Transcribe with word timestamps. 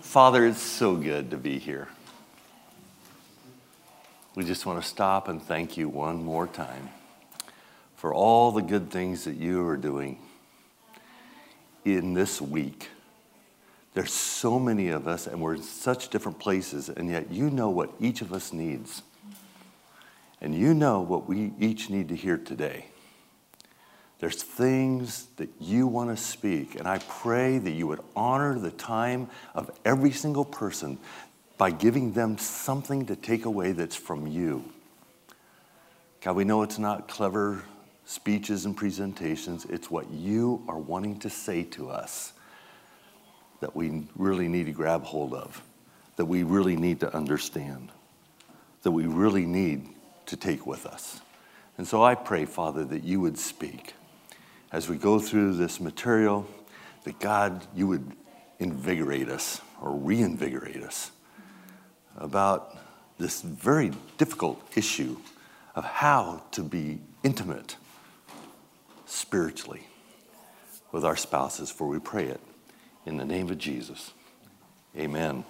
Father, 0.00 0.46
it's 0.46 0.62
so 0.62 0.96
good 0.96 1.30
to 1.30 1.36
be 1.36 1.58
here. 1.58 1.86
We 4.34 4.44
just 4.44 4.64
want 4.66 4.82
to 4.82 4.88
stop 4.88 5.28
and 5.28 5.42
thank 5.42 5.76
you 5.76 5.88
one 5.88 6.24
more 6.24 6.46
time 6.46 6.88
for 7.96 8.14
all 8.14 8.50
the 8.50 8.62
good 8.62 8.90
things 8.90 9.24
that 9.24 9.36
you 9.36 9.66
are 9.66 9.76
doing 9.76 10.18
in 11.84 12.14
this 12.14 12.40
week. 12.40 12.88
There's 13.94 14.12
so 14.12 14.58
many 14.58 14.88
of 14.88 15.06
us, 15.06 15.26
and 15.26 15.40
we're 15.40 15.56
in 15.56 15.62
such 15.62 16.08
different 16.08 16.38
places, 16.38 16.88
and 16.88 17.10
yet 17.10 17.30
you 17.30 17.50
know 17.50 17.68
what 17.68 17.90
each 18.00 18.22
of 18.22 18.32
us 18.32 18.52
needs. 18.52 19.02
And 20.40 20.54
you 20.54 20.72
know 20.72 21.00
what 21.02 21.28
we 21.28 21.52
each 21.60 21.90
need 21.90 22.08
to 22.08 22.16
hear 22.16 22.38
today. 22.38 22.89
There's 24.20 24.42
things 24.42 25.28
that 25.36 25.48
you 25.58 25.86
want 25.86 26.10
to 26.10 26.22
speak, 26.22 26.74
and 26.74 26.86
I 26.86 26.98
pray 27.08 27.56
that 27.56 27.70
you 27.70 27.86
would 27.86 28.00
honor 28.14 28.58
the 28.58 28.70
time 28.70 29.30
of 29.54 29.70
every 29.86 30.12
single 30.12 30.44
person 30.44 30.98
by 31.56 31.70
giving 31.70 32.12
them 32.12 32.36
something 32.36 33.06
to 33.06 33.16
take 33.16 33.46
away 33.46 33.72
that's 33.72 33.96
from 33.96 34.26
you. 34.26 34.62
God, 36.20 36.36
we 36.36 36.44
know 36.44 36.62
it's 36.62 36.78
not 36.78 37.08
clever 37.08 37.62
speeches 38.04 38.66
and 38.66 38.76
presentations, 38.76 39.64
it's 39.64 39.90
what 39.90 40.10
you 40.10 40.62
are 40.68 40.78
wanting 40.78 41.18
to 41.20 41.30
say 41.30 41.62
to 41.62 41.88
us 41.88 42.34
that 43.60 43.74
we 43.74 44.06
really 44.16 44.48
need 44.48 44.66
to 44.66 44.72
grab 44.72 45.02
hold 45.02 45.32
of, 45.32 45.62
that 46.16 46.26
we 46.26 46.42
really 46.42 46.76
need 46.76 47.00
to 47.00 47.14
understand, 47.16 47.88
that 48.82 48.90
we 48.90 49.06
really 49.06 49.46
need 49.46 49.88
to 50.26 50.36
take 50.36 50.66
with 50.66 50.84
us. 50.84 51.20
And 51.78 51.88
so 51.88 52.02
I 52.02 52.14
pray, 52.14 52.44
Father, 52.44 52.84
that 52.84 53.02
you 53.02 53.20
would 53.20 53.38
speak 53.38 53.94
as 54.72 54.88
we 54.88 54.96
go 54.96 55.18
through 55.18 55.54
this 55.54 55.80
material, 55.80 56.46
that 57.04 57.18
God, 57.18 57.66
you 57.74 57.86
would 57.88 58.12
invigorate 58.58 59.28
us 59.28 59.60
or 59.80 59.96
reinvigorate 59.96 60.82
us 60.82 61.10
about 62.16 62.76
this 63.18 63.40
very 63.42 63.92
difficult 64.18 64.62
issue 64.76 65.16
of 65.74 65.84
how 65.84 66.42
to 66.52 66.62
be 66.62 67.00
intimate 67.22 67.76
spiritually 69.06 69.82
with 70.92 71.04
our 71.04 71.16
spouses, 71.16 71.70
for 71.70 71.86
we 71.86 71.98
pray 71.98 72.26
it 72.26 72.40
in 73.06 73.16
the 73.16 73.24
name 73.24 73.48
of 73.50 73.58
Jesus. 73.58 74.12
Amen. 74.96 75.44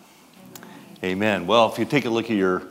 Amen. 1.03 1.47
Well, 1.47 1.71
if 1.73 1.79
you 1.79 1.85
take 1.85 2.05
a 2.05 2.11
look 2.11 2.31
at 2.31 2.37
your 2.37 2.63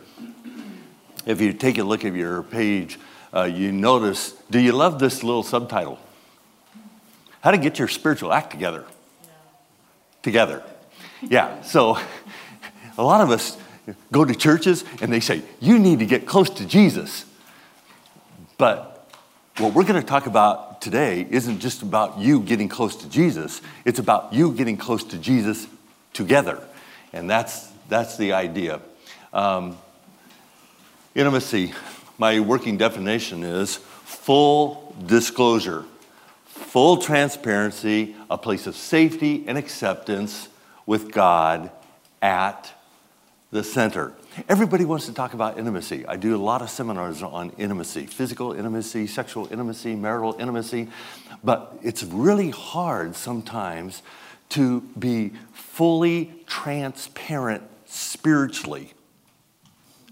if 1.26 1.42
you 1.42 1.54
take 1.54 1.78
a 1.78 1.84
look 1.84 2.06
at 2.06 2.16
your 2.16 2.42
page, 2.44 2.98
uh, 3.34 3.44
you 3.44 3.72
notice, 3.72 4.32
do 4.50 4.60
you 4.60 4.72
love 4.72 5.00
this 5.00 5.22
little 5.24 5.44
subtitle? 5.44 6.00
How 7.42 7.52
to 7.52 7.58
get 7.58 7.80
your 7.80 7.88
spiritual 7.88 8.34
act 8.34 8.52
together. 8.52 8.86
Together. 10.22 10.64
Yeah, 11.22 11.62
so 11.62 11.98
a 12.98 13.04
lot 13.04 13.22
of 13.22 13.32
us 13.32 13.58
go 14.12 14.26
to 14.26 14.36
churches 14.36 14.84
and 15.02 15.12
they 15.12 15.20
say, 15.20 15.42
you 15.60 15.80
need 15.80 16.00
to 16.00 16.06
get 16.06 16.26
close 16.26 16.50
to 16.52 16.66
Jesus. 16.66 17.26
But 18.58 19.10
what 19.58 19.74
we're 19.74 19.84
going 19.84 20.02
to 20.02 20.08
talk 20.08 20.26
about 20.26 20.82
today 20.82 21.26
isn't 21.30 21.60
just 21.60 21.82
about 21.82 22.20
you 22.20 22.42
getting 22.42 22.70
close 22.70 22.96
to 22.98 23.10
Jesus, 23.10 23.62
it's 23.86 24.00
about 24.00 24.34
you 24.34 24.54
getting 24.54 24.78
close 24.78 25.04
to 25.06 25.18
Jesus 25.18 25.68
together. 26.14 26.62
And 27.14 27.30
that's, 27.30 27.70
that's 27.88 28.18
the 28.18 28.34
idea. 28.34 28.82
Um, 29.34 29.78
intimacy, 31.16 31.74
my 32.18 32.40
working 32.40 32.78
definition 32.78 33.44
is 33.44 33.78
full 33.78 34.96
disclosure 35.06 35.86
full 36.70 36.98
transparency, 36.98 38.16
a 38.30 38.38
place 38.38 38.68
of 38.68 38.76
safety 38.76 39.44
and 39.48 39.58
acceptance 39.58 40.50
with 40.86 41.12
God 41.12 41.72
at 42.22 42.72
the 43.52 43.64
center. 43.64 44.14
Everybody 44.48 44.86
wants 44.86 45.08
to 45.08 45.14
talk 45.14 45.34
about 45.34 45.58
intimacy. 45.58 46.06
I 46.06 46.16
do 46.16 46.36
a 46.36 46.38
lot 46.38 46.62
of 46.62 46.70
seminars 46.70 47.24
on 47.24 47.50
intimacy 47.58 48.06
physical 48.06 48.54
intimacy, 48.54 49.08
sexual 49.08 49.48
intimacy, 49.52 49.96
marital 49.96 50.36
intimacy. 50.40 50.90
But 51.44 51.76
it's 51.82 52.04
really 52.04 52.52
hard 52.52 53.16
sometimes 53.16 54.04
to 54.50 54.82
be 54.98 55.32
fully 55.54 56.32
transparent 56.46 57.64
spiritually. 57.88 58.94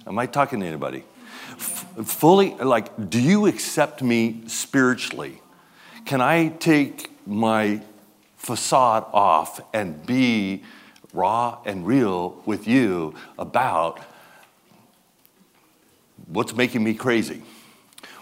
Am 0.08 0.18
I 0.18 0.26
talking 0.26 0.62
to 0.62 0.66
anybody? 0.66 1.04
F- 1.52 1.86
fully, 2.06 2.56
like, 2.56 3.10
do 3.12 3.22
you 3.22 3.46
accept 3.46 4.02
me 4.02 4.42
spiritually? 4.48 5.40
Can 6.08 6.22
I 6.22 6.48
take 6.48 7.12
my 7.28 7.82
facade 8.38 9.06
off 9.12 9.60
and 9.74 10.06
be 10.06 10.64
raw 11.12 11.60
and 11.66 11.86
real 11.86 12.42
with 12.46 12.66
you 12.66 13.14
about 13.38 14.00
what's 16.28 16.56
making 16.56 16.82
me 16.82 16.94
crazy 16.94 17.42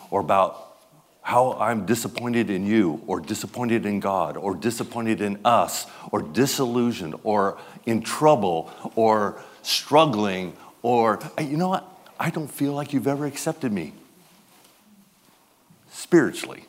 or 0.10 0.20
about 0.20 0.78
how 1.22 1.54
I'm 1.60 1.86
disappointed 1.86 2.50
in 2.50 2.66
you 2.66 3.04
or 3.06 3.20
disappointed 3.20 3.86
in 3.86 4.00
God 4.00 4.36
or 4.36 4.56
disappointed 4.56 5.22
in 5.22 5.38
us 5.46 5.86
or 6.12 6.24
disillusioned 6.24 7.14
or 7.24 7.60
in 7.86 8.02
trouble 8.02 8.72
or 8.96 9.40
struggling 9.62 10.58
or, 10.82 11.20
you 11.40 11.56
know 11.56 11.70
what? 11.70 11.88
I 12.20 12.32
don't 12.32 12.50
feel 12.50 12.74
like 12.74 12.94
you've 12.94 13.06
ever 13.06 13.28
accepted 13.28 13.72
me 13.72 13.94
spiritually. 15.92 16.66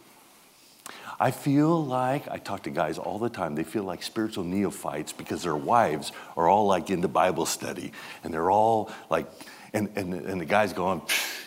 I 1.18 1.30
feel 1.30 1.84
like, 1.84 2.28
I 2.28 2.38
talk 2.38 2.64
to 2.64 2.70
guys 2.70 2.98
all 2.98 3.18
the 3.18 3.30
time, 3.30 3.54
they 3.54 3.64
feel 3.64 3.84
like 3.84 4.02
spiritual 4.02 4.44
neophytes 4.44 5.12
because 5.12 5.42
their 5.42 5.56
wives 5.56 6.12
are 6.36 6.48
all 6.48 6.66
like 6.66 6.90
into 6.90 7.08
Bible 7.08 7.46
study 7.46 7.92
and 8.22 8.34
they're 8.34 8.50
all 8.50 8.90
like, 9.08 9.26
and, 9.72 9.90
and, 9.96 10.14
and 10.14 10.40
the 10.40 10.44
guy's 10.44 10.72
going, 10.72 11.02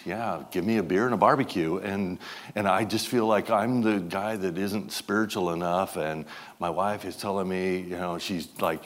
yeah, 0.05 0.43
give 0.51 0.65
me 0.65 0.77
a 0.77 0.83
beer 0.83 1.05
and 1.05 1.13
a 1.13 1.17
barbecue. 1.17 1.77
And, 1.77 2.19
and 2.55 2.67
I 2.67 2.83
just 2.85 3.07
feel 3.07 3.25
like 3.25 3.49
I'm 3.49 3.81
the 3.81 3.99
guy 3.99 4.35
that 4.35 4.57
isn't 4.57 4.91
spiritual 4.91 5.51
enough. 5.51 5.97
And 5.97 6.25
my 6.59 6.69
wife 6.69 7.05
is 7.05 7.15
telling 7.15 7.47
me, 7.47 7.79
you 7.79 7.97
know, 7.97 8.17
she's 8.19 8.47
like, 8.59 8.83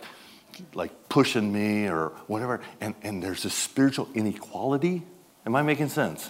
like 0.73 1.09
pushing 1.09 1.51
me 1.51 1.87
or 1.87 2.09
whatever. 2.27 2.61
And, 2.79 2.95
and 3.03 3.21
there's 3.21 3.43
a 3.45 3.49
spiritual 3.49 4.07
inequality. 4.13 5.03
Am 5.45 5.55
I 5.55 5.61
making 5.61 5.89
sense? 5.89 6.29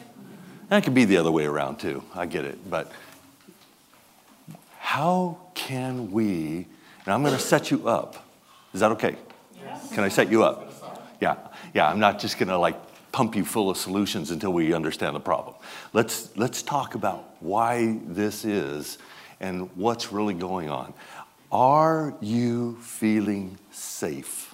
That 0.69 0.83
could 0.83 0.95
be 0.95 1.05
the 1.05 1.17
other 1.17 1.31
way 1.31 1.45
around 1.45 1.77
too. 1.79 2.03
I 2.15 2.25
get 2.25 2.45
it. 2.45 2.69
But 2.69 2.91
how 4.83 5.37
can 5.53 6.11
we, 6.11 6.67
and 7.05 7.13
I'm 7.13 7.23
going 7.23 7.33
to 7.33 7.39
set 7.39 7.71
you 7.71 7.87
up. 7.87 8.27
Is 8.73 8.81
that 8.81 8.91
okay? 8.91 9.15
Yes. 9.55 9.93
Can 9.93 10.03
I 10.03 10.09
set 10.09 10.29
you 10.29 10.43
up? 10.43 11.17
Yeah, 11.21 11.37
yeah, 11.73 11.87
I'm 11.87 11.99
not 11.99 12.19
just 12.19 12.37
going 12.37 12.49
to 12.49 12.57
like 12.57 12.75
pump 13.13 13.33
you 13.33 13.45
full 13.45 13.69
of 13.69 13.77
solutions 13.77 14.29
until 14.29 14.51
we 14.51 14.73
understand 14.73 15.15
the 15.15 15.21
problem. 15.21 15.55
Let's, 15.93 16.35
let's 16.35 16.61
talk 16.61 16.95
about 16.95 17.37
why 17.39 17.97
this 18.05 18.43
is 18.43 18.97
and 19.39 19.69
what's 19.75 20.11
really 20.11 20.33
going 20.33 20.69
on. 20.69 20.93
Are 21.49 22.13
you 22.19 22.77
feeling 22.81 23.57
safe 23.71 24.53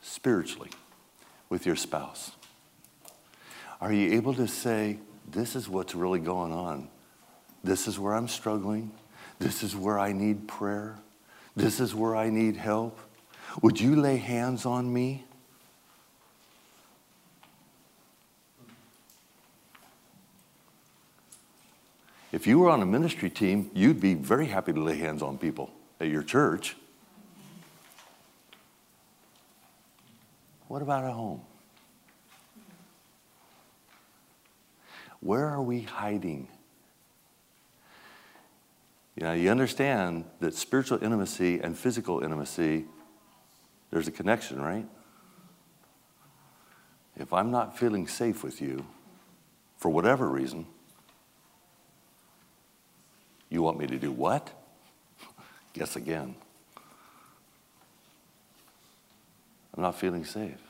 spiritually 0.00 0.70
with 1.50 1.66
your 1.66 1.76
spouse? 1.76 2.32
Are 3.78 3.92
you 3.92 4.14
able 4.14 4.32
to 4.34 4.48
say, 4.48 4.98
This 5.30 5.54
is 5.54 5.68
what's 5.68 5.94
really 5.94 6.18
going 6.18 6.52
on? 6.52 6.88
This 7.66 7.88
is 7.88 7.98
where 7.98 8.14
I'm 8.14 8.28
struggling. 8.28 8.92
This 9.40 9.64
is 9.64 9.74
where 9.74 9.98
I 9.98 10.12
need 10.12 10.46
prayer. 10.46 10.94
This 11.56 11.80
is 11.80 11.96
where 11.96 12.14
I 12.14 12.30
need 12.30 12.56
help. 12.56 12.96
Would 13.60 13.80
you 13.80 13.96
lay 13.96 14.18
hands 14.18 14.64
on 14.64 14.92
me? 14.92 15.24
If 22.30 22.46
you 22.46 22.60
were 22.60 22.70
on 22.70 22.82
a 22.82 22.86
ministry 22.86 23.30
team, 23.30 23.68
you'd 23.74 24.00
be 24.00 24.14
very 24.14 24.46
happy 24.46 24.72
to 24.72 24.80
lay 24.80 24.98
hands 24.98 25.20
on 25.20 25.36
people 25.36 25.72
at 25.98 26.06
your 26.06 26.22
church. 26.22 26.76
What 30.68 30.82
about 30.82 31.02
at 31.02 31.12
home? 31.12 31.40
Where 35.18 35.48
are 35.48 35.62
we 35.62 35.80
hiding? 35.80 36.46
You 39.16 39.22
know, 39.22 39.32
you 39.32 39.50
understand 39.50 40.26
that 40.40 40.54
spiritual 40.54 41.02
intimacy 41.02 41.58
and 41.60 41.76
physical 41.76 42.20
intimacy, 42.20 42.84
there's 43.90 44.06
a 44.08 44.12
connection, 44.12 44.60
right? 44.60 44.86
If 47.16 47.32
I'm 47.32 47.50
not 47.50 47.78
feeling 47.78 48.08
safe 48.08 48.44
with 48.44 48.60
you, 48.60 48.84
for 49.78 49.88
whatever 49.88 50.28
reason, 50.28 50.66
you 53.48 53.62
want 53.62 53.78
me 53.78 53.86
to 53.86 53.96
do 53.96 54.12
what? 54.12 54.50
Guess 55.72 55.96
again. 55.96 56.34
I'm 59.74 59.82
not 59.82 59.98
feeling 59.98 60.24
safe. 60.24 60.60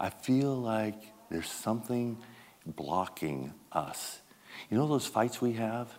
I 0.00 0.10
feel 0.10 0.56
like 0.56 1.00
there's 1.30 1.50
something 1.50 2.18
blocking 2.66 3.52
us. 3.70 4.20
You 4.68 4.78
know 4.78 4.88
those 4.88 5.06
fights 5.06 5.40
we 5.40 5.52
have? 5.54 5.92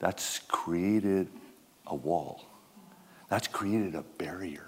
That's 0.00 0.40
created 0.48 1.28
a 1.86 1.94
wall. 1.94 2.44
That's 3.28 3.46
created 3.46 3.94
a 3.94 4.02
barrier. 4.18 4.66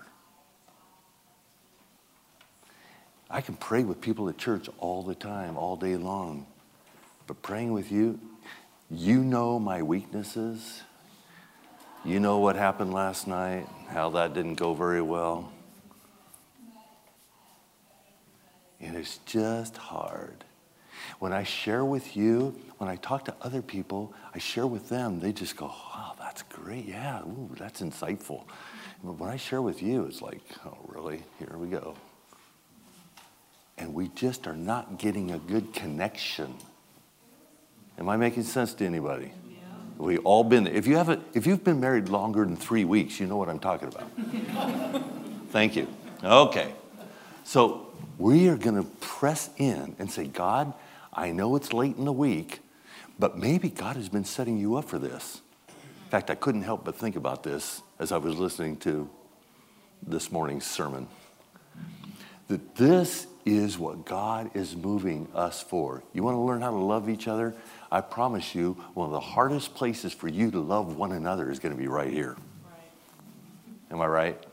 I 3.28 3.40
can 3.40 3.56
pray 3.56 3.82
with 3.82 4.00
people 4.00 4.28
at 4.28 4.36
church 4.36 4.68
all 4.78 5.02
the 5.02 5.14
time, 5.14 5.56
all 5.56 5.74
day 5.74 5.96
long. 5.96 6.46
But 7.26 7.40
praying 7.42 7.72
with 7.72 7.90
you, 7.90 8.20
you 8.90 9.24
know 9.24 9.58
my 9.58 9.82
weaknesses. 9.82 10.82
You 12.04 12.20
know 12.20 12.38
what 12.38 12.56
happened 12.56 12.92
last 12.92 13.26
night, 13.26 13.66
how 13.88 14.10
that 14.10 14.34
didn't 14.34 14.56
go 14.56 14.74
very 14.74 15.00
well. 15.00 15.50
And 18.80 18.96
it's 18.96 19.18
just 19.24 19.76
hard. 19.78 20.44
When 21.20 21.32
I 21.32 21.44
share 21.44 21.84
with 21.84 22.16
you, 22.16 22.54
when 22.82 22.90
I 22.90 22.96
talk 22.96 23.26
to 23.26 23.34
other 23.40 23.62
people, 23.62 24.12
I 24.34 24.40
share 24.40 24.66
with 24.66 24.88
them, 24.88 25.20
they 25.20 25.32
just 25.32 25.56
go, 25.56 25.66
wow, 25.66 26.16
that's 26.18 26.42
great. 26.42 26.84
Yeah, 26.84 27.20
ooh, 27.20 27.48
that's 27.56 27.80
insightful. 27.80 28.42
But 29.04 29.20
when 29.20 29.30
I 29.30 29.36
share 29.36 29.62
with 29.62 29.84
you, 29.84 30.04
it's 30.06 30.20
like, 30.20 30.40
oh, 30.66 30.76
really? 30.88 31.22
Here 31.38 31.56
we 31.56 31.68
go. 31.68 31.94
And 33.78 33.94
we 33.94 34.08
just 34.16 34.48
are 34.48 34.56
not 34.56 34.98
getting 34.98 35.30
a 35.30 35.38
good 35.38 35.72
connection. 35.72 36.56
Am 37.98 38.08
I 38.08 38.16
making 38.16 38.42
sense 38.42 38.74
to 38.74 38.84
anybody? 38.84 39.30
Yeah. 39.48 39.58
We 39.98 40.18
all 40.18 40.42
been 40.42 40.66
if 40.66 40.88
you 40.88 40.96
haven't 40.96 41.22
if 41.34 41.46
you've 41.46 41.62
been 41.62 41.78
married 41.78 42.08
longer 42.08 42.44
than 42.44 42.56
three 42.56 42.84
weeks, 42.84 43.20
you 43.20 43.28
know 43.28 43.36
what 43.36 43.48
I'm 43.48 43.60
talking 43.60 43.86
about. 43.86 44.10
Thank 45.50 45.76
you. 45.76 45.86
Okay. 46.24 46.74
So 47.44 47.92
we 48.18 48.48
are 48.48 48.56
going 48.56 48.74
to 48.74 48.88
press 48.98 49.50
in 49.56 49.94
and 50.00 50.10
say, 50.10 50.26
God, 50.26 50.74
I 51.12 51.30
know 51.30 51.54
it's 51.54 51.72
late 51.72 51.96
in 51.96 52.06
the 52.06 52.12
week, 52.12 52.58
but 53.18 53.38
maybe 53.38 53.68
God 53.68 53.96
has 53.96 54.08
been 54.08 54.24
setting 54.24 54.58
you 54.58 54.76
up 54.76 54.86
for 54.86 54.98
this. 54.98 55.40
In 55.68 56.10
fact, 56.10 56.30
I 56.30 56.34
couldn't 56.34 56.62
help 56.62 56.84
but 56.84 56.96
think 56.96 57.16
about 57.16 57.42
this 57.42 57.82
as 57.98 58.12
I 58.12 58.18
was 58.18 58.36
listening 58.36 58.76
to 58.78 59.08
this 60.06 60.30
morning's 60.30 60.66
sermon. 60.66 61.08
That 62.48 62.74
this 62.74 63.26
is 63.44 63.78
what 63.78 64.04
God 64.04 64.50
is 64.54 64.76
moving 64.76 65.28
us 65.34 65.62
for. 65.62 66.02
You 66.12 66.22
want 66.22 66.36
to 66.36 66.40
learn 66.40 66.60
how 66.60 66.70
to 66.70 66.76
love 66.76 67.08
each 67.08 67.28
other? 67.28 67.54
I 67.90 68.00
promise 68.00 68.54
you, 68.54 68.74
one 68.94 69.06
of 69.06 69.12
the 69.12 69.20
hardest 69.20 69.74
places 69.74 70.12
for 70.12 70.28
you 70.28 70.50
to 70.50 70.60
love 70.60 70.96
one 70.96 71.12
another 71.12 71.50
is 71.50 71.58
going 71.58 71.74
to 71.74 71.80
be 71.80 71.88
right 71.88 72.12
here. 72.12 72.36
Am 73.90 74.00
I 74.00 74.06
right? 74.06 74.46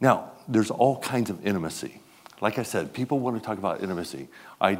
Now, 0.00 0.32
there's 0.48 0.70
all 0.70 0.98
kinds 0.98 1.30
of 1.30 1.46
intimacy. 1.46 2.00
Like 2.44 2.58
I 2.58 2.62
said, 2.62 2.92
people 2.92 3.20
want 3.20 3.38
to 3.38 3.42
talk 3.42 3.56
about 3.56 3.82
intimacy. 3.82 4.28
I, 4.60 4.78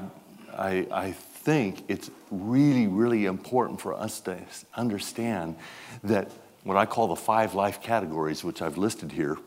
I, 0.54 0.86
I 0.92 1.12
think 1.12 1.82
it's 1.88 2.10
really, 2.30 2.86
really 2.88 3.24
important 3.24 3.80
for 3.80 3.94
us 3.94 4.20
to 4.20 4.36
understand 4.74 5.56
that 6.02 6.30
what 6.64 6.76
I 6.76 6.84
call 6.84 7.08
the 7.08 7.16
five 7.16 7.54
life 7.54 7.80
categories, 7.80 8.44
which 8.44 8.60
I've 8.60 8.76
listed 8.76 9.12
here, 9.12 9.38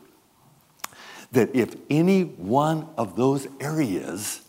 that 1.30 1.54
if 1.54 1.76
any 1.90 2.22
one 2.22 2.88
of 2.98 3.14
those 3.14 3.46
areas 3.60 4.40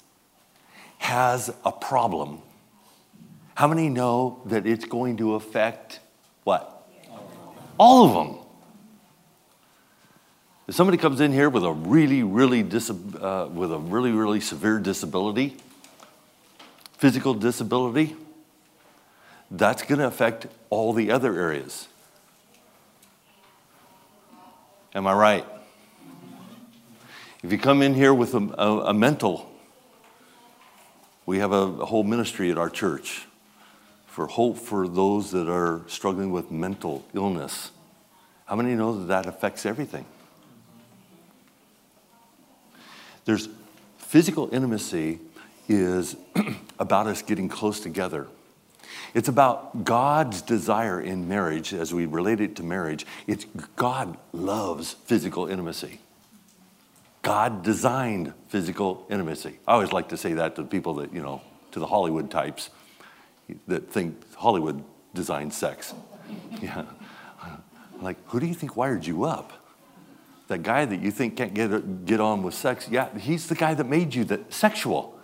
has 0.97 1.53
a 1.63 1.71
problem, 1.71 2.41
how 3.53 3.67
many 3.67 3.87
know 3.87 4.41
that 4.45 4.65
it's 4.65 4.85
going 4.85 5.17
to 5.17 5.35
affect 5.35 5.99
what? 6.43 6.89
All 7.77 8.07
of 8.07 8.13
them. 8.15 8.45
If 10.69 10.75
somebody 10.75 10.99
comes 10.99 11.19
in 11.19 11.31
here 11.31 11.49
with 11.49 11.63
a 11.63 11.71
really, 11.71 12.21
really 12.21 12.61
uh, 12.61 13.47
with 13.51 13.71
a 13.73 13.79
really, 13.79 14.11
really 14.11 14.39
severe 14.39 14.77
disability, 14.77 15.57
physical 16.95 17.33
disability, 17.33 18.15
that's 19.49 19.81
going 19.81 19.97
to 19.97 20.05
affect 20.05 20.45
all 20.69 20.93
the 20.93 21.09
other 21.09 21.33
areas. 21.39 21.87
Am 24.93 25.07
I 25.07 25.13
right? 25.13 25.45
If 27.41 27.51
you 27.51 27.57
come 27.57 27.81
in 27.81 27.95
here 27.95 28.13
with 28.13 28.35
a, 28.35 28.53
a, 28.59 28.89
a 28.89 28.93
mental, 28.93 29.51
we 31.25 31.39
have 31.39 31.51
a, 31.51 31.81
a 31.81 31.85
whole 31.85 32.03
ministry 32.03 32.51
at 32.51 32.59
our 32.59 32.69
church 32.69 33.25
for 34.05 34.27
hope 34.27 34.59
for 34.59 34.87
those 34.87 35.31
that 35.31 35.49
are 35.49 35.81
struggling 35.87 36.31
with 36.31 36.51
mental 36.51 37.03
illness. 37.15 37.71
How 38.45 38.55
many 38.55 38.75
know 38.75 38.99
that 38.99 39.07
that 39.07 39.25
affects 39.25 39.65
everything? 39.65 40.05
There's 43.29 43.47
physical 43.99 44.49
intimacy 44.51 45.19
is 45.67 46.15
about 46.79 47.05
us 47.05 47.21
getting 47.21 47.47
close 47.47 47.79
together. 47.79 48.25
It's 49.13 49.29
about 49.29 49.83
God's 49.83 50.41
desire 50.41 50.99
in 50.99 51.27
marriage 51.27 51.71
as 51.71 51.93
we 51.93 52.07
relate 52.07 52.41
it 52.41 52.55
to 52.55 52.63
marriage. 52.63 53.05
It's 53.27 53.45
God 53.75 54.17
loves 54.33 54.93
physical 54.93 55.45
intimacy. 55.45 55.99
God 57.21 57.61
designed 57.61 58.33
physical 58.47 59.05
intimacy. 59.11 59.59
I 59.67 59.73
always 59.73 59.91
like 59.91 60.09
to 60.09 60.17
say 60.17 60.33
that 60.33 60.55
to 60.55 60.63
people 60.63 60.95
that, 60.95 61.13
you 61.13 61.21
know, 61.21 61.43
to 61.73 61.79
the 61.79 61.85
Hollywood 61.85 62.31
types 62.31 62.71
that 63.67 63.91
think 63.91 64.33
Hollywood 64.37 64.83
designed 65.13 65.53
sex. 65.53 65.93
Yeah. 66.63 66.85
Like, 68.01 68.17
who 68.29 68.39
do 68.39 68.47
you 68.47 68.55
think 68.55 68.75
wired 68.75 69.05
you 69.05 69.25
up? 69.25 69.53
That 70.49 70.63
guy 70.63 70.83
that 70.83 71.01
you 71.01 71.09
think 71.09 71.37
can't 71.37 71.53
get, 71.53 72.05
get 72.05 72.19
on 72.19 72.43
with 72.43 72.53
sex, 72.53 72.87
yeah, 72.89 73.17
he's 73.17 73.47
the 73.47 73.55
guy 73.55 73.73
that 73.73 73.85
made 73.85 74.13
you 74.13 74.25
that 74.25 74.53
sexual. 74.53 75.17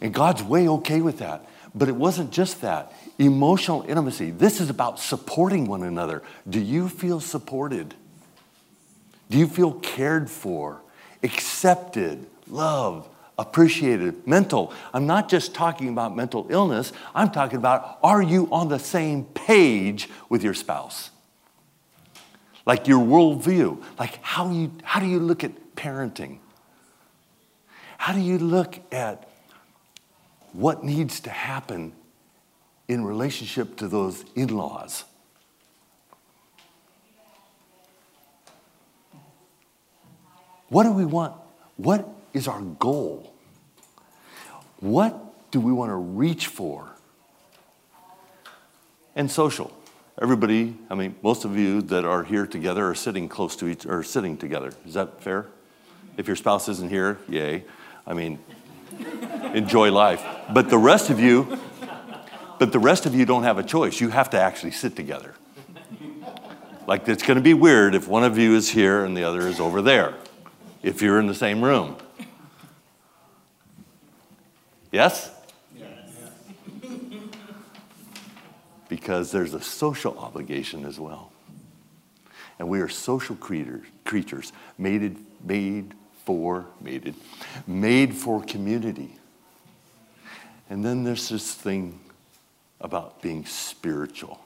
And 0.00 0.14
God's 0.14 0.42
way 0.42 0.68
okay 0.68 1.00
with 1.00 1.18
that. 1.18 1.48
But 1.74 1.88
it 1.88 1.96
wasn't 1.96 2.30
just 2.30 2.60
that. 2.60 2.92
Emotional 3.18 3.82
intimacy. 3.82 4.30
This 4.30 4.60
is 4.60 4.70
about 4.70 5.00
supporting 5.00 5.66
one 5.66 5.82
another. 5.82 6.22
Do 6.48 6.60
you 6.60 6.88
feel 6.88 7.20
supported? 7.20 7.94
Do 9.28 9.38
you 9.38 9.48
feel 9.48 9.72
cared 9.72 10.30
for? 10.30 10.80
accepted, 11.24 12.26
loved, 12.46 13.08
appreciated, 13.38 14.26
mental. 14.26 14.72
I'm 14.92 15.06
not 15.06 15.28
just 15.28 15.54
talking 15.54 15.88
about 15.88 16.14
mental 16.14 16.46
illness, 16.50 16.92
I'm 17.14 17.30
talking 17.30 17.56
about 17.56 17.98
are 18.04 18.22
you 18.22 18.48
on 18.52 18.68
the 18.68 18.78
same 18.78 19.24
page 19.24 20.08
with 20.28 20.44
your 20.44 20.54
spouse? 20.54 21.10
Like 22.66 22.88
your 22.88 23.04
worldview, 23.04 23.82
like 23.98 24.22
how, 24.22 24.50
you, 24.50 24.72
how 24.82 25.00
do 25.00 25.06
you 25.06 25.18
look 25.18 25.44
at 25.44 25.76
parenting? 25.76 26.38
How 27.98 28.12
do 28.12 28.20
you 28.20 28.38
look 28.38 28.80
at 28.92 29.28
what 30.52 30.84
needs 30.84 31.20
to 31.20 31.30
happen 31.30 31.92
in 32.88 33.04
relationship 33.04 33.76
to 33.76 33.88
those 33.88 34.24
in 34.34 34.48
laws? 34.48 35.04
What 40.68 40.84
do 40.84 40.92
we 40.92 41.04
want? 41.04 41.34
What 41.76 42.08
is 42.32 42.48
our 42.48 42.60
goal? 42.60 43.32
What 44.80 45.50
do 45.50 45.60
we 45.60 45.72
want 45.72 45.90
to 45.90 45.96
reach 45.96 46.48
for? 46.48 46.88
And 49.14 49.30
social. 49.30 49.72
Everybody, 50.22 50.76
I 50.88 50.94
mean, 50.94 51.16
most 51.22 51.44
of 51.44 51.56
you 51.56 51.82
that 51.82 52.04
are 52.04 52.22
here 52.22 52.46
together 52.46 52.88
are 52.88 52.94
sitting 52.94 53.28
close 53.28 53.56
to 53.56 53.66
each, 53.66 53.84
or 53.84 54.04
sitting 54.04 54.36
together. 54.36 54.72
Is 54.86 54.94
that 54.94 55.20
fair? 55.20 55.46
If 56.16 56.28
your 56.28 56.36
spouse 56.36 56.68
isn't 56.68 56.88
here, 56.88 57.18
yay. 57.28 57.64
I 58.06 58.14
mean, 58.14 58.38
enjoy 59.54 59.90
life. 59.90 60.24
But 60.52 60.70
the 60.70 60.78
rest 60.78 61.10
of 61.10 61.18
you, 61.18 61.58
but 62.60 62.70
the 62.70 62.78
rest 62.78 63.06
of 63.06 63.14
you 63.14 63.26
don't 63.26 63.42
have 63.42 63.58
a 63.58 63.64
choice. 63.64 64.00
You 64.00 64.10
have 64.10 64.30
to 64.30 64.40
actually 64.40 64.70
sit 64.70 64.94
together. 64.94 65.34
Like 66.86 67.08
it's 67.08 67.22
going 67.22 67.36
to 67.36 67.42
be 67.42 67.54
weird 67.54 67.94
if 67.94 68.06
one 68.06 68.22
of 68.24 68.38
you 68.38 68.54
is 68.54 68.70
here 68.70 69.04
and 69.04 69.16
the 69.16 69.24
other 69.24 69.40
is 69.40 69.58
over 69.58 69.82
there 69.82 70.14
if 70.82 71.00
you're 71.00 71.18
in 71.18 71.26
the 71.26 71.34
same 71.34 71.64
room. 71.64 71.96
Yes? 74.92 75.30
yes. 75.30 75.33
Because 78.94 79.32
there's 79.32 79.54
a 79.54 79.60
social 79.60 80.16
obligation 80.20 80.84
as 80.84 81.00
well. 81.00 81.32
And 82.60 82.68
we 82.68 82.80
are 82.80 82.88
social 82.88 83.34
creatures, 83.34 84.52
made, 84.78 85.16
made 85.44 85.94
for, 86.24 86.66
mated, 86.80 87.16
made 87.66 88.14
for 88.14 88.40
community. 88.44 89.16
And 90.70 90.84
then 90.84 91.02
there's 91.02 91.28
this 91.28 91.52
thing 91.54 91.98
about 92.80 93.20
being 93.20 93.44
spiritual. 93.46 94.38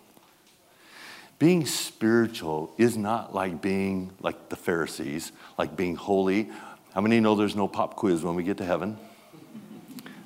Being 1.39 1.67
spiritual 1.67 2.73
is 2.79 2.97
not 2.97 3.35
like 3.35 3.61
being 3.61 4.13
like 4.23 4.49
the 4.49 4.57
Pharisees, 4.57 5.31
like 5.59 5.77
being 5.77 5.95
holy. 5.95 6.49
How 6.95 7.03
many 7.03 7.21
know 7.21 7.35
there's 7.35 7.55
no 7.55 7.69
pop 7.69 7.97
quiz 7.97 8.23
when 8.23 8.35
we 8.35 8.45
get 8.45 8.57
to 8.57 8.65
heaven? 8.65 8.97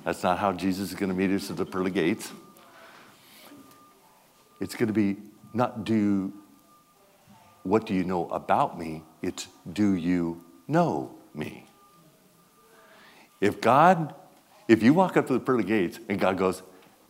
That's 0.05 0.23
not 0.23 0.39
how 0.39 0.53
Jesus 0.53 0.91
is 0.91 0.95
going 0.95 1.09
to 1.09 1.15
meet 1.15 1.29
us 1.35 1.51
at 1.51 1.57
the 1.57 1.65
pearly 1.65 1.91
gates. 1.91 2.31
It's 4.63 4.75
going 4.75 4.87
to 4.87 4.93
be 4.93 5.17
not 5.53 5.83
do 5.83 6.31
what 7.63 7.85
do 7.85 7.93
you 7.93 8.05
know 8.05 8.29
about 8.29 8.79
me? 8.79 9.03
It's 9.21 9.49
do 9.73 9.93
you 9.93 10.41
know 10.69 11.13
me? 11.33 11.65
If 13.41 13.59
God, 13.59 14.15
if 14.69 14.81
you 14.81 14.93
walk 14.93 15.17
up 15.17 15.27
to 15.27 15.33
the 15.33 15.41
pearly 15.41 15.65
gates 15.65 15.99
and 16.07 16.17
God 16.17 16.37
goes, 16.37 16.63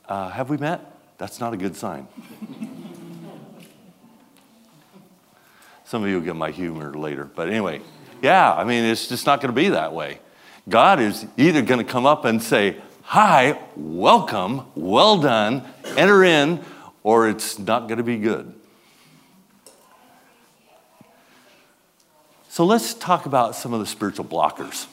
uh, 0.10 0.32
Have 0.32 0.50
we 0.50 0.58
met? 0.58 0.98
That's 1.20 1.40
not 1.40 1.54
a 1.54 1.58
good 1.58 1.76
sign. 1.76 2.08
Some 5.86 6.02
of 6.02 6.10
you 6.10 6.16
will 6.16 6.26
get 6.26 6.36
my 6.36 6.50
humor 6.50 6.92
later. 6.96 7.26
But 7.26 7.50
anyway, 7.50 7.82
yeah, 8.24 8.52
I 8.52 8.64
mean, 8.64 8.84
it's 8.84 9.08
just 9.08 9.28
not 9.28 9.42
going 9.42 9.54
to 9.54 9.62
be 9.62 9.70
that 9.70 9.94
way. 9.94 10.18
God 10.68 11.00
is 11.00 11.28
either 11.38 11.62
going 11.62 11.86
to 11.86 11.92
come 11.92 12.08
up 12.08 12.26
and 12.26 12.42
say, 12.42 12.78
Hi, 13.04 13.60
welcome, 13.76 14.66
well 14.74 15.20
done, 15.20 15.62
enter 15.98 16.24
in, 16.24 16.64
or 17.04 17.28
it's 17.30 17.60
not 17.60 17.88
going 17.88 17.98
to 17.98 18.04
be 18.04 18.18
good. 18.18 18.54
So 22.50 22.66
let's 22.66 22.94
talk 22.94 23.26
about 23.26 23.56
some 23.56 23.74
of 23.74 23.80
the 23.80 23.86
spiritual 23.86 24.26
blockers. 24.26 24.88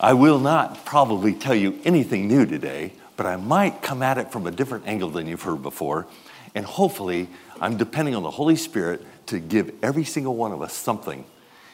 I 0.00 0.12
will 0.12 0.40
not 0.40 0.84
probably 0.84 1.32
tell 1.32 1.54
you 1.54 1.78
anything 1.84 2.28
new 2.28 2.44
today, 2.44 2.92
but 3.16 3.26
I 3.26 3.36
might 3.36 3.80
come 3.80 4.02
at 4.02 4.18
it 4.18 4.32
from 4.32 4.46
a 4.46 4.50
different 4.50 4.86
angle 4.86 5.10
than 5.10 5.26
you've 5.26 5.42
heard 5.42 5.62
before. 5.62 6.06
And 6.54 6.66
hopefully, 6.66 7.28
I'm 7.60 7.76
depending 7.76 8.14
on 8.14 8.22
the 8.22 8.30
Holy 8.30 8.56
Spirit 8.56 9.02
to 9.26 9.38
give 9.38 9.72
every 9.82 10.04
single 10.04 10.34
one 10.34 10.52
of 10.52 10.60
us 10.60 10.72
something 10.72 11.24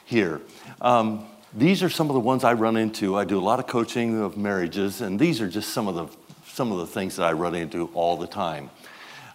here. 0.04 0.40
Um, 0.80 1.26
these 1.54 1.82
are 1.82 1.88
some 1.88 2.08
of 2.08 2.14
the 2.14 2.20
ones 2.20 2.44
I 2.44 2.52
run 2.52 2.76
into. 2.76 3.16
I 3.16 3.24
do 3.24 3.38
a 3.38 3.40
lot 3.40 3.58
of 3.58 3.66
coaching 3.66 4.20
of 4.22 4.36
marriages, 4.36 5.00
and 5.00 5.18
these 5.18 5.40
are 5.40 5.48
just 5.48 5.70
some 5.70 5.88
of 5.88 5.94
the, 5.94 6.06
some 6.60 6.72
of 6.72 6.78
the 6.78 6.86
things 6.86 7.16
that 7.16 7.22
I 7.22 7.32
run 7.32 7.54
into 7.54 7.86
all 7.94 8.18
the 8.18 8.26
time. 8.26 8.68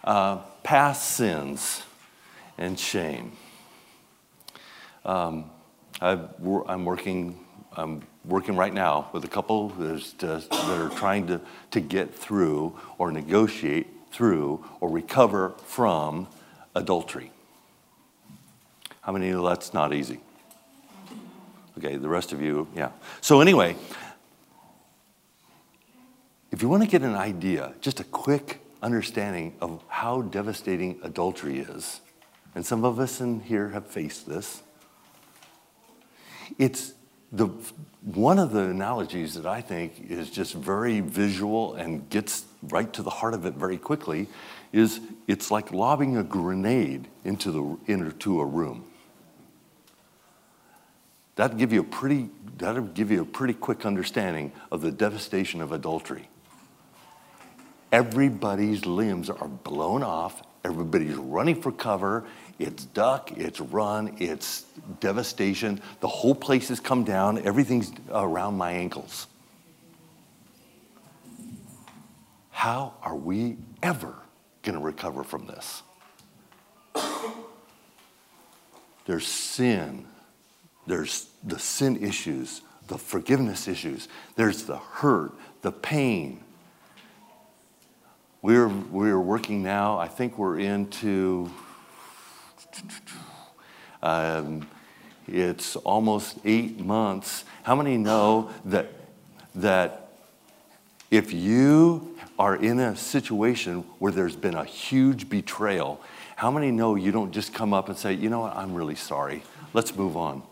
Uh, 0.03 0.38
past 0.62 1.15
sins 1.15 1.82
and 2.60 2.79
shame. 2.79 3.32
Um, 5.03 5.50
i 6.01 6.12
am 6.12 6.86
working, 6.86 7.44
I'm 7.75 8.03
working 8.25 8.55
right 8.55 8.72
now 8.72 9.10
with 9.12 9.25
a 9.25 9.27
couple 9.27 9.70
that 9.70 10.46
are 10.51 10.89
trying 10.89 11.25
to, 11.25 11.41
to 11.72 11.79
get 11.79 12.13
through 12.13 12.79
or 13.00 13.12
negotiate 13.12 13.88
through 14.12 14.63
or 14.79 14.91
recover 14.91 15.55
from 15.65 16.27
adultery. 16.75 17.32
How 19.01 19.13
many 19.13 19.32
know 19.32 19.44
that's 19.44 19.74
not 19.74 19.96
easy? 19.96 20.20
Okay, 21.79 21.96
the 21.98 22.08
rest 22.08 22.34
of 22.34 22.39
you, 22.39 22.67
yeah. 22.75 22.91
So, 23.22 23.41
anyway, 23.41 23.77
if 26.55 26.62
you 26.62 26.69
want 26.69 26.83
to 26.83 26.88
get 26.88 27.01
an 27.01 27.15
idea, 27.15 27.74
just 27.81 28.00
a 28.00 28.05
quick 28.05 28.62
understanding 28.81 29.57
of 29.59 29.83
how 29.89 30.21
devastating 30.21 30.97
adultery 31.03 31.59
is, 31.59 32.00
and 32.55 32.65
some 32.65 32.85
of 32.85 32.97
us 32.97 33.19
in 33.19 33.41
here 33.41 33.67
have 33.71 33.85
faced 33.85 34.25
this, 34.25 34.63
it's 36.57 36.93
the, 37.33 37.47
one 38.03 38.39
of 38.39 38.53
the 38.53 38.62
analogies 38.62 39.33
that 39.33 39.45
I 39.45 39.59
think 39.59 40.09
is 40.09 40.29
just 40.29 40.53
very 40.53 41.01
visual 41.01 41.74
and 41.74 42.09
gets 42.09 42.45
right 42.63 42.91
to 42.93 43.03
the 43.03 43.09
heart 43.09 43.33
of 43.33 43.45
it 43.45 43.55
very 43.55 43.77
quickly 43.77 44.29
is 44.71 45.01
it's 45.27 45.51
like 45.51 45.74
lobbing 45.74 46.15
a 46.15 46.24
grenade 46.24 47.09
into, 47.25 47.51
the, 47.51 47.91
into 47.91 48.39
a 48.39 48.45
room. 48.45 48.85
That'd 51.35 51.57
give 51.57 51.74
you 51.74 51.81
a 51.81 51.83
pretty, 51.83 52.29
that'd 52.57 52.93
give 52.93 53.12
you 53.12 53.24
a 53.24 53.25
pretty 53.25 53.55
quick 53.55 53.85
understanding 53.85 54.53
of 54.71 54.79
the 54.79 54.91
devastation 54.93 55.59
of 55.59 55.74
adultery. 55.74 56.29
Everybody's 57.95 58.85
limbs 58.85 59.29
are 59.29 59.47
blown 59.47 60.03
off, 60.03 60.43
everybody's 60.65 61.15
running 61.15 61.61
for 61.61 61.71
cover, 61.71 62.25
it's 62.59 62.83
duck, 62.83 63.31
it's 63.37 63.61
run, 63.61 64.17
it's 64.19 64.65
devastation. 64.99 65.79
The 66.01 66.09
whole 66.09 66.35
place 66.35 66.67
has 66.67 66.81
come 66.81 67.05
down, 67.05 67.47
everything's 67.47 67.93
around 68.11 68.57
my 68.57 68.71
ankles. 68.71 69.27
How 72.51 72.95
are 73.01 73.15
we 73.15 73.55
ever 73.81 74.13
going 74.61 74.77
to 74.77 74.83
recover 74.83 75.23
from 75.23 75.47
this? 75.47 75.81
There's 79.05 79.25
sin, 79.25 80.05
there's 80.85 81.29
the 81.45 81.59
sin 81.59 82.03
issues, 82.03 82.59
the 82.87 82.97
forgiveness 82.97 83.69
issues, 83.69 84.09
there's 84.35 84.63
the 84.63 84.79
hurt, 84.79 85.31
the 85.61 85.71
pain. 85.71 86.41
We're, 88.45 88.67
we're 88.67 89.19
working 89.19 89.63
now, 89.63 89.97
I 89.97 90.07
think 90.07 90.37
we're 90.37 90.59
into 90.59 91.49
um, 94.03 94.67
it's 95.27 95.75
almost 95.77 96.37
eight 96.45 96.79
months. 96.79 97.43
How 97.63 97.73
many 97.73 97.97
know 97.97 98.51
that, 98.65 98.91
that 99.55 100.09
if 101.09 101.33
you 101.33 102.15
are 102.37 102.55
in 102.55 102.77
a 102.77 102.95
situation 102.95 103.79
where 103.97 104.11
there's 104.11 104.35
been 104.35 104.53
a 104.53 104.63
huge 104.63 105.27
betrayal, 105.27 105.99
how 106.35 106.51
many 106.51 106.69
know 106.69 106.93
you 106.93 107.11
don't 107.11 107.31
just 107.31 107.51
come 107.51 107.73
up 107.73 107.89
and 107.89 107.97
say, 107.97 108.13
you 108.13 108.29
know 108.29 108.41
what, 108.41 108.55
I'm 108.55 108.75
really 108.75 108.93
sorry. 108.93 109.41
Let's 109.73 109.95
move 109.95 110.15
on. 110.15 110.43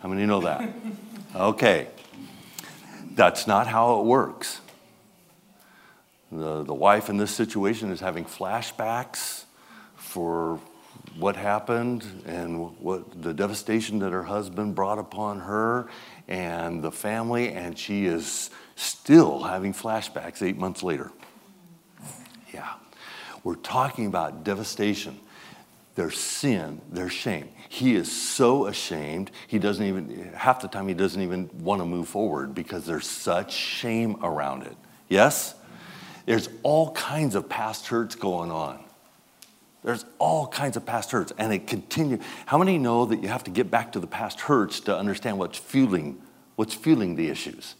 How 0.00 0.10
many 0.10 0.26
know 0.26 0.42
that? 0.42 0.68
Okay. 1.34 1.88
That's 3.14 3.46
not 3.46 3.66
how 3.66 4.00
it 4.00 4.04
works. 4.04 4.60
The, 6.30 6.62
the 6.62 6.74
wife 6.74 7.08
in 7.08 7.16
this 7.16 7.30
situation 7.30 7.90
is 7.90 8.00
having 8.00 8.24
flashbacks 8.24 9.44
for 9.96 10.60
what 11.16 11.36
happened 11.36 12.04
and 12.26 12.78
what 12.78 13.22
the 13.22 13.32
devastation 13.32 13.98
that 14.00 14.12
her 14.12 14.24
husband 14.24 14.74
brought 14.74 14.98
upon 14.98 15.40
her 15.40 15.88
and 16.28 16.82
the 16.82 16.92
family, 16.92 17.52
and 17.52 17.78
she 17.78 18.06
is 18.06 18.50
still 18.76 19.42
having 19.42 19.72
flashbacks 19.72 20.42
eight 20.42 20.58
months 20.58 20.82
later. 20.82 21.10
Yeah. 22.52 22.74
We're 23.42 23.54
talking 23.54 24.06
about 24.06 24.44
devastation. 24.44 25.18
There's 25.94 26.18
sin, 26.18 26.80
there's 26.92 27.12
shame. 27.12 27.48
He 27.68 27.96
is 27.96 28.10
so 28.10 28.66
ashamed, 28.66 29.30
he 29.46 29.58
doesn't 29.58 29.84
even, 29.84 30.32
half 30.34 30.60
the 30.60 30.68
time, 30.68 30.86
he 30.86 30.94
doesn't 30.94 31.20
even 31.20 31.50
want 31.54 31.80
to 31.80 31.86
move 31.86 32.08
forward 32.08 32.54
because 32.54 32.86
there's 32.86 33.06
such 33.06 33.52
shame 33.52 34.16
around 34.22 34.62
it. 34.62 34.76
Yes? 35.08 35.54
There's 36.28 36.50
all 36.62 36.90
kinds 36.92 37.34
of 37.34 37.48
past 37.48 37.86
hurts 37.86 38.14
going 38.14 38.50
on. 38.50 38.84
There's 39.82 40.04
all 40.18 40.46
kinds 40.46 40.76
of 40.76 40.84
past 40.84 41.10
hurts, 41.10 41.32
and 41.38 41.54
it 41.54 41.66
continues. 41.66 42.20
How 42.44 42.58
many 42.58 42.76
know 42.76 43.06
that 43.06 43.22
you 43.22 43.28
have 43.28 43.44
to 43.44 43.50
get 43.50 43.70
back 43.70 43.92
to 43.92 43.98
the 43.98 44.06
past 44.06 44.42
hurts 44.42 44.80
to 44.80 44.94
understand 44.94 45.38
what's 45.38 45.56
fueling, 45.56 46.20
what's 46.56 46.74
fueling 46.74 47.16
the 47.16 47.30
issues? 47.30 47.76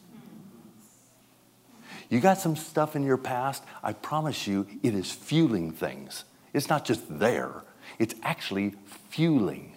You 2.09 2.21
got 2.21 2.39
some 2.39 2.57
stuff 2.57 2.97
in 2.97 3.03
your 3.03 3.19
past, 3.19 3.65
I 3.83 3.93
promise 3.93 4.47
you, 4.47 4.67
it 4.83 4.95
is 4.95 5.13
fueling 5.13 5.71
things. 5.71 6.25
It's 6.55 6.71
not 6.71 6.87
just 6.87 7.03
there, 7.19 7.65
it's 7.99 8.15
actually 8.23 8.77
fueling. 9.11 9.77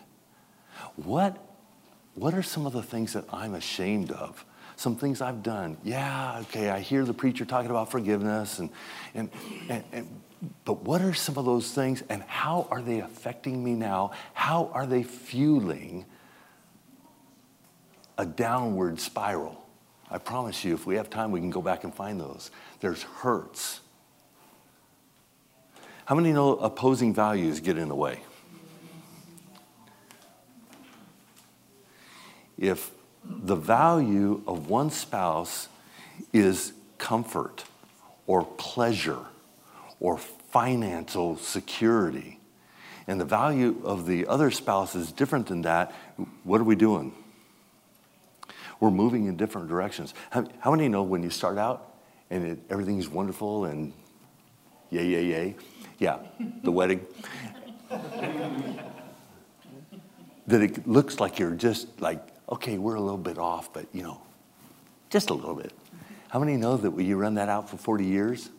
What, 0.95 1.43
what 2.15 2.33
are 2.33 2.43
some 2.43 2.65
of 2.65 2.71
the 2.71 2.83
things 2.83 3.11
that 3.11 3.25
I'm 3.33 3.53
ashamed 3.53 4.13
of? 4.13 4.45
Some 4.81 4.95
things 4.95 5.21
I've 5.21 5.43
done. 5.43 5.77
Yeah, 5.83 6.39
okay, 6.39 6.71
I 6.71 6.79
hear 6.79 7.05
the 7.05 7.13
preacher 7.13 7.45
talking 7.45 7.69
about 7.69 7.91
forgiveness 7.91 8.57
and, 8.57 8.71
and, 9.13 9.29
and, 9.69 9.83
and 9.91 10.21
but 10.65 10.81
what 10.81 11.03
are 11.03 11.13
some 11.13 11.37
of 11.37 11.45
those 11.45 11.71
things 11.71 12.01
and 12.09 12.23
how 12.23 12.67
are 12.71 12.81
they 12.81 12.99
affecting 13.01 13.63
me 13.63 13.75
now? 13.75 14.09
How 14.33 14.71
are 14.73 14.87
they 14.87 15.03
fueling 15.03 16.07
a 18.17 18.25
downward 18.25 18.99
spiral? 18.99 19.63
I 20.09 20.17
promise 20.17 20.65
you, 20.65 20.73
if 20.73 20.87
we 20.87 20.95
have 20.95 21.11
time, 21.11 21.31
we 21.31 21.41
can 21.41 21.51
go 21.51 21.61
back 21.61 21.83
and 21.83 21.93
find 21.93 22.19
those. 22.19 22.49
There's 22.79 23.03
hurts. 23.03 23.81
How 26.05 26.15
many 26.15 26.33
know 26.33 26.55
opposing 26.55 27.13
values 27.13 27.59
get 27.59 27.77
in 27.77 27.87
the 27.87 27.93
way? 27.93 28.19
If 32.57 32.89
the 33.23 33.55
value 33.55 34.41
of 34.47 34.69
one 34.69 34.89
spouse 34.89 35.67
is 36.33 36.73
comfort 36.97 37.63
or 38.27 38.45
pleasure, 38.45 39.19
or 39.99 40.17
financial 40.17 41.35
security. 41.37 42.39
And 43.07 43.19
the 43.19 43.25
value 43.25 43.81
of 43.83 44.05
the 44.05 44.27
other 44.27 44.51
spouse 44.51 44.95
is 44.95 45.11
different 45.11 45.47
than 45.47 45.63
that. 45.63 45.93
What 46.43 46.61
are 46.61 46.63
we 46.63 46.75
doing? 46.75 47.13
We're 48.79 48.91
moving 48.91 49.25
in 49.25 49.35
different 49.37 49.67
directions. 49.67 50.13
How, 50.29 50.47
how 50.59 50.71
many 50.71 50.87
know 50.87 51.03
when 51.03 51.23
you 51.23 51.29
start 51.29 51.57
out 51.57 51.93
and 52.29 52.45
it, 52.45 52.59
everything's 52.69 53.09
wonderful 53.09 53.65
and 53.65 53.91
yay, 54.91 55.05
yay, 55.05 55.25
yay? 55.25 55.55
Yeah, 55.99 56.19
the 56.63 56.71
wedding. 56.71 57.05
that 60.47 60.61
it 60.61 60.87
looks 60.87 61.19
like 61.19 61.37
you're 61.37 61.51
just 61.51 62.01
like, 62.01 62.30
okay, 62.51 62.77
we're 62.77 62.95
a 62.95 63.01
little 63.01 63.17
bit 63.17 63.37
off, 63.37 63.71
but 63.73 63.85
you 63.93 64.03
know, 64.03 64.21
just 65.09 65.29
a 65.29 65.33
little 65.33 65.55
bit. 65.55 65.71
How 66.29 66.39
many 66.39 66.57
know 66.57 66.77
that 66.77 66.91
when 66.91 67.05
you 67.05 67.17
run 67.17 67.35
that 67.35 67.49
out 67.49 67.69
for 67.69 67.77
40 67.77 68.05
years, 68.05 68.49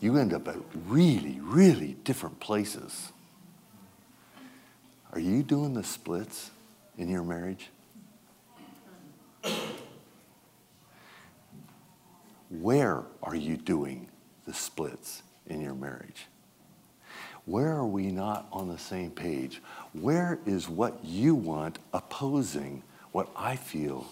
you 0.00 0.16
end 0.16 0.32
up 0.34 0.46
at 0.48 0.56
really, 0.86 1.38
really 1.40 1.96
different 2.04 2.38
places. 2.40 3.12
Are 5.12 5.20
you 5.20 5.42
doing 5.42 5.74
the 5.74 5.84
splits 5.84 6.50
in 6.98 7.08
your 7.08 7.22
marriage? 7.22 7.70
Where 12.50 13.04
are 13.22 13.34
you 13.34 13.56
doing 13.56 14.08
the 14.44 14.54
splits 14.54 15.22
in 15.46 15.60
your 15.60 15.74
marriage? 15.74 16.26
Where 17.46 17.72
are 17.72 17.86
we 17.86 18.10
not 18.10 18.48
on 18.52 18.68
the 18.68 18.78
same 18.78 19.12
page? 19.12 19.62
Where 19.92 20.38
is 20.46 20.68
what 20.68 21.04
you 21.04 21.34
want 21.34 21.78
opposing 21.92 22.82
what 23.12 23.30
I 23.36 23.56
feel 23.56 24.06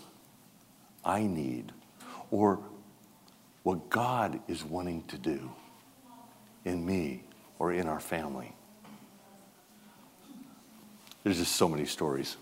I 1.05 1.27
need 1.27 1.73
or 2.31 2.61
what 3.65 3.91
God 3.91 4.41
is 4.49 4.65
wanting 4.65 5.03
to 5.09 5.19
do 5.19 5.51
in 6.65 6.87
me 6.87 7.25
or 7.59 7.73
in 7.73 7.89
our 7.89 8.01
family? 8.01 8.55
There's 11.25 11.39
just 11.39 11.57
so 11.57 11.69
many 11.69 11.87
stories. 11.87 12.37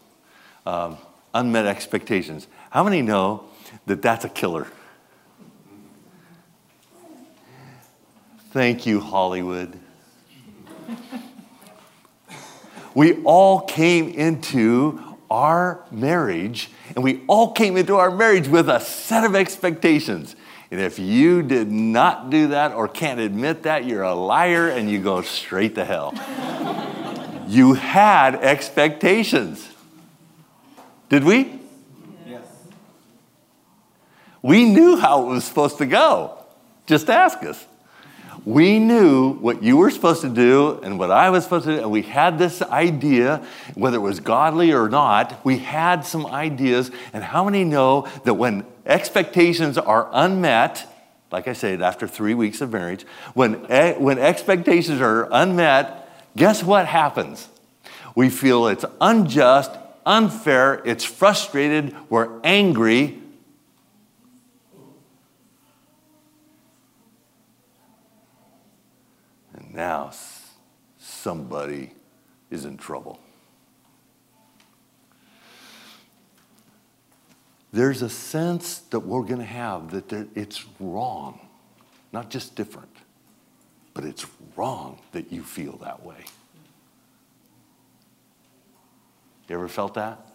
Um, 0.67 0.99
unmet 1.33 1.65
expectations. 1.65 2.47
How 2.71 2.85
many 2.85 3.01
know 3.01 3.45
that 3.87 4.03
that's 4.03 4.27
a 4.27 4.29
killer? 4.29 4.67
Thank 8.51 8.85
you, 8.85 9.01
Hollywood. 9.01 9.79
We 12.95 13.23
all 13.25 13.61
came 13.61 14.09
into 14.09 15.01
our 15.31 15.85
marriage, 15.91 16.71
and 16.95 17.03
we 17.03 17.23
all 17.27 17.53
came 17.53 17.77
into 17.77 17.97
our 17.97 18.11
marriage 18.11 18.49
with 18.49 18.69
a 18.69 18.81
set 18.81 19.25
of 19.25 19.35
expectations. 19.35 20.37
And 20.71 20.81
if 20.81 20.99
you 20.99 21.43
did 21.43 21.71
not 21.71 22.31
do 22.31 22.49
that 22.49 22.73
or 22.73 22.89
can't 22.89 23.21
admit 23.21 23.65
that, 23.65 23.85
you're 23.85 24.03
a 24.03 24.15
liar 24.15 24.69
and 24.69 24.91
you 24.91 25.03
go 25.03 25.21
straight 25.23 25.75
to 25.75 25.85
hell. 25.85 26.15
you 27.47 27.75
had 27.75 28.37
expectations. 28.37 29.69
Did 31.11 31.25
we? 31.25 31.61
Yes. 32.27 32.47
We 34.41 34.65
knew 34.65 34.97
how 34.97 35.25
it 35.25 35.27
was 35.27 35.45
supposed 35.45 35.77
to 35.79 35.87
go. 35.87 36.39
Just 36.87 37.11
ask 37.11 37.43
us. 37.43 37.67
We 38.45 38.81
knew 38.81 39.35
what 39.35 39.63
you 39.63 39.77
were 39.77 39.91
supposed 39.91 40.23
to 40.23 40.29
do 40.29 40.81
and 40.83 40.99
what 40.99 41.13
I 41.13 41.31
was 41.31 41.45
supposed 41.45 41.67
to 41.67 41.77
do, 41.77 41.83
and 41.83 41.91
we 41.93 42.03
had 42.03 42.39
this 42.39 42.61
idea, 42.61 43.47
whether 43.75 43.99
it 43.99 44.01
was 44.01 44.19
godly 44.19 44.73
or 44.73 44.89
not, 44.89 45.45
we 45.45 45.59
had 45.59 46.05
some 46.05 46.27
ideas. 46.27 46.91
And 47.13 47.23
how 47.23 47.45
many 47.45 47.63
know 47.63 48.09
that 48.25 48.35
when 48.35 48.65
expectations 48.85 49.79
are 49.79 50.09
unmet, 50.13 50.89
like 51.31 51.47
I 51.47 51.53
said, 51.53 51.83
after 51.83 52.09
three 52.09 52.35
weeks 52.35 52.61
of 52.61 52.73
marriage, 52.73 53.07
when, 53.35 53.55
when 54.01 54.19
expectations 54.19 55.01
are 55.01 55.29
unmet, 55.31 56.09
guess 56.37 56.65
what 56.65 56.87
happens? 56.87 57.49
We 58.17 58.29
feel 58.29 58.67
it's 58.67 58.85
unjust, 59.01 59.71
unfair, 60.05 60.83
it's 60.85 61.05
frustrated, 61.05 61.95
we're 62.11 62.41
angry, 62.43 63.22
now 69.73 70.13
somebody 70.99 71.93
is 72.51 72.65
in 72.65 72.77
trouble. 72.77 73.19
There's 77.73 78.03
a 78.03 78.11
sense 78.11 78.81
that 78.91 79.01
we're 79.01 79.23
going 79.23 79.39
to 79.39 79.45
have 79.45 79.91
that 79.93 80.29
it's 80.37 80.65
wrong, 80.79 81.41
not 82.13 82.29
just 82.29 82.55
different, 82.55 82.95
but 83.95 84.05
it's 84.05 84.27
wrong 84.57 84.99
that 85.13 85.33
you 85.33 85.43
feel 85.43 85.79
that 85.79 86.05
way. 86.05 86.25
You 89.49 89.57
ever 89.57 89.69
felt 89.69 89.95
that? 89.95 90.27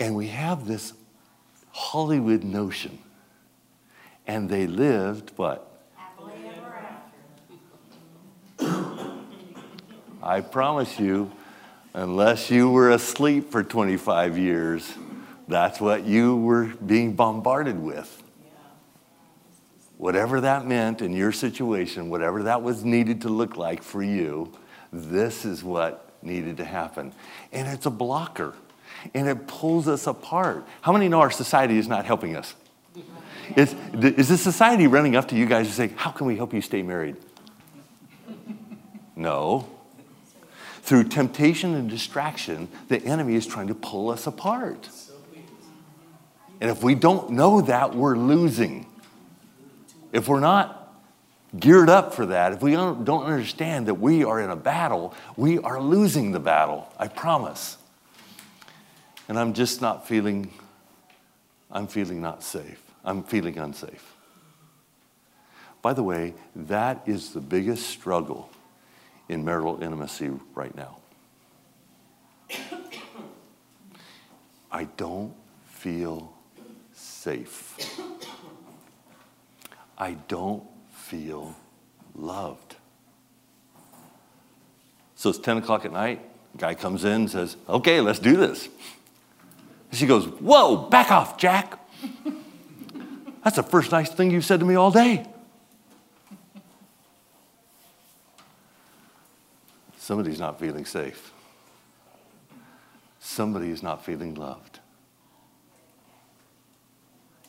And 0.00 0.16
we 0.16 0.26
have 0.28 0.66
this 0.66 0.92
Hollywood 1.70 2.42
notion. 2.42 2.98
And 4.26 4.48
they 4.48 4.66
lived, 4.66 5.32
what? 5.36 5.71
I 10.32 10.40
promise 10.40 10.98
you, 10.98 11.30
unless 11.92 12.50
you 12.50 12.70
were 12.70 12.88
asleep 12.88 13.50
for 13.50 13.62
25 13.62 14.38
years, 14.38 14.90
that's 15.46 15.78
what 15.78 16.06
you 16.06 16.38
were 16.38 16.68
being 16.86 17.12
bombarded 17.12 17.78
with. 17.78 18.22
Whatever 19.98 20.40
that 20.40 20.66
meant 20.66 21.02
in 21.02 21.12
your 21.12 21.32
situation, 21.32 22.08
whatever 22.08 22.44
that 22.44 22.62
was 22.62 22.82
needed 22.82 23.20
to 23.20 23.28
look 23.28 23.58
like 23.58 23.82
for 23.82 24.02
you, 24.02 24.50
this 24.90 25.44
is 25.44 25.62
what 25.62 26.10
needed 26.22 26.56
to 26.56 26.64
happen. 26.64 27.12
And 27.52 27.68
it's 27.68 27.84
a 27.84 27.90
blocker, 27.90 28.54
and 29.12 29.28
it 29.28 29.46
pulls 29.46 29.86
us 29.86 30.06
apart. 30.06 30.66
How 30.80 30.94
many 30.94 31.10
know 31.10 31.20
our 31.20 31.30
society 31.30 31.76
is 31.76 31.88
not 31.88 32.06
helping 32.06 32.36
us? 32.36 32.54
Is, 33.54 33.74
is 34.02 34.40
society 34.40 34.86
running 34.86 35.14
up 35.14 35.28
to 35.28 35.36
you 35.36 35.44
guys 35.44 35.66
and 35.66 35.74
saying, 35.74 35.94
How 35.94 36.10
can 36.10 36.26
we 36.26 36.38
help 36.38 36.54
you 36.54 36.62
stay 36.62 36.82
married? 36.82 37.16
No. 39.14 39.68
Through 40.82 41.04
temptation 41.04 41.74
and 41.74 41.88
distraction, 41.88 42.68
the 42.88 43.00
enemy 43.02 43.36
is 43.36 43.46
trying 43.46 43.68
to 43.68 43.74
pull 43.74 44.10
us 44.10 44.26
apart. 44.26 44.88
And 46.60 46.70
if 46.70 46.82
we 46.82 46.94
don't 46.94 47.30
know 47.30 47.60
that, 47.62 47.94
we're 47.94 48.16
losing. 48.16 48.86
If 50.12 50.28
we're 50.28 50.40
not 50.40 50.92
geared 51.58 51.88
up 51.88 52.14
for 52.14 52.26
that, 52.26 52.52
if 52.52 52.62
we 52.62 52.72
don't 52.72 53.08
understand 53.08 53.86
that 53.86 53.94
we 53.94 54.24
are 54.24 54.40
in 54.40 54.50
a 54.50 54.56
battle, 54.56 55.14
we 55.36 55.58
are 55.58 55.80
losing 55.80 56.32
the 56.32 56.40
battle, 56.40 56.88
I 56.98 57.08
promise. 57.08 57.78
And 59.28 59.38
I'm 59.38 59.54
just 59.54 59.80
not 59.80 60.08
feeling, 60.08 60.52
I'm 61.70 61.86
feeling 61.86 62.20
not 62.20 62.42
safe. 62.42 62.82
I'm 63.04 63.22
feeling 63.22 63.56
unsafe. 63.56 64.14
By 65.80 65.92
the 65.92 66.02
way, 66.02 66.34
that 66.54 67.02
is 67.06 67.32
the 67.32 67.40
biggest 67.40 67.88
struggle 67.88 68.50
in 69.32 69.44
marital 69.44 69.82
intimacy 69.82 70.30
right 70.54 70.74
now. 70.76 70.98
I 74.70 74.84
don't 74.84 75.32
feel 75.66 76.32
safe. 76.92 77.98
I 79.98 80.12
don't 80.28 80.64
feel 80.92 81.56
loved. 82.14 82.76
So 85.14 85.30
it's 85.30 85.38
10 85.38 85.58
o'clock 85.58 85.84
at 85.84 85.92
night. 85.92 86.20
Guy 86.58 86.74
comes 86.74 87.04
in 87.04 87.12
and 87.12 87.30
says, 87.30 87.56
Okay, 87.68 88.00
let's 88.00 88.18
do 88.18 88.36
this. 88.36 88.68
She 89.92 90.06
goes, 90.06 90.26
Whoa, 90.26 90.88
back 90.88 91.10
off, 91.10 91.38
Jack. 91.38 91.78
That's 93.44 93.56
the 93.56 93.62
first 93.62 93.92
nice 93.92 94.10
thing 94.10 94.30
you've 94.30 94.44
said 94.44 94.60
to 94.60 94.66
me 94.66 94.74
all 94.74 94.90
day. 94.90 95.26
Somebody's 100.02 100.40
not 100.40 100.58
feeling 100.58 100.84
safe. 100.84 101.32
Somebody 103.20 103.70
is 103.70 103.84
not 103.84 104.04
feeling 104.04 104.34
loved. 104.34 104.80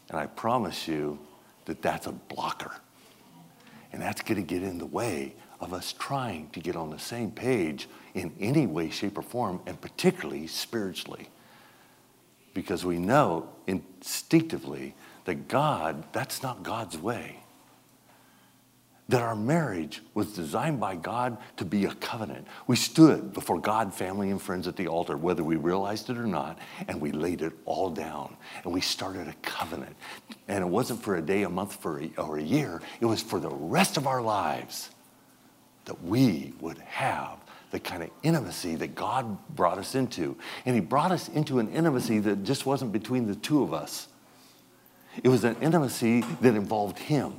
And 0.10 0.20
I 0.20 0.28
promise 0.28 0.88
you 0.88 1.18
that 1.66 1.82
that's 1.82 2.06
a 2.06 2.12
blocker. 2.12 2.72
And 3.92 4.00
that's 4.00 4.22
going 4.22 4.40
to 4.40 4.44
get 4.44 4.62
in 4.62 4.78
the 4.78 4.86
way 4.86 5.34
of 5.60 5.74
us 5.74 5.96
trying 5.98 6.52
to 6.52 6.60
get 6.60 6.76
on 6.76 6.92
the 6.92 7.00
same 7.00 7.32
page 7.32 7.90
in 8.14 8.32
any 8.40 8.68
way, 8.68 8.92
shape, 8.92 9.18
or 9.18 9.24
form, 9.24 9.60
and 9.66 9.82
particularly 9.82 10.46
spiritually. 10.46 11.30
Because 12.54 12.86
we 12.86 13.00
know 13.00 13.50
instinctively 13.66 14.94
that 15.26 15.48
God, 15.48 16.04
that's 16.14 16.44
not 16.44 16.62
God's 16.62 17.00
way 17.00 17.43
that 19.10 19.22
our 19.22 19.36
marriage 19.36 20.02
was 20.14 20.34
designed 20.34 20.80
by 20.80 20.96
God 20.96 21.38
to 21.58 21.66
be 21.66 21.86
a 21.86 21.94
covenant. 21.96 22.48
We 22.68 22.78
stood 22.78 23.34
before 23.34 23.60
God, 23.60 23.94
family, 23.94 24.32
and 24.32 24.42
friends 24.42 24.68
at 24.68 24.78
the 24.78 24.88
altar, 24.88 25.18
whether 25.18 25.44
we 25.44 25.58
realized 25.58 26.10
it 26.10 26.18
or 26.18 26.26
not, 26.26 26.58
and 26.88 27.02
we 27.02 27.12
laid 27.12 27.42
it 27.42 27.54
all 27.66 27.90
down. 27.90 28.38
And 28.64 28.74
we 28.74 28.80
started 28.80 29.28
a 29.28 29.34
covenant. 29.42 29.96
And 30.48 30.64
it 30.64 30.68
wasn't 30.68 31.04
for 31.04 31.18
a 31.18 31.22
day, 31.22 31.44
a 31.44 31.50
month, 31.50 31.82
for 31.82 32.02
a, 32.02 32.12
or 32.18 32.38
a 32.38 32.44
year, 32.44 32.82
it 33.02 33.06
was 33.06 33.22
for 33.22 33.40
the 33.40 33.50
rest 33.50 33.98
of 33.98 34.08
our 34.08 34.22
lives 34.22 34.90
that 35.86 36.02
we 36.02 36.54
would 36.62 36.78
have 36.78 37.40
the 37.72 37.80
kind 37.80 38.04
of 38.04 38.10
intimacy 38.22 38.76
that 38.76 38.96
God 38.96 39.38
brought 39.54 39.80
us 39.80 39.96
into. 39.96 40.38
And 40.66 40.76
He 40.76 40.82
brought 40.82 41.12
us 41.12 41.28
into 41.28 41.60
an 41.60 41.70
intimacy 41.74 42.20
that 42.20 42.44
just 42.44 42.66
wasn't 42.66 42.94
between 42.94 43.28
the 43.28 43.36
two 43.36 43.64
of 43.64 43.74
us, 43.74 44.08
it 45.24 45.28
was 45.28 45.44
an 45.44 45.58
intimacy 45.62 46.22
that 46.42 46.56
involved 46.56 46.98
Him 46.98 47.34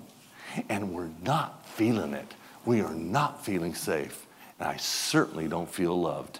and 0.68 0.92
we're 0.92 1.10
not 1.22 1.66
feeling 1.66 2.14
it. 2.14 2.34
We 2.64 2.80
are 2.80 2.94
not 2.94 3.44
feeling 3.44 3.74
safe. 3.74 4.26
And 4.58 4.68
I 4.68 4.76
certainly 4.76 5.48
don't 5.48 5.68
feel 5.68 6.00
loved 6.00 6.38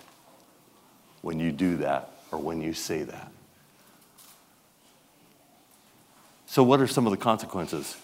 when 1.23 1.41
you 1.41 1.53
do 1.53 1.77
that 1.79 2.11
or 2.31 2.39
when 2.39 2.61
you 2.61 2.73
say 2.73 3.03
that. 3.03 3.31
So, 6.47 6.63
what 6.63 6.81
are 6.81 6.87
some 6.87 7.07
of 7.07 7.11
the 7.11 7.17
consequences? 7.17 7.97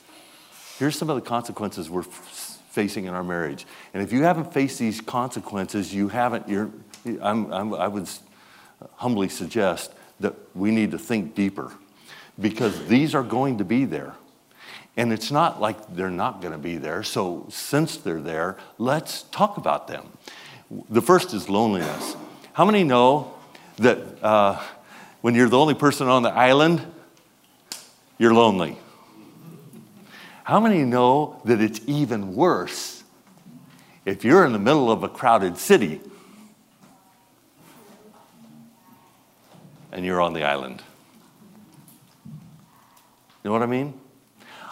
Here's 0.78 0.96
some 0.96 1.10
of 1.10 1.16
the 1.16 1.22
consequences 1.22 1.88
we're 1.88 2.00
f- 2.00 2.58
facing 2.70 3.04
in 3.04 3.14
our 3.14 3.22
marriage. 3.22 3.66
And 3.94 4.02
if 4.02 4.12
you 4.12 4.22
haven't 4.22 4.52
faced 4.52 4.78
these 4.78 5.00
consequences, 5.00 5.94
you 5.94 6.08
haven't, 6.08 6.48
you're, 6.48 6.70
I'm, 7.20 7.52
I'm, 7.52 7.74
I 7.74 7.86
would 7.86 8.08
humbly 8.94 9.28
suggest 9.28 9.92
that 10.20 10.34
we 10.54 10.70
need 10.70 10.90
to 10.92 10.98
think 10.98 11.34
deeper 11.34 11.72
because 12.40 12.86
these 12.86 13.14
are 13.14 13.22
going 13.22 13.58
to 13.58 13.64
be 13.64 13.84
there. 13.84 14.14
And 14.96 15.12
it's 15.12 15.30
not 15.30 15.60
like 15.60 15.94
they're 15.94 16.10
not 16.10 16.40
going 16.40 16.52
to 16.52 16.58
be 16.58 16.76
there. 16.76 17.02
So, 17.02 17.46
since 17.48 17.96
they're 17.96 18.20
there, 18.20 18.56
let's 18.78 19.22
talk 19.24 19.56
about 19.56 19.86
them. 19.86 20.06
The 20.88 21.02
first 21.02 21.32
is 21.32 21.48
loneliness. 21.48 22.16
How 22.52 22.64
many 22.64 22.84
know 22.84 23.32
that 23.76 24.22
uh, 24.22 24.60
when 25.20 25.34
you're 25.34 25.48
the 25.48 25.58
only 25.58 25.74
person 25.74 26.08
on 26.08 26.22
the 26.22 26.30
island, 26.30 26.84
you're 28.18 28.34
lonely? 28.34 28.78
How 30.44 30.58
many 30.58 30.84
know 30.84 31.40
that 31.44 31.60
it's 31.60 31.80
even 31.86 32.34
worse 32.34 33.04
if 34.04 34.24
you're 34.24 34.44
in 34.44 34.52
the 34.52 34.58
middle 34.58 34.90
of 34.90 35.04
a 35.04 35.08
crowded 35.08 35.56
city 35.56 36.00
and 39.92 40.04
you're 40.04 40.20
on 40.20 40.32
the 40.32 40.42
island? 40.42 40.82
You 43.42 43.48
know 43.48 43.52
what 43.52 43.62
I 43.62 43.66
mean? 43.66 43.99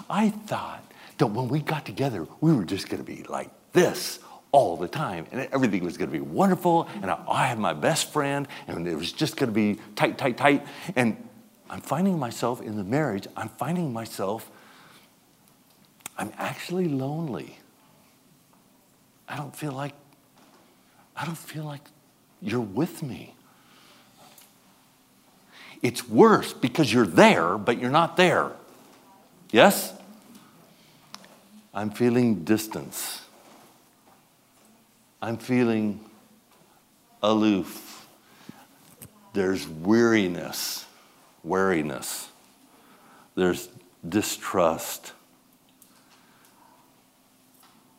I 0.09 0.31
thought 0.31 0.85
that 1.19 1.27
when 1.27 1.49
we 1.49 1.61
got 1.61 1.85
together, 1.85 2.27
we 2.41 2.53
were 2.53 2.65
just 2.65 2.89
going 2.89 3.05
to 3.05 3.07
be 3.07 3.25
like 3.25 3.51
this 3.73 4.21
all 4.51 4.77
the 4.77 4.89
time, 4.89 5.27
and 5.31 5.47
everything 5.53 5.85
was 5.85 5.99
going 5.99 6.11
to 6.11 6.17
be 6.17 6.23
wonderful, 6.23 6.89
and 7.03 7.11
I, 7.11 7.23
I 7.29 7.47
had 7.47 7.59
my 7.59 7.75
best 7.75 8.13
friend, 8.13 8.49
and 8.67 8.89
it 8.89 8.97
was 8.97 9.13
just 9.13 9.37
going 9.37 9.51
to 9.51 9.55
be 9.55 9.79
tight, 9.95 10.17
tight, 10.17 10.39
tight. 10.39 10.67
And 10.97 11.17
I'm 11.69 11.81
finding 11.81 12.19
myself 12.19 12.63
in 12.63 12.77
the 12.77 12.85
marriage, 12.85 13.27
I'm 13.37 13.51
finding 13.51 13.93
myself, 13.93 14.51
I'm 16.17 16.33
actually 16.39 16.89
lonely. 16.89 17.59
I 19.29 19.37
don't 19.37 19.55
feel 19.55 19.73
like, 19.73 19.93
I 21.15 21.27
don't 21.27 21.37
feel 21.37 21.65
like 21.65 21.83
you're 22.41 22.61
with 22.61 23.03
me. 23.03 23.35
It's 25.83 26.09
worse 26.09 26.55
because 26.55 26.93
you're 26.93 27.07
there, 27.07 27.59
but 27.59 27.79
you're 27.79 27.91
not 27.91 28.17
there. 28.17 28.53
Yes? 29.51 29.93
I'm 31.75 31.91
feeling 31.91 32.45
distance. 32.45 33.23
I'm 35.21 35.37
feeling 35.37 36.01
aloof. 37.23 38.07
There's 39.33 39.69
weariness, 39.69 40.87
weariness. 41.43 42.29
There's 43.35 43.69
distrust. 44.09 45.13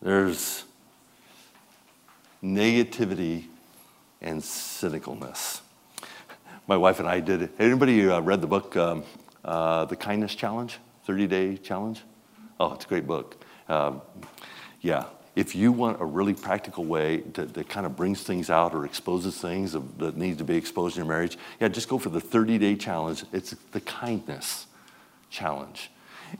There's 0.01 0.63
negativity 2.43 3.45
and 4.21 4.41
cynicalness. 4.41 5.61
My 6.67 6.77
wife 6.77 6.99
and 6.99 7.07
I 7.07 7.19
did. 7.19 7.43
It. 7.43 7.51
Anybody 7.59 8.09
uh, 8.09 8.21
read 8.21 8.41
the 8.41 8.47
book, 8.47 8.75
um, 8.77 9.03
uh, 9.43 9.85
The 9.85 9.95
Kindness 9.95 10.35
Challenge, 10.35 10.77
30 11.05 11.27
Day 11.27 11.57
Challenge? 11.57 12.01
Oh, 12.59 12.73
it's 12.73 12.85
a 12.85 12.87
great 12.87 13.07
book. 13.07 13.38
Um, 13.69 14.01
yeah, 14.81 15.05
if 15.35 15.55
you 15.55 15.71
want 15.71 16.01
a 16.01 16.05
really 16.05 16.33
practical 16.33 16.83
way 16.83 17.19
to, 17.33 17.45
that 17.45 17.69
kind 17.69 17.85
of 17.85 17.95
brings 17.95 18.23
things 18.23 18.49
out 18.49 18.73
or 18.73 18.83
exposes 18.83 19.39
things 19.39 19.73
that 19.73 20.17
need 20.17 20.39
to 20.39 20.43
be 20.43 20.57
exposed 20.57 20.97
in 20.97 21.05
your 21.05 21.09
marriage, 21.09 21.37
yeah, 21.61 21.67
just 21.67 21.87
go 21.87 21.97
for 21.97 22.09
the 22.09 22.19
30 22.19 22.57
day 22.57 22.75
challenge. 22.75 23.23
It's 23.31 23.51
the 23.71 23.79
kindness 23.81 24.65
challenge. 25.29 25.91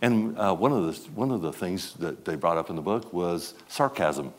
And 0.02 0.38
uh, 0.38 0.54
one, 0.54 0.72
of 0.72 0.86
the, 0.86 1.12
one 1.12 1.32
of 1.32 1.42
the 1.42 1.54
things 1.54 1.94
that 1.96 2.26
they 2.26 2.36
brought 2.36 2.58
up 2.58 2.70
in 2.70 2.76
the 2.76 2.82
book 2.82 3.14
was 3.14 3.54
sarcasm. 3.68 4.34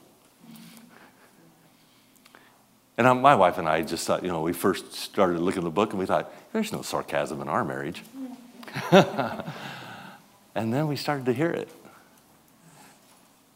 And 2.99 3.09
I, 3.09 3.13
my 3.15 3.35
wife 3.35 3.57
and 3.57 3.69
I 3.69 3.83
just 3.83 4.07
thought, 4.07 4.23
you 4.23 4.29
know, 4.29 4.43
we 4.43 4.53
first 4.53 4.93
started 4.93 5.41
looking 5.41 5.63
at 5.63 5.65
the 5.65 5.71
book 5.71 5.91
and 5.91 5.99
we 5.99 6.07
thought, 6.07 6.33
there's 6.53 6.73
no 6.73 6.83
sarcasm 6.83 7.41
in 7.41 7.49
our 7.49 7.65
marriage. 7.65 8.03
and 8.93 10.73
then 10.73 10.87
we 10.87 10.97
started 10.97 11.25
to 11.27 11.33
hear 11.33 11.51
it 11.51 11.69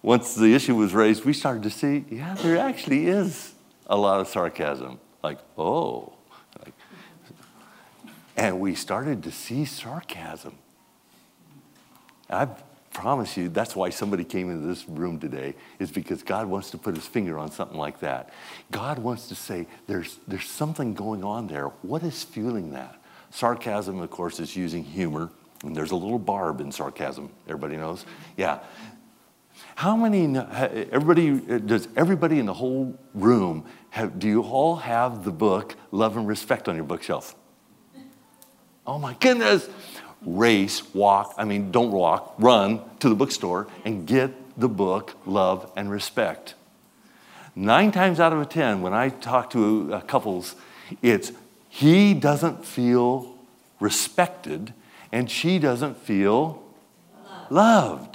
once 0.04 0.34
the 0.34 0.54
issue 0.54 0.76
was 0.76 0.92
raised, 0.92 1.24
we 1.24 1.32
started 1.32 1.62
to 1.62 1.70
see, 1.70 2.04
yeah, 2.10 2.34
there 2.34 2.58
actually 2.58 3.06
is 3.06 3.54
a 3.86 3.96
lot 3.96 4.20
of 4.20 4.28
sarcasm. 4.28 5.00
Like, 5.22 5.38
oh. 5.56 6.12
Like, 6.62 6.74
and 8.36 8.60
we 8.60 8.74
started 8.74 9.22
to 9.22 9.32
see 9.32 9.64
sarcasm. 9.64 10.56
I 12.28 12.48
promise 12.92 13.34
you, 13.38 13.48
that's 13.48 13.74
why 13.74 13.88
somebody 13.88 14.24
came 14.24 14.50
into 14.50 14.66
this 14.66 14.86
room 14.86 15.18
today, 15.18 15.54
is 15.78 15.90
because 15.90 16.22
God 16.22 16.48
wants 16.48 16.70
to 16.72 16.78
put 16.78 16.94
his 16.94 17.06
finger 17.06 17.38
on 17.38 17.50
something 17.50 17.78
like 17.78 18.00
that. 18.00 18.30
God 18.70 18.98
wants 18.98 19.28
to 19.28 19.34
say, 19.34 19.66
there's, 19.86 20.18
there's 20.28 20.50
something 20.50 20.92
going 20.92 21.24
on 21.24 21.46
there. 21.46 21.68
What 21.80 22.02
is 22.02 22.22
fueling 22.22 22.72
that? 22.72 22.94
Sarcasm, 23.30 24.00
of 24.00 24.10
course, 24.10 24.38
is 24.38 24.54
using 24.54 24.84
humor. 24.84 25.30
And 25.62 25.74
there's 25.74 25.92
a 25.92 25.96
little 25.96 26.18
barb 26.18 26.60
in 26.60 26.70
sarcasm. 26.72 27.30
Everybody 27.48 27.78
knows? 27.78 28.04
Yeah. 28.36 28.58
How 29.76 29.96
many, 29.96 30.36
everybody, 30.38 31.58
does 31.60 31.88
everybody 31.96 32.38
in 32.38 32.46
the 32.46 32.54
whole 32.54 32.98
room, 33.12 33.64
have, 33.90 34.18
do 34.18 34.28
you 34.28 34.42
all 34.42 34.76
have 34.76 35.24
the 35.24 35.32
book 35.32 35.76
Love 35.90 36.16
and 36.16 36.26
Respect 36.26 36.68
on 36.68 36.76
your 36.76 36.84
bookshelf? 36.84 37.34
Oh 38.86 38.98
my 38.98 39.14
goodness. 39.20 39.68
Race, 40.22 40.94
walk, 40.94 41.34
I 41.36 41.44
mean, 41.44 41.70
don't 41.70 41.90
walk, 41.90 42.34
run 42.38 42.80
to 43.00 43.08
the 43.08 43.14
bookstore 43.14 43.66
and 43.84 44.06
get 44.06 44.58
the 44.58 44.68
book 44.68 45.16
Love 45.26 45.70
and 45.76 45.90
Respect. 45.90 46.54
Nine 47.54 47.92
times 47.92 48.20
out 48.20 48.32
of 48.32 48.48
10, 48.48 48.82
when 48.82 48.94
I 48.94 49.10
talk 49.10 49.50
to 49.50 49.94
uh, 49.94 50.00
couples, 50.00 50.56
it's 51.02 51.32
he 51.68 52.14
doesn't 52.14 52.64
feel 52.64 53.36
respected 53.80 54.72
and 55.12 55.30
she 55.30 55.58
doesn't 55.58 55.96
feel 55.96 56.62
loved 57.50 58.13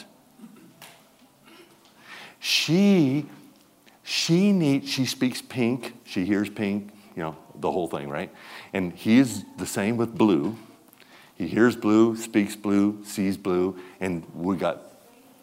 she 2.39 3.25
she 4.03 4.51
needs 4.51 4.89
she 4.89 5.05
speaks 5.05 5.41
pink 5.41 5.93
she 6.05 6.25
hears 6.25 6.49
pink 6.49 6.91
you 7.15 7.23
know 7.23 7.37
the 7.55 7.71
whole 7.71 7.87
thing 7.87 8.09
right? 8.09 8.33
And 8.73 8.93
he 8.93 9.19
is 9.19 9.43
the 9.57 9.65
same 9.65 9.97
with 9.97 10.17
blue. 10.17 10.57
He 11.35 11.47
hears 11.47 11.75
blue 11.75 12.15
speaks 12.15 12.55
blue 12.55 13.03
sees 13.03 13.37
blue 13.37 13.79
and 13.99 14.25
we 14.33 14.55
got 14.55 14.81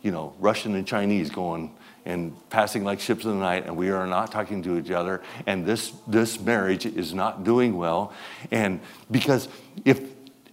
you 0.02 0.10
know 0.10 0.34
russian 0.38 0.74
and 0.74 0.86
chinese 0.86 1.30
going 1.30 1.74
and 2.06 2.32
passing 2.50 2.84
like 2.84 3.00
ships 3.00 3.24
in 3.24 3.30
the 3.30 3.36
night 3.36 3.66
and 3.66 3.76
we 3.76 3.90
are 3.90 4.06
not 4.06 4.30
talking 4.30 4.62
to 4.62 4.78
each 4.78 4.90
other 4.90 5.22
and 5.46 5.66
this 5.66 5.92
this 6.06 6.40
marriage 6.40 6.86
is 6.86 7.12
not 7.12 7.44
doing 7.44 7.76
well. 7.76 8.12
And 8.50 8.80
because 9.10 9.48
if 9.84 10.00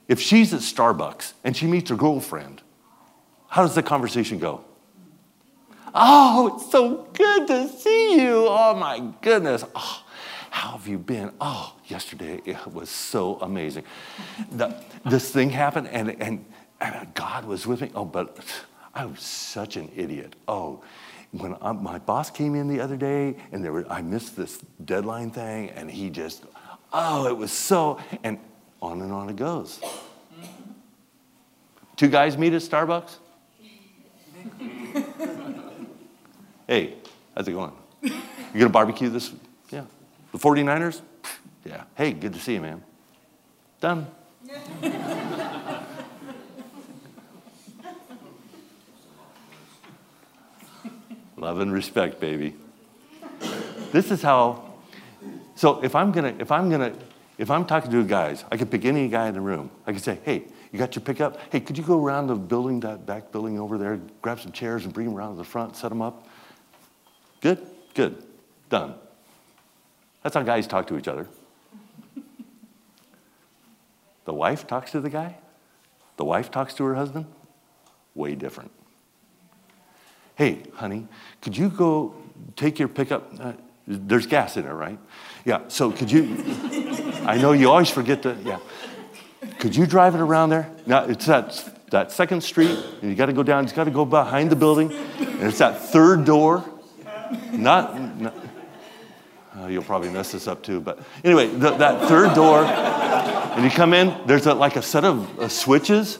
if 0.08 0.20
she's 0.20 0.54
at 0.54 0.62
starbucks 0.62 1.34
and 1.44 1.56
she 1.56 1.68
meets 1.68 1.90
her 1.90 1.96
girlfriend 1.96 2.62
how 3.48 3.62
does 3.62 3.76
the 3.76 3.84
conversation 3.84 4.40
go 4.40 4.66
Oh, 5.94 6.56
it's 6.56 6.72
so 6.72 7.08
good 7.14 7.48
to 7.48 7.70
see 7.70 8.20
you. 8.22 8.48
Oh, 8.50 8.74
my 8.74 9.14
goodness. 9.22 9.64
Oh, 9.76 10.04
how 10.50 10.72
have 10.72 10.88
you 10.88 10.98
been? 10.98 11.32
Oh, 11.40 11.76
yesterday 11.86 12.42
it 12.46 12.66
was 12.68 12.90
so 12.90 13.38
amazing. 13.42 13.84
The, 14.52 14.76
this 15.06 15.32
thing 15.32 15.52
happened, 15.52 15.90
and, 15.90 16.20
and, 16.22 16.46
and 16.82 17.14
God 17.14 17.46
was 17.46 17.68
with 17.68 17.82
me. 17.82 17.92
Oh, 17.94 18.06
but 18.06 18.44
I 18.96 19.06
was 19.06 19.20
such 19.20 19.78
an 19.78 19.92
idiot. 19.96 20.36
Oh, 20.48 20.84
when 21.32 21.56
I, 21.62 21.72
my 21.74 22.00
boss 22.00 22.32
came 22.32 22.56
in 22.56 22.68
the 22.68 22.80
other 22.80 22.98
day, 22.98 23.36
and 23.52 23.64
there 23.64 23.72
were, 23.72 23.86
I 23.92 24.02
missed 24.02 24.36
this 24.36 24.60
deadline 24.86 25.30
thing, 25.30 25.70
and 25.72 25.92
he 25.92 26.10
just, 26.10 26.44
oh, 26.92 27.28
it 27.28 27.38
was 27.38 27.52
so, 27.52 28.00
and 28.24 28.40
on 28.82 29.02
and 29.02 29.12
on 29.12 29.30
it 29.30 29.36
goes. 29.36 29.80
Two 31.96 32.08
guys 32.08 32.36
meet 32.36 32.54
at 32.54 32.62
Starbucks. 32.64 33.18
Hey, 36.68 36.96
how's 37.36 37.48
it 37.48 37.52
going? 37.52 37.72
You 38.02 38.12
gonna 38.54 38.70
barbecue 38.70 39.10
this? 39.10 39.34
Yeah. 39.70 39.84
The 40.32 40.38
49ers? 40.38 41.02
Yeah. 41.66 41.84
Hey, 41.96 42.14
good 42.14 42.34
to 42.34 42.40
see 42.40 42.54
you, 42.54 42.62
man. 42.62 42.82
Done. 43.82 44.08
Love 51.38 51.60
and 51.60 51.74
respect, 51.74 52.22
baby. 52.22 52.56
This 53.92 54.12
is 54.12 54.22
how. 54.22 54.74
So 55.56 55.84
if 55.84 55.96
I'm 55.96 56.12
gonna, 56.14 56.34
if 56.40 56.52
I'm 56.52 56.70
gonna, 56.70 56.94
if 57.38 57.52
I'm 57.52 57.66
talking 57.66 57.92
to 57.92 58.04
guys, 58.06 58.46
I 58.52 58.58
could 58.58 58.72
pick 58.72 58.86
any 58.86 59.10
guy 59.10 59.28
in 59.28 59.34
the 59.34 59.42
room. 59.42 59.70
I 59.86 59.92
could 59.92 60.02
say, 60.02 60.20
hey, 60.24 60.44
you 60.72 60.80
got 60.80 60.96
your 60.96 61.04
pickup? 61.04 61.38
Hey, 61.52 61.60
could 61.60 61.78
you 61.78 61.84
go 61.84 62.02
around 62.04 62.28
the 62.28 62.36
building, 62.36 62.80
that 62.82 63.06
back 63.06 63.32
building 63.32 63.60
over 63.60 63.78
there, 63.78 64.00
grab 64.22 64.40
some 64.40 64.54
chairs 64.54 64.86
and 64.86 64.94
bring 64.94 65.08
them 65.08 65.16
around 65.18 65.32
to 65.32 65.38
the 65.38 65.44
front, 65.44 65.76
set 65.76 65.90
them 65.90 66.02
up? 66.02 66.28
Good? 67.44 67.60
Good. 67.94 68.24
Done. 68.70 68.96
That's 70.24 70.34
how 70.34 70.44
guys 70.44 70.66
talk 70.66 70.88
to 70.88 70.98
each 70.98 71.10
other. 71.10 71.28
The 74.24 74.34
wife 74.34 74.66
talks 74.66 74.92
to 74.92 75.02
the 75.02 75.10
guy, 75.10 75.36
the 76.16 76.24
wife 76.24 76.50
talks 76.50 76.74
to 76.76 76.86
her 76.86 76.96
husband. 76.96 77.26
Way 78.16 78.36
different. 78.36 78.72
Hey, 80.36 80.64
honey, 80.76 81.08
could 81.42 81.58
you 81.58 81.68
go 81.68 82.16
take 82.56 82.80
your 82.80 82.88
pickup? 82.88 83.30
Uh, 83.38 83.54
there's 83.86 84.26
gas 84.26 84.56
in 84.56 84.66
it, 84.66 84.72
right? 84.72 84.98
Yeah, 85.44 85.68
so 85.68 85.92
could 85.92 86.10
you? 86.10 86.38
I 87.26 87.38
know 87.38 87.52
you 87.52 87.70
always 87.70 87.90
forget 87.90 88.22
to, 88.24 88.38
yeah. 88.46 88.60
Could 89.60 89.76
you 89.76 89.86
drive 89.86 90.16
it 90.16 90.22
around 90.22 90.50
there? 90.50 90.72
No, 90.86 91.04
it's 91.04 91.26
that 91.26 91.90
that 91.92 92.12
second 92.14 92.42
street, 92.42 92.80
and 93.02 93.10
you 93.10 93.16
got 93.16 93.26
to 93.26 93.34
go 93.34 93.44
down, 93.44 93.68
you 93.68 93.74
got 93.74 93.84
to 93.84 93.92
go 93.92 94.06
behind 94.06 94.50
the 94.50 94.56
building, 94.56 94.94
and 94.94 95.44
it's 95.44 95.58
that 95.58 95.80
third 95.80 96.24
door. 96.24 96.64
Not, 97.52 98.20
not 98.20 98.36
oh, 99.58 99.68
you'll 99.68 99.84
probably 99.84 100.10
mess 100.10 100.32
this 100.32 100.48
up 100.48 100.64
too, 100.64 100.82
but 100.82 101.00
anyway, 101.24 101.48
the, 101.48 101.72
that 101.72 102.08
third 102.08 102.34
door, 102.34 102.64
and 102.64 103.64
you 103.64 103.70
come 103.70 103.94
in, 103.94 104.16
there's 104.26 104.46
a, 104.46 104.54
like 104.54 104.76
a 104.76 104.82
set 104.82 105.06
of 105.06 105.40
uh, 105.40 105.48
switches. 105.48 106.20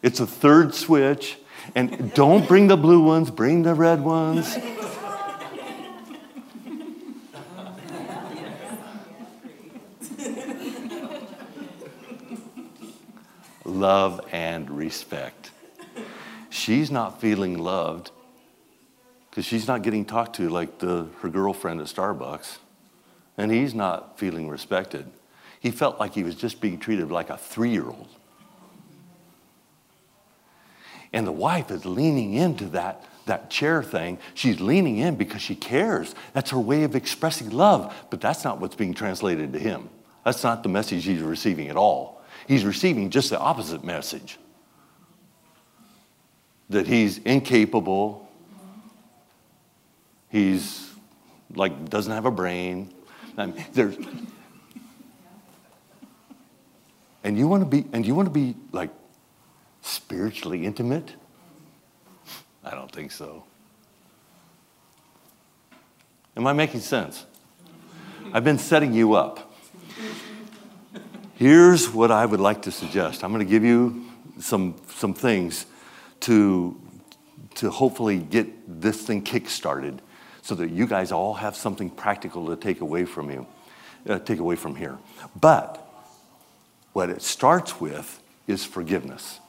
It's 0.00 0.20
a 0.20 0.26
third 0.26 0.74
switch, 0.74 1.38
and 1.74 2.14
don't 2.14 2.46
bring 2.46 2.68
the 2.68 2.76
blue 2.76 3.02
ones, 3.02 3.30
bring 3.30 3.62
the 3.62 3.74
red 3.74 4.02
ones. 4.02 4.56
love 13.78 14.20
and 14.32 14.68
respect. 14.70 15.37
She's 16.50 16.90
not 16.90 17.20
feeling 17.20 17.58
loved 17.58 18.10
because 19.30 19.44
she's 19.44 19.68
not 19.68 19.82
getting 19.82 20.04
talked 20.04 20.36
to 20.36 20.48
like 20.48 20.78
the, 20.78 21.08
her 21.20 21.28
girlfriend 21.28 21.80
at 21.80 21.86
Starbucks, 21.86 22.58
and 23.36 23.52
he's 23.52 23.74
not 23.74 24.18
feeling 24.18 24.48
respected. 24.48 25.06
He 25.60 25.70
felt 25.70 25.98
like 26.00 26.14
he 26.14 26.22
was 26.22 26.34
just 26.34 26.60
being 26.60 26.78
treated 26.78 27.10
like 27.10 27.30
a 27.30 27.36
three 27.36 27.70
year 27.70 27.84
old. 27.84 28.08
And 31.12 31.26
the 31.26 31.32
wife 31.32 31.70
is 31.70 31.86
leaning 31.86 32.34
into 32.34 32.66
that, 32.66 33.04
that 33.26 33.48
chair 33.48 33.82
thing. 33.82 34.18
She's 34.34 34.60
leaning 34.60 34.98
in 34.98 35.16
because 35.16 35.40
she 35.40 35.54
cares. 35.54 36.14
That's 36.34 36.50
her 36.50 36.58
way 36.58 36.84
of 36.84 36.94
expressing 36.94 37.50
love, 37.50 37.94
but 38.10 38.20
that's 38.20 38.44
not 38.44 38.60
what's 38.60 38.76
being 38.76 38.92
translated 38.92 39.52
to 39.54 39.58
him. 39.58 39.88
That's 40.24 40.44
not 40.44 40.62
the 40.62 40.68
message 40.68 41.04
he's 41.04 41.22
receiving 41.22 41.68
at 41.68 41.76
all 41.76 42.18
he's 42.48 42.64
receiving 42.64 43.10
just 43.10 43.30
the 43.30 43.38
opposite 43.38 43.84
message 43.84 44.38
that 46.70 46.86
he's 46.86 47.18
incapable, 47.18 48.28
he's 50.28 50.90
like 51.54 51.88
doesn't 51.88 52.12
have 52.12 52.26
a 52.26 52.30
brain. 52.30 52.92
I 53.36 53.46
mean, 53.46 53.64
there's, 53.72 53.96
and 57.24 57.38
you 57.38 57.48
want 57.48 57.62
to 57.62 57.68
be 57.68 57.86
and 57.92 58.06
you 58.06 58.14
want 58.14 58.26
to 58.26 58.32
be 58.32 58.56
like 58.72 58.90
spiritually 59.82 60.64
intimate? 60.64 61.14
I 62.64 62.72
don't 62.72 62.92
think 62.92 63.12
so. 63.12 63.44
Am 66.36 66.46
I 66.46 66.52
making 66.52 66.80
sense? 66.80 67.24
I've 68.32 68.44
been 68.44 68.58
setting 68.58 68.92
you 68.92 69.14
up. 69.14 69.52
Here's 71.34 71.88
what 71.88 72.10
I 72.10 72.26
would 72.26 72.40
like 72.40 72.62
to 72.62 72.70
suggest. 72.70 73.24
I'm 73.24 73.32
going 73.32 73.44
to 73.44 73.50
give 73.50 73.64
you 73.64 74.06
some, 74.38 74.74
some 74.88 75.14
things 75.14 75.66
to, 76.20 76.80
to 77.56 77.70
hopefully 77.70 78.18
get 78.18 78.80
this 78.80 79.02
thing 79.02 79.22
kick-started 79.22 80.02
so 80.42 80.54
that 80.54 80.70
you 80.70 80.86
guys 80.86 81.12
all 81.12 81.34
have 81.34 81.56
something 81.56 81.90
practical 81.90 82.46
to 82.46 82.56
take 82.56 82.80
away 82.80 83.04
from 83.04 83.30
you, 83.30 83.46
uh, 84.08 84.18
take 84.18 84.38
away 84.38 84.56
from 84.56 84.76
here. 84.76 84.98
But 85.38 85.84
what 86.92 87.10
it 87.10 87.22
starts 87.22 87.80
with 87.80 88.20
is 88.46 88.64
forgiveness. 88.64 89.40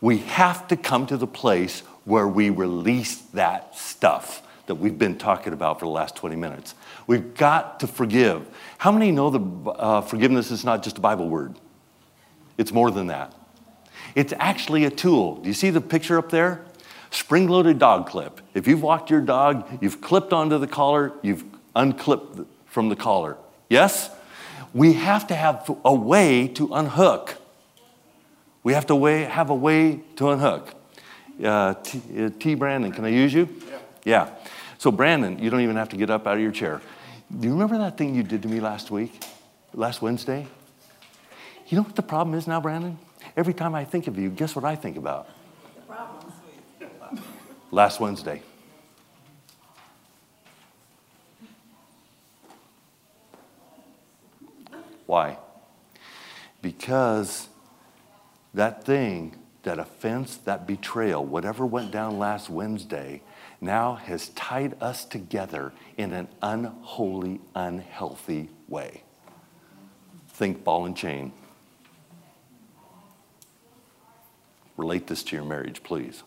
We 0.00 0.18
have 0.18 0.68
to 0.68 0.76
come 0.76 1.06
to 1.06 1.16
the 1.16 1.26
place 1.26 1.80
where 2.04 2.26
we 2.26 2.50
release 2.50 3.18
that 3.32 3.76
stuff 3.76 4.42
that 4.66 4.76
we've 4.76 4.98
been 4.98 5.18
talking 5.18 5.52
about 5.52 5.78
for 5.78 5.86
the 5.86 5.90
last 5.90 6.16
20 6.16 6.36
minutes. 6.36 6.74
We've 7.06 7.34
got 7.34 7.80
to 7.80 7.86
forgive. 7.86 8.46
How 8.78 8.90
many 8.90 9.10
know 9.10 9.30
that 9.30 9.70
uh, 9.78 10.00
forgiveness 10.00 10.50
is 10.50 10.64
not 10.64 10.82
just 10.82 10.98
a 10.98 11.00
Bible 11.00 11.28
word? 11.28 11.54
It's 12.56 12.72
more 12.72 12.90
than 12.90 13.08
that. 13.08 13.34
It's 14.14 14.32
actually 14.38 14.84
a 14.84 14.90
tool. 14.90 15.36
Do 15.36 15.48
you 15.48 15.54
see 15.54 15.70
the 15.70 15.80
picture 15.80 16.18
up 16.18 16.30
there? 16.30 16.64
Spring 17.10 17.48
loaded 17.48 17.78
dog 17.78 18.06
clip. 18.06 18.40
If 18.54 18.66
you've 18.66 18.82
walked 18.82 19.10
your 19.10 19.20
dog, 19.20 19.78
you've 19.80 20.00
clipped 20.00 20.32
onto 20.32 20.58
the 20.58 20.66
collar, 20.66 21.12
you've 21.22 21.44
unclipped 21.76 22.40
from 22.66 22.88
the 22.88 22.96
collar. 22.96 23.36
Yes? 23.68 24.10
We 24.72 24.94
have 24.94 25.28
to 25.28 25.34
have 25.34 25.70
a 25.84 25.94
way 25.94 26.48
to 26.48 26.74
unhook. 26.74 27.36
We 28.64 28.72
have 28.72 28.86
to 28.86 28.96
way, 28.96 29.22
have 29.24 29.50
a 29.50 29.54
way 29.54 30.00
to 30.16 30.30
unhook. 30.30 30.74
Uh, 31.42 31.74
T, 31.74 32.00
uh, 32.18 32.30
T. 32.38 32.54
Brandon, 32.54 32.92
can 32.92 33.04
I 33.04 33.08
use 33.08 33.32
you? 33.32 33.48
Yeah. 33.68 33.78
Yeah. 34.04 34.30
So, 34.78 34.90
Brandon, 34.90 35.38
you 35.38 35.50
don't 35.50 35.60
even 35.60 35.76
have 35.76 35.88
to 35.90 35.96
get 35.96 36.10
up 36.10 36.26
out 36.26 36.34
of 36.36 36.42
your 36.42 36.52
chair. 36.52 36.80
Do 37.38 37.46
you 37.46 37.52
remember 37.52 37.78
that 37.78 37.96
thing 37.96 38.14
you 38.14 38.22
did 38.22 38.42
to 38.42 38.48
me 38.48 38.60
last 38.60 38.90
week, 38.90 39.24
last 39.72 40.02
Wednesday? 40.02 40.46
You 41.68 41.76
know 41.76 41.82
what 41.82 41.96
the 41.96 42.02
problem 42.02 42.36
is 42.36 42.46
now, 42.46 42.60
Brandon? 42.60 42.98
Every 43.36 43.54
time 43.54 43.74
I 43.74 43.84
think 43.84 44.06
of 44.06 44.18
you, 44.18 44.30
guess 44.30 44.54
what 44.54 44.64
I 44.64 44.76
think 44.76 44.96
about? 44.96 45.28
Last 47.70 47.98
Wednesday. 47.98 48.42
Why? 55.06 55.36
Because 56.62 57.48
that 58.54 58.84
thing, 58.84 59.36
that 59.64 59.78
offense, 59.78 60.36
that 60.38 60.66
betrayal, 60.66 61.24
whatever 61.24 61.66
went 61.66 61.90
down 61.90 62.18
last 62.18 62.48
Wednesday, 62.48 63.22
now 63.60 63.94
has 63.94 64.28
tied 64.30 64.80
us 64.80 65.04
together 65.04 65.72
in 65.96 66.12
an 66.12 66.28
unholy, 66.42 67.40
unhealthy 67.54 68.50
way. 68.68 69.02
Think 70.28 70.64
ball 70.64 70.86
and 70.86 70.96
chain. 70.96 71.32
Relate 74.76 75.06
this 75.06 75.22
to 75.24 75.36
your 75.36 75.44
marriage, 75.44 75.82
please. 75.82 76.22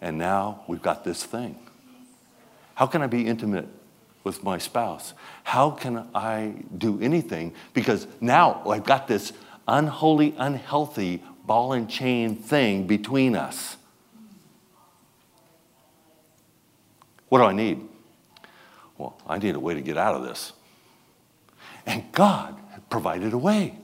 And 0.00 0.18
now 0.18 0.64
we've 0.68 0.82
got 0.82 1.04
this 1.04 1.24
thing. 1.24 1.58
How 2.74 2.86
can 2.86 3.00
I 3.02 3.06
be 3.06 3.26
intimate 3.26 3.68
with 4.24 4.42
my 4.42 4.58
spouse? 4.58 5.14
How 5.44 5.70
can 5.70 6.08
I 6.14 6.54
do 6.76 7.00
anything? 7.00 7.54
Because 7.72 8.06
now 8.20 8.62
I've 8.68 8.84
got 8.84 9.08
this 9.08 9.32
unholy, 9.66 10.34
unhealthy 10.36 11.22
ball 11.46 11.72
and 11.72 11.88
chain 11.88 12.36
thing 12.36 12.86
between 12.86 13.36
us. 13.36 13.76
What 17.28 17.38
do 17.38 17.44
I 17.44 17.52
need? 17.52 17.80
Well, 18.98 19.16
I 19.26 19.38
need 19.38 19.54
a 19.54 19.60
way 19.60 19.74
to 19.74 19.80
get 19.80 19.96
out 19.96 20.14
of 20.14 20.22
this. 20.22 20.52
And 21.86 22.10
God 22.12 22.56
provided 22.90 23.32
a 23.32 23.38
way. 23.38 23.78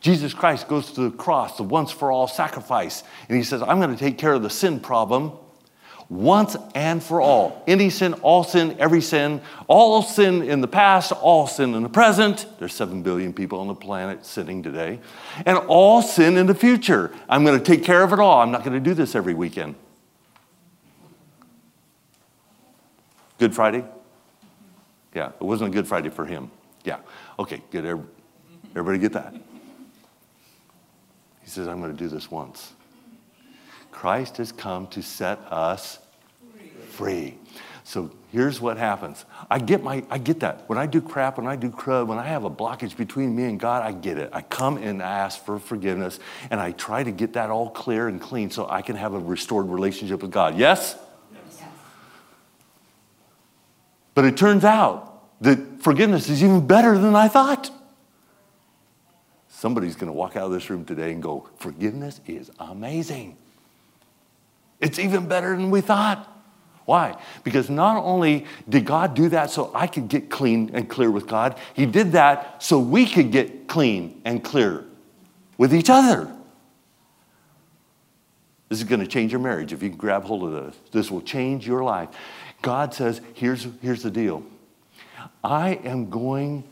Jesus 0.00 0.32
Christ 0.32 0.68
goes 0.68 0.92
to 0.92 1.10
the 1.10 1.16
cross, 1.16 1.56
the 1.56 1.64
once 1.64 1.90
for 1.90 2.12
all 2.12 2.28
sacrifice, 2.28 3.02
and 3.28 3.36
he 3.36 3.42
says, 3.42 3.62
I'm 3.62 3.80
going 3.80 3.94
to 3.94 3.98
take 3.98 4.18
care 4.18 4.32
of 4.32 4.42
the 4.42 4.50
sin 4.50 4.80
problem 4.80 5.32
once 6.08 6.56
and 6.74 7.02
for 7.02 7.20
all. 7.20 7.62
Any 7.66 7.90
sin, 7.90 8.14
all 8.14 8.42
sin, 8.42 8.76
every 8.78 9.02
sin, 9.02 9.42
all 9.66 10.02
sin 10.02 10.42
in 10.42 10.60
the 10.60 10.68
past, 10.68 11.12
all 11.12 11.46
sin 11.46 11.74
in 11.74 11.82
the 11.82 11.88
present. 11.88 12.46
There's 12.58 12.74
7 12.74 13.02
billion 13.02 13.32
people 13.32 13.60
on 13.60 13.66
the 13.66 13.74
planet 13.74 14.24
sitting 14.24 14.62
today. 14.62 15.00
And 15.44 15.58
all 15.58 16.00
sin 16.00 16.36
in 16.38 16.46
the 16.46 16.54
future. 16.54 17.12
I'm 17.28 17.44
going 17.44 17.58
to 17.58 17.64
take 17.64 17.84
care 17.84 18.02
of 18.02 18.12
it 18.12 18.20
all. 18.20 18.40
I'm 18.40 18.50
not 18.50 18.64
going 18.64 18.72
to 18.72 18.80
do 18.80 18.94
this 18.94 19.14
every 19.14 19.34
weekend. 19.34 19.74
Good 23.38 23.54
Friday? 23.54 23.84
Yeah, 25.14 25.28
it 25.28 25.42
wasn't 25.42 25.70
a 25.70 25.72
Good 25.72 25.86
Friday 25.86 26.08
for 26.08 26.24
him. 26.24 26.50
Yeah. 26.84 27.00
Okay, 27.38 27.62
good. 27.70 27.84
Everybody 28.74 28.98
get 28.98 29.12
that? 29.12 29.34
He 31.48 31.52
says, 31.52 31.66
I'm 31.66 31.80
going 31.80 31.96
to 31.96 31.96
do 31.96 32.10
this 32.10 32.30
once. 32.30 32.74
Christ 33.90 34.36
has 34.36 34.52
come 34.52 34.86
to 34.88 35.02
set 35.02 35.38
us 35.50 35.98
free. 36.90 37.38
So 37.84 38.10
here's 38.30 38.60
what 38.60 38.76
happens. 38.76 39.24
I 39.50 39.58
get 39.58 39.82
my 39.82 40.04
I 40.10 40.18
get 40.18 40.40
that. 40.40 40.68
When 40.68 40.76
I 40.76 40.84
do 40.84 41.00
crap, 41.00 41.38
when 41.38 41.46
I 41.46 41.56
do 41.56 41.70
crud, 41.70 42.06
when 42.06 42.18
I 42.18 42.26
have 42.26 42.44
a 42.44 42.50
blockage 42.50 42.98
between 42.98 43.34
me 43.34 43.44
and 43.44 43.58
God, 43.58 43.82
I 43.82 43.92
get 43.92 44.18
it. 44.18 44.28
I 44.30 44.42
come 44.42 44.76
and 44.76 45.00
ask 45.00 45.42
for 45.42 45.58
forgiveness 45.58 46.20
and 46.50 46.60
I 46.60 46.72
try 46.72 47.02
to 47.02 47.10
get 47.10 47.32
that 47.32 47.48
all 47.48 47.70
clear 47.70 48.08
and 48.08 48.20
clean 48.20 48.50
so 48.50 48.68
I 48.68 48.82
can 48.82 48.96
have 48.96 49.14
a 49.14 49.18
restored 49.18 49.70
relationship 49.70 50.20
with 50.20 50.30
God. 50.30 50.58
Yes? 50.58 50.98
But 54.14 54.26
it 54.26 54.36
turns 54.36 54.66
out 54.66 55.40
that 55.40 55.82
forgiveness 55.82 56.28
is 56.28 56.44
even 56.44 56.66
better 56.66 56.98
than 56.98 57.16
I 57.16 57.28
thought. 57.28 57.70
Somebody's 59.58 59.96
going 59.96 60.06
to 60.06 60.12
walk 60.12 60.36
out 60.36 60.44
of 60.44 60.52
this 60.52 60.70
room 60.70 60.84
today 60.84 61.10
and 61.10 61.20
go, 61.20 61.48
Forgiveness 61.56 62.20
is 62.28 62.48
amazing. 62.60 63.36
It's 64.78 65.00
even 65.00 65.26
better 65.26 65.56
than 65.56 65.72
we 65.72 65.80
thought. 65.80 66.32
Why? 66.84 67.20
Because 67.42 67.68
not 67.68 67.96
only 67.96 68.46
did 68.68 68.84
God 68.84 69.14
do 69.14 69.28
that 69.30 69.50
so 69.50 69.72
I 69.74 69.88
could 69.88 70.06
get 70.06 70.30
clean 70.30 70.70
and 70.74 70.88
clear 70.88 71.10
with 71.10 71.26
God, 71.26 71.58
He 71.74 71.86
did 71.86 72.12
that 72.12 72.62
so 72.62 72.78
we 72.78 73.04
could 73.04 73.32
get 73.32 73.66
clean 73.66 74.22
and 74.24 74.44
clear 74.44 74.84
with 75.56 75.74
each 75.74 75.90
other. 75.90 76.32
This 78.68 78.78
is 78.78 78.84
going 78.84 79.00
to 79.00 79.08
change 79.08 79.32
your 79.32 79.40
marriage 79.40 79.72
if 79.72 79.82
you 79.82 79.88
can 79.88 79.98
grab 79.98 80.22
hold 80.22 80.44
of 80.44 80.52
this. 80.52 80.76
This 80.92 81.10
will 81.10 81.22
change 81.22 81.66
your 81.66 81.82
life. 81.82 82.10
God 82.62 82.94
says, 82.94 83.20
here's, 83.34 83.66
here's 83.82 84.04
the 84.04 84.10
deal 84.12 84.44
I 85.42 85.80
am 85.82 86.10
going 86.10 86.62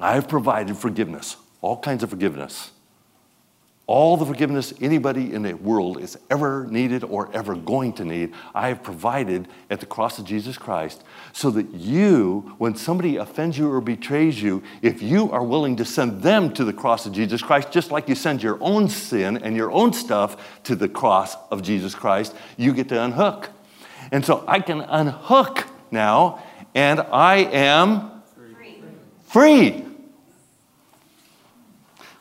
I 0.00 0.14
have 0.14 0.28
provided 0.28 0.74
forgiveness, 0.78 1.36
all 1.60 1.78
kinds 1.78 2.02
of 2.02 2.10
forgiveness. 2.10 2.72
All 3.88 4.18
the 4.18 4.26
forgiveness 4.26 4.74
anybody 4.82 5.32
in 5.32 5.42
the 5.42 5.54
world 5.54 5.98
is 5.98 6.18
ever 6.28 6.66
needed 6.66 7.04
or 7.04 7.34
ever 7.34 7.54
going 7.54 7.94
to 7.94 8.04
need, 8.04 8.34
I 8.54 8.68
have 8.68 8.82
provided 8.82 9.48
at 9.70 9.80
the 9.80 9.86
cross 9.86 10.18
of 10.18 10.26
Jesus 10.26 10.58
Christ 10.58 11.02
so 11.32 11.50
that 11.52 11.72
you, 11.72 12.54
when 12.58 12.76
somebody 12.76 13.16
offends 13.16 13.56
you 13.56 13.72
or 13.72 13.80
betrays 13.80 14.42
you, 14.42 14.62
if 14.82 15.00
you 15.00 15.32
are 15.32 15.42
willing 15.42 15.74
to 15.76 15.86
send 15.86 16.20
them 16.20 16.52
to 16.52 16.66
the 16.66 16.72
cross 16.72 17.06
of 17.06 17.14
Jesus 17.14 17.40
Christ, 17.40 17.72
just 17.72 17.90
like 17.90 18.10
you 18.10 18.14
send 18.14 18.42
your 18.42 18.58
own 18.60 18.90
sin 18.90 19.38
and 19.38 19.56
your 19.56 19.72
own 19.72 19.94
stuff 19.94 20.62
to 20.64 20.76
the 20.76 20.88
cross 20.88 21.34
of 21.50 21.62
Jesus 21.62 21.94
Christ, 21.94 22.36
you 22.58 22.74
get 22.74 22.90
to 22.90 23.02
unhook. 23.02 23.48
And 24.12 24.22
so 24.22 24.44
I 24.46 24.60
can 24.60 24.82
unhook 24.82 25.64
now, 25.90 26.44
and 26.74 27.00
I 27.00 27.36
am 27.36 28.22
free. 28.34 28.82
free. 29.72 29.87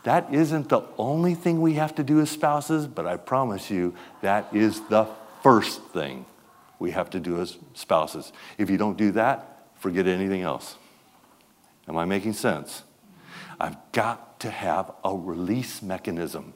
That 0.08 0.34
isn't 0.34 0.70
the 0.70 0.84
only 0.98 1.36
thing 1.36 1.60
we 1.60 1.74
have 1.74 1.96
to 1.96 2.04
do 2.04 2.22
as 2.22 2.30
spouses, 2.30 2.88
but 2.88 3.06
I 3.06 3.18
promise 3.18 3.70
you 3.70 3.94
that 4.22 4.48
is 4.54 4.80
the 4.88 5.06
first 5.44 5.84
thing 5.88 6.26
we 6.80 6.92
have 6.92 7.10
to 7.10 7.20
do 7.20 7.42
as 7.42 7.58
spouses. 7.74 8.32
If 8.58 8.70
you 8.70 8.78
don't 8.78 8.98
do 8.98 9.12
that, 9.12 9.66
forget 9.76 10.08
anything 10.08 10.44
else. 10.44 10.78
Am 11.90 11.98
I 11.98 12.06
making 12.06 12.32
sense? 12.32 12.84
I've 13.60 13.76
got 13.92 14.40
to 14.40 14.50
have 14.50 14.94
a 15.04 15.14
release 15.14 15.82
mechanism. 15.82 16.54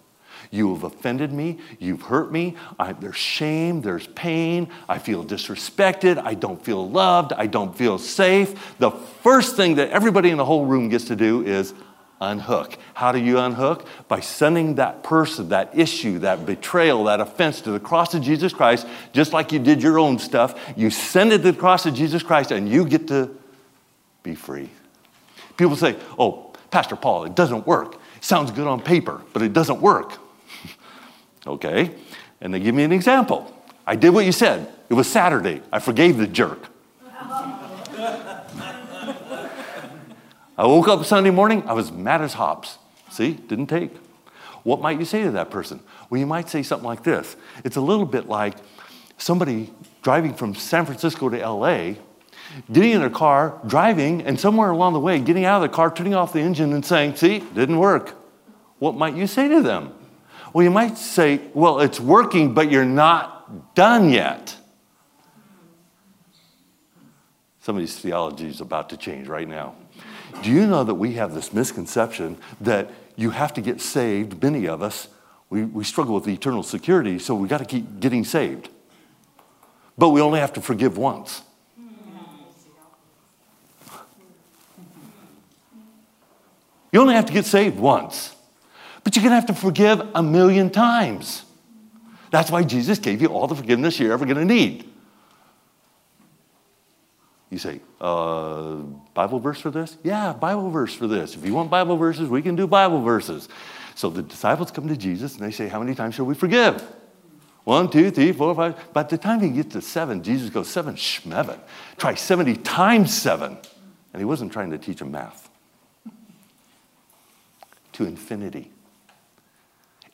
You 0.50 0.74
have 0.74 0.86
offended 0.86 1.34
me. 1.34 1.60
You've 1.78 2.04
hurt 2.04 2.32
me. 2.32 2.56
I, 2.80 2.94
there's 2.94 3.18
shame. 3.18 3.82
There's 3.82 4.08
pain. 4.08 4.70
I 4.88 4.98
feel 4.98 5.26
disrespected. 5.26 6.18
I 6.24 6.36
don't 6.36 6.64
feel 6.64 6.90
loved. 6.90 7.34
I 7.34 7.48
don't 7.48 7.78
feel 7.78 7.98
safe. 7.98 8.78
The 8.78 8.92
first 8.92 9.58
thing 9.58 9.76
that 9.76 9.90
everybody 9.90 10.30
in 10.30 10.38
the 10.38 10.46
whole 10.46 10.66
room 10.66 10.88
gets 10.88 11.04
to 11.06 11.18
do 11.18 11.46
is 11.46 11.74
unhook. 12.22 12.78
How 12.94 13.12
do 13.12 13.20
you 13.20 13.40
unhook? 13.40 13.86
By 14.08 14.20
sending 14.20 14.76
that 14.76 15.04
person, 15.04 15.50
that 15.50 15.78
issue, 15.78 16.20
that 16.20 16.46
betrayal, 16.46 17.06
that 17.06 17.20
offense 17.20 17.60
to 17.62 17.72
the 17.72 17.80
cross 17.80 18.14
of 18.14 18.22
Jesus 18.22 18.54
Christ, 18.54 18.88
just 19.12 19.34
like 19.34 19.52
you 19.52 19.60
did 19.60 19.82
your 19.82 20.00
own 20.00 20.20
stuff. 20.20 20.58
You 20.78 20.92
send 20.92 21.34
it 21.34 21.40
to 21.40 21.52
the 21.52 21.58
cross 21.58 21.86
of 21.86 21.96
Jesus 21.96 22.24
Christ 22.24 22.52
and 22.52 22.70
you 22.70 22.86
get 22.86 23.08
to 23.08 23.32
be 24.24 24.36
free. 24.36 24.70
People 25.58 25.76
say, 25.76 25.98
oh, 26.18 26.54
Pastor 26.70 26.96
Paul, 26.96 27.26
it 27.26 27.36
doesn't 27.36 27.68
work. 27.68 27.98
Sounds 28.22 28.52
good 28.52 28.68
on 28.68 28.82
paper, 28.82 29.22
but 29.34 29.42
it 29.42 29.52
doesn't 29.52 29.82
work. 29.82 30.18
okay. 31.48 31.96
And 32.40 32.54
they 32.54 32.60
give 32.60 32.76
me 32.76 32.84
an 32.84 32.92
example. 32.92 33.54
I 33.86 33.96
did 33.96 34.12
what 34.12 34.26
you 34.26 34.32
said. 34.32 34.72
It 34.90 34.94
was 34.94 35.10
Saturday. 35.10 35.62
I 35.72 35.80
forgave 35.80 36.18
the 36.18 36.28
jerk. 36.28 36.71
I 40.58 40.66
woke 40.66 40.88
up 40.88 41.06
Sunday 41.06 41.32
morning, 41.32 41.64
I 41.68 41.74
was 41.74 41.92
mad 41.92 42.22
as 42.22 42.34
hops. 42.34 42.78
See, 43.10 43.34
didn't 43.34 43.68
take. 43.68 43.92
What 44.64 44.82
might 44.82 45.00
you 45.00 45.06
say 45.06 45.24
to 45.24 45.32
that 45.32 45.50
person? 45.50 45.80
Well, 46.10 46.20
you 46.20 46.28
might 46.28 46.50
say 46.50 46.64
something 46.64 46.86
like 46.86 47.04
this. 47.04 47.36
It's 47.64 47.78
a 47.78 47.82
little 47.82 48.06
bit 48.06 48.28
like 48.28 48.58
somebody 49.18 49.72
driving 50.02 50.34
from 50.34 50.56
San 50.56 50.86
Francisco 50.86 51.30
to 51.30 51.38
LA, 51.38 51.94
getting 52.72 52.92
in 52.92 53.00
their 53.00 53.10
car, 53.10 53.60
driving, 53.66 54.22
and 54.22 54.40
somewhere 54.40 54.72
along 54.72 54.94
the 54.94 55.00
way, 55.00 55.20
getting 55.20 55.46
out 55.46 55.64
of 55.64 55.70
the 55.70 55.76
car, 55.76 55.94
turning 55.94 56.14
off 56.14 56.34
the 56.34 56.40
engine, 56.40 56.74
and 56.74 56.86
saying, 56.86 57.16
See, 57.16 57.40
didn't 57.40 57.78
work. 57.78 58.16
What 58.80 58.96
might 58.96 59.16
you 59.16 59.28
say 59.28 59.48
to 59.48 59.62
them? 59.62 59.94
Well, 60.54 60.64
you 60.64 60.72
might 60.72 60.98
say, 60.98 61.42
Well, 61.54 61.80
it's 61.80 62.00
working, 62.00 62.54
but 62.54 62.72
you're 62.72 62.86
not 62.86 63.76
done 63.76 64.10
yet. 64.10 64.56
Somebody's 67.62 67.98
theology 67.98 68.48
is 68.48 68.60
about 68.60 68.90
to 68.90 68.98
change 68.98 69.28
right 69.28 69.48
now. 69.48 69.76
Do 70.44 70.52
you 70.52 70.66
know 70.66 70.84
that 70.84 70.96
we 70.96 71.14
have 71.14 71.34
this 71.34 71.54
misconception 71.54 72.38
that 72.62 72.90
you 73.16 73.32
have 73.32 73.54
to 73.54 73.62
get 73.62 73.82
saved? 73.82 74.42
Many 74.42 74.68
of 74.68 74.82
us, 74.82 75.08
we, 75.50 75.64
we 75.64 75.84
struggle 75.84 76.16
with 76.16 76.28
eternal 76.28 76.64
security, 76.64 77.20
so 77.20 77.36
we 77.36 77.48
got 77.48 77.60
to 77.60 77.66
keep 77.66 78.00
getting 78.00 78.24
saved. 78.24 78.70
But 79.98 80.10
we 80.10 80.22
only 80.22 80.40
have 80.40 80.54
to 80.54 80.62
forgive 80.62 80.98
once. 80.98 81.44
You 86.92 87.00
only 87.00 87.14
have 87.14 87.26
to 87.26 87.34
get 87.34 87.46
saved 87.46 87.80
once, 87.80 88.36
but 89.04 89.16
you're 89.16 89.24
going 89.24 89.32
to 89.32 89.36
have 89.36 89.46
to 89.46 89.54
forgive 89.54 90.02
a 90.14 90.22
million 90.22 90.70
times. 90.70 91.44
That's 92.32 92.52
why 92.52 92.64
Jesus 92.64 93.00
gave 93.00 93.22
you 93.22 93.28
all 93.28 93.48
the 93.48 93.56
forgiveness 93.56 94.00
you're 94.00 94.12
ever 94.12 94.26
going 94.26 94.38
to 94.38 94.46
need. 94.46 94.90
You 97.50 97.60
say, 97.60 97.82
uh, 98.00 98.78
Bible 99.14 99.40
verse 99.40 99.60
for 99.60 99.72
this? 99.72 99.98
Yeah, 100.04 100.34
Bible 100.34 100.70
verse 100.70 100.94
for 100.94 101.08
this. 101.08 101.36
If 101.36 101.46
you 101.46 101.54
want 101.54 101.70
Bible 101.70 101.98
verses, 101.98 102.30
we 102.30 102.42
can 102.42 102.56
do 102.56 102.68
Bible 102.68 103.02
verses. 103.02 103.50
So 103.96 104.10
the 104.10 104.24
disciples 104.24 104.72
come 104.72 104.88
to 104.88 104.96
Jesus 104.96 105.36
and 105.36 105.46
they 105.46 105.52
say, 105.52 105.68
How 105.68 105.80
many 105.80 105.96
times 105.96 106.16
shall 106.16 106.26
we 106.26 106.36
forgive? 106.36 106.82
One, 107.64 107.90
two, 107.90 108.10
three, 108.10 108.32
four, 108.32 108.56
five. 108.56 108.94
By 108.94 109.04
the 109.04 109.18
time 109.18 109.42
he 109.42 109.50
gets 109.50 109.74
to 109.74 109.82
seven, 109.82 110.24
Jesus 110.24 110.50
goes, 110.50 110.68
Seven 110.70 110.96
schmeven. 110.96 111.60
Try 111.98 112.16
70 112.16 112.56
times 112.58 113.14
seven. 113.16 113.58
And 114.14 114.20
he 114.20 114.26
wasn't 114.26 114.52
trying 114.52 114.72
to 114.72 114.78
teach 114.78 115.00
them 115.00 115.12
math. 115.12 115.50
to 117.94 118.06
infinity. 118.06 118.72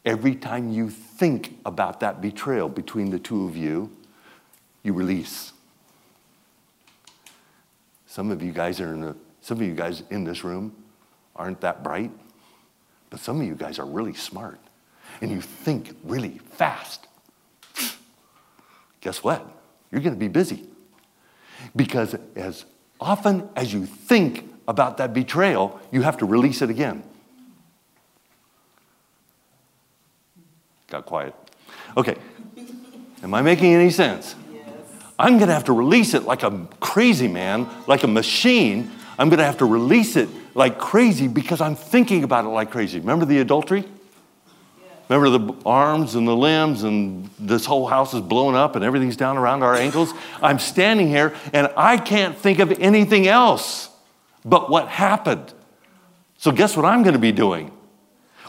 Every 0.03 0.35
time 0.35 0.71
you 0.71 0.89
think 0.89 1.59
about 1.65 1.99
that 1.99 2.21
betrayal 2.21 2.69
between 2.69 3.11
the 3.11 3.19
two 3.19 3.45
of 3.45 3.55
you, 3.55 3.91
you 4.83 4.93
release. 4.93 5.53
Some 8.17 8.31
of 8.31 8.41
you 8.41 8.51
guys 8.51 8.81
are 8.81 8.95
in 8.95 9.01
the, 9.01 9.15
some 9.41 9.59
of 9.59 9.67
you 9.67 9.75
guys 9.75 10.01
in 10.09 10.23
this 10.23 10.43
room 10.43 10.75
aren't 11.35 11.61
that 11.61 11.83
bright, 11.83 12.09
but 13.11 13.19
some 13.19 13.39
of 13.39 13.45
you 13.45 13.53
guys 13.53 13.77
are 13.77 13.85
really 13.85 14.15
smart 14.15 14.59
and 15.21 15.29
you 15.29 15.39
think 15.39 15.95
really 16.03 16.39
fast. 16.53 17.05
Guess 19.01 19.23
what? 19.23 19.47
You're 19.91 20.01
going 20.01 20.15
to 20.15 20.19
be 20.19 20.29
busy. 20.29 20.65
Because 21.75 22.15
as 22.35 22.65
often 22.99 23.49
as 23.55 23.71
you 23.71 23.85
think 23.85 24.51
about 24.67 24.97
that 24.97 25.13
betrayal, 25.13 25.79
you 25.91 26.01
have 26.01 26.17
to 26.17 26.25
release 26.25 26.63
it 26.63 26.71
again. 26.71 27.03
Got 30.87 31.05
quiet. 31.05 31.35
Okay. 31.95 32.15
Am 33.21 33.31
I 33.35 33.43
making 33.43 33.75
any 33.75 33.91
sense? 33.91 34.33
I'm 35.19 35.37
going 35.37 35.47
to 35.47 35.53
have 35.53 35.65
to 35.65 35.73
release 35.73 36.13
it 36.13 36.23
like 36.23 36.43
a 36.43 36.67
crazy 36.79 37.27
man, 37.27 37.67
like 37.87 38.03
a 38.03 38.07
machine. 38.07 38.91
I'm 39.17 39.29
going 39.29 39.39
to 39.39 39.45
have 39.45 39.57
to 39.57 39.65
release 39.65 40.15
it 40.15 40.29
like 40.53 40.77
crazy 40.77 41.27
because 41.27 41.61
I'm 41.61 41.75
thinking 41.75 42.23
about 42.23 42.45
it 42.45 42.49
like 42.49 42.71
crazy. 42.71 42.99
Remember 42.99 43.25
the 43.25 43.39
adultery? 43.39 43.85
Remember 45.09 45.37
the 45.37 45.53
arms 45.65 46.15
and 46.15 46.27
the 46.27 46.35
limbs, 46.35 46.83
and 46.83 47.29
this 47.39 47.65
whole 47.65 47.87
house 47.87 48.13
is 48.13 48.19
blown 48.19 48.55
up 48.55 48.75
and 48.75 48.83
everything's 48.83 49.15
down 49.15 49.37
around 49.37 49.63
our 49.63 49.73
ankles? 49.73 50.13
I'm 50.41 50.59
standing 50.59 51.07
here 51.07 51.33
and 51.53 51.71
I 51.77 51.97
can't 51.97 52.37
think 52.37 52.59
of 52.59 52.71
anything 52.79 53.27
else 53.27 53.89
but 54.43 54.69
what 54.69 54.87
happened. 54.87 55.53
So, 56.37 56.51
guess 56.51 56.75
what 56.77 56.85
I'm 56.85 57.03
going 57.03 57.13
to 57.13 57.19
be 57.19 57.31
doing? 57.31 57.71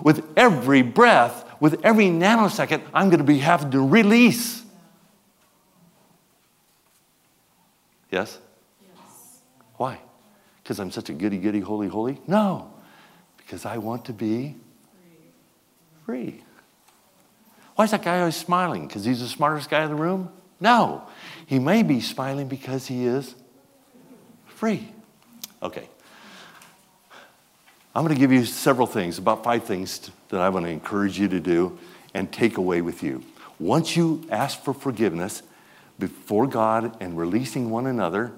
With 0.02 0.24
every 0.36 0.82
breath, 0.82 1.44
with 1.60 1.84
every 1.84 2.06
nanosecond, 2.06 2.82
I'm 2.92 3.08
going 3.08 3.18
to 3.18 3.24
be 3.24 3.38
having 3.38 3.70
to 3.72 3.86
release. 3.86 4.62
Yes? 8.10 8.38
Yes. 8.82 9.40
Why? 9.76 9.98
Because 10.62 10.80
I'm 10.80 10.90
such 10.90 11.08
a 11.10 11.12
goody 11.12 11.38
goody, 11.38 11.60
holy, 11.60 11.88
holy? 11.88 12.20
No. 12.26 12.72
Because 13.36 13.64
I 13.64 13.78
want 13.78 14.06
to 14.06 14.12
be 14.12 14.56
free. 16.04 16.30
free. 16.32 16.44
Why 17.74 17.84
is 17.84 17.90
that 17.92 18.02
guy 18.02 18.18
always 18.18 18.36
smiling? 18.36 18.86
Because 18.86 19.04
he's 19.04 19.20
the 19.20 19.28
smartest 19.28 19.70
guy 19.70 19.84
in 19.84 19.88
the 19.88 19.96
room? 19.96 20.30
No. 20.60 21.02
He 21.46 21.58
may 21.58 21.82
be 21.82 22.00
smiling 22.00 22.48
because 22.48 22.86
he 22.86 23.06
is 23.06 23.34
free. 24.46 24.92
Okay. 25.62 25.88
I'm 27.94 28.04
going 28.04 28.14
to 28.14 28.20
give 28.20 28.32
you 28.32 28.44
several 28.44 28.86
things, 28.86 29.18
about 29.18 29.42
five 29.42 29.64
things 29.64 30.10
that 30.28 30.40
I 30.40 30.48
want 30.50 30.66
to 30.66 30.70
encourage 30.70 31.18
you 31.18 31.28
to 31.28 31.40
do 31.40 31.78
and 32.14 32.30
take 32.30 32.56
away 32.56 32.80
with 32.80 33.02
you. 33.02 33.24
Once 33.58 33.96
you 33.96 34.24
ask 34.30 34.62
for 34.62 34.72
forgiveness, 34.72 35.42
before 35.98 36.46
God 36.46 36.96
and 37.00 37.18
releasing 37.18 37.70
one 37.70 37.86
another, 37.86 38.32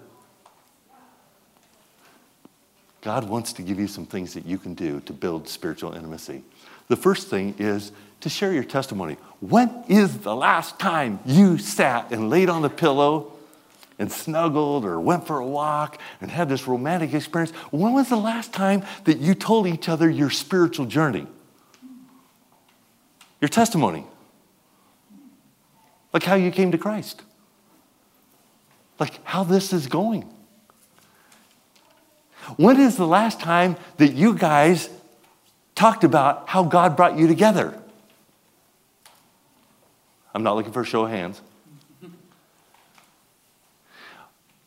God 3.03 3.29
wants 3.29 3.53
to 3.55 3.63
give 3.63 3.79
you 3.79 3.87
some 3.87 4.07
things 4.07 4.35
that 4.35 4.47
you 4.47 4.59
can 4.59 4.75
do 4.75 5.01
to 5.01 5.13
build 5.13 5.49
spiritual 5.49 5.95
intimacy. 5.95 6.43
The 6.89 6.97
first 6.97 7.29
thing 7.29 7.55
is 7.59 7.93
to 8.21 8.29
share 8.29 8.53
your 8.53 8.65
testimony. 8.65 9.17
When 9.41 9.71
is 9.89 10.19
the 10.19 10.37
last 10.37 10.79
time 10.79 11.21
you 11.25 11.57
sat 11.59 12.13
and 12.13 12.29
laid 12.29 12.51
on 12.51 12.63
the 12.63 12.71
pillow 12.71 13.33
and 13.99 14.11
snuggled 14.11 14.85
or 14.85 15.01
went 15.01 15.27
for 15.27 15.39
a 15.39 15.47
walk 15.47 15.99
and 16.21 16.31
had 16.31 16.49
this 16.49 16.67
romantic 16.67 17.15
experience? 17.15 17.53
When 17.71 17.95
was 17.95 18.09
the 18.09 18.17
last 18.17 18.53
time 18.53 18.85
that 19.05 19.19
you 19.19 19.35
told 19.35 19.67
each 19.67 19.89
other 19.89 20.11
your 20.11 20.31
spiritual 20.31 20.87
journey? 20.87 21.27
Your 23.41 23.49
testimony. 23.49 24.05
Like 26.13 26.25
how 26.25 26.35
you 26.35 26.51
came 26.51 26.73
to 26.73 26.79
Christ 26.79 27.23
like 29.01 29.25
how 29.25 29.43
this 29.43 29.73
is 29.73 29.87
going. 29.87 30.23
When 32.57 32.79
is 32.79 32.97
the 32.97 33.07
last 33.07 33.41
time 33.41 33.77
that 33.97 34.13
you 34.13 34.35
guys 34.35 34.91
talked 35.75 36.05
about 36.05 36.49
how 36.49 36.65
God 36.65 36.97
brought 36.97 37.19
you 37.19 37.27
together? 37.27 37.77
I'm 40.35 40.43
not 40.43 40.55
looking 40.55 40.73
for 40.73 40.83
a 40.83 40.85
show 40.85 41.05
of 41.05 41.11
hands. 41.11 41.41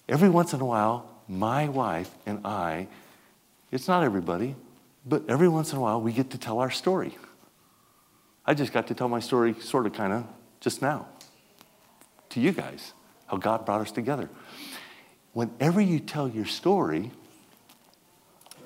Every 0.09 0.29
once 0.29 0.53
in 0.53 0.59
a 0.59 0.65
while, 0.65 1.09
my 1.29 1.69
wife 1.69 2.09
and 2.25 2.45
I, 2.45 2.88
it's 3.71 3.88
not 3.88 4.03
everybody, 4.03 4.55
but 5.05 5.23
every 5.29 5.47
once 5.47 5.71
in 5.71 5.77
a 5.77 5.81
while, 5.81 6.01
we 6.01 6.11
get 6.11 6.31
to 6.31 6.38
tell 6.38 6.59
our 6.59 6.71
story. 6.71 7.17
I 8.45 8.53
just 8.53 8.73
got 8.73 8.88
to 8.88 8.93
tell 8.93 9.07
my 9.07 9.21
story, 9.21 9.55
sort 9.61 9.86
of, 9.86 9.93
kind 9.93 10.11
of, 10.11 10.25
just 10.59 10.81
now 10.81 11.07
to 12.29 12.39
you 12.39 12.51
guys, 12.51 12.93
how 13.28 13.38
God 13.38 13.65
brought 13.65 13.82
us 13.82 13.91
together. 13.91 14.30
Whenever 15.34 15.82
you 15.82 15.99
tell 15.99 16.28
your 16.28 16.45
story, 16.45 17.11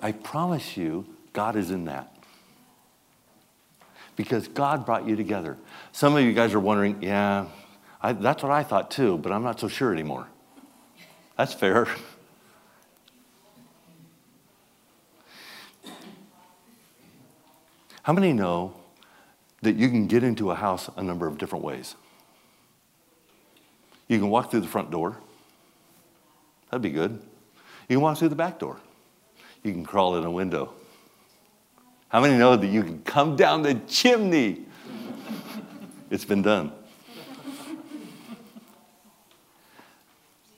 I 0.02 0.12
promise 0.12 0.78
you, 0.78 1.06
God 1.34 1.56
is 1.56 1.72
in 1.72 1.86
that. 1.86 2.14
Because 4.16 4.48
God 4.48 4.86
brought 4.86 5.08
you 5.08 5.16
together. 5.16 5.58
Some 5.92 6.16
of 6.16 6.24
you 6.24 6.34
guys 6.34 6.54
are 6.54 6.60
wondering, 6.60 7.02
yeah, 7.02 7.46
I, 8.02 8.14
that's 8.14 8.44
what 8.44 8.52
I 8.52 8.64
thought 8.64 8.92
too, 8.92 9.18
but 9.18 9.32
I'm 9.32 9.44
not 9.44 9.60
so 9.60 9.68
sure 9.68 9.94
anymore. 9.94 10.28
That's 11.38 11.54
fair. 11.54 11.88
How 18.04 18.14
many 18.14 18.34
know 18.34 18.74
that 19.62 19.76
you 19.76 19.90
can 19.90 20.08
get 20.08 20.24
into 20.24 20.50
a 20.50 20.56
house 20.56 20.90
a 20.96 21.04
number 21.04 21.28
of 21.28 21.38
different 21.38 21.64
ways? 21.64 21.96
You 24.08 24.20
can 24.20 24.30
walk 24.30 24.52
through 24.52 24.62
the 24.62 24.68
front 24.68 24.92
door. 24.92 25.18
That'd 26.70 26.82
be 26.82 26.90
good. 26.90 27.22
You 27.90 27.98
can 27.98 28.02
walk 28.02 28.18
through 28.18 28.30
the 28.30 28.36
back 28.36 28.60
door. 28.60 28.78
You 29.64 29.72
can 29.72 29.84
crawl 29.84 30.16
in 30.16 30.24
a 30.24 30.32
window. 30.32 30.74
How 32.10 32.22
many 32.22 32.38
know 32.38 32.56
that 32.56 32.68
you 32.68 32.84
can 32.84 33.02
come 33.04 33.36
down 33.36 33.64
the 33.64 33.76
chimney? 33.88 34.66
it's 36.10 36.26
been 36.26 36.42
done. 36.42 36.72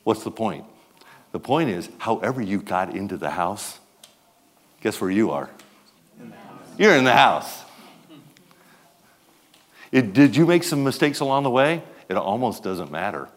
What's 0.03 0.23
the 0.23 0.31
point? 0.31 0.65
The 1.31 1.39
point 1.39 1.69
is, 1.69 1.89
however 1.99 2.41
you 2.41 2.61
got 2.61 2.95
into 2.95 3.17
the 3.17 3.29
house, 3.29 3.79
guess 4.81 4.99
where 4.99 5.11
you 5.11 5.31
are? 5.31 5.49
In 6.19 6.33
You're 6.77 6.95
in 6.95 7.03
the 7.03 7.13
house. 7.13 7.63
It, 9.91 10.13
did 10.13 10.35
you 10.35 10.45
make 10.45 10.63
some 10.63 10.83
mistakes 10.83 11.19
along 11.19 11.43
the 11.43 11.49
way? 11.49 11.83
It 12.09 12.15
almost 12.15 12.63
doesn't 12.63 12.91
matter. 12.91 13.29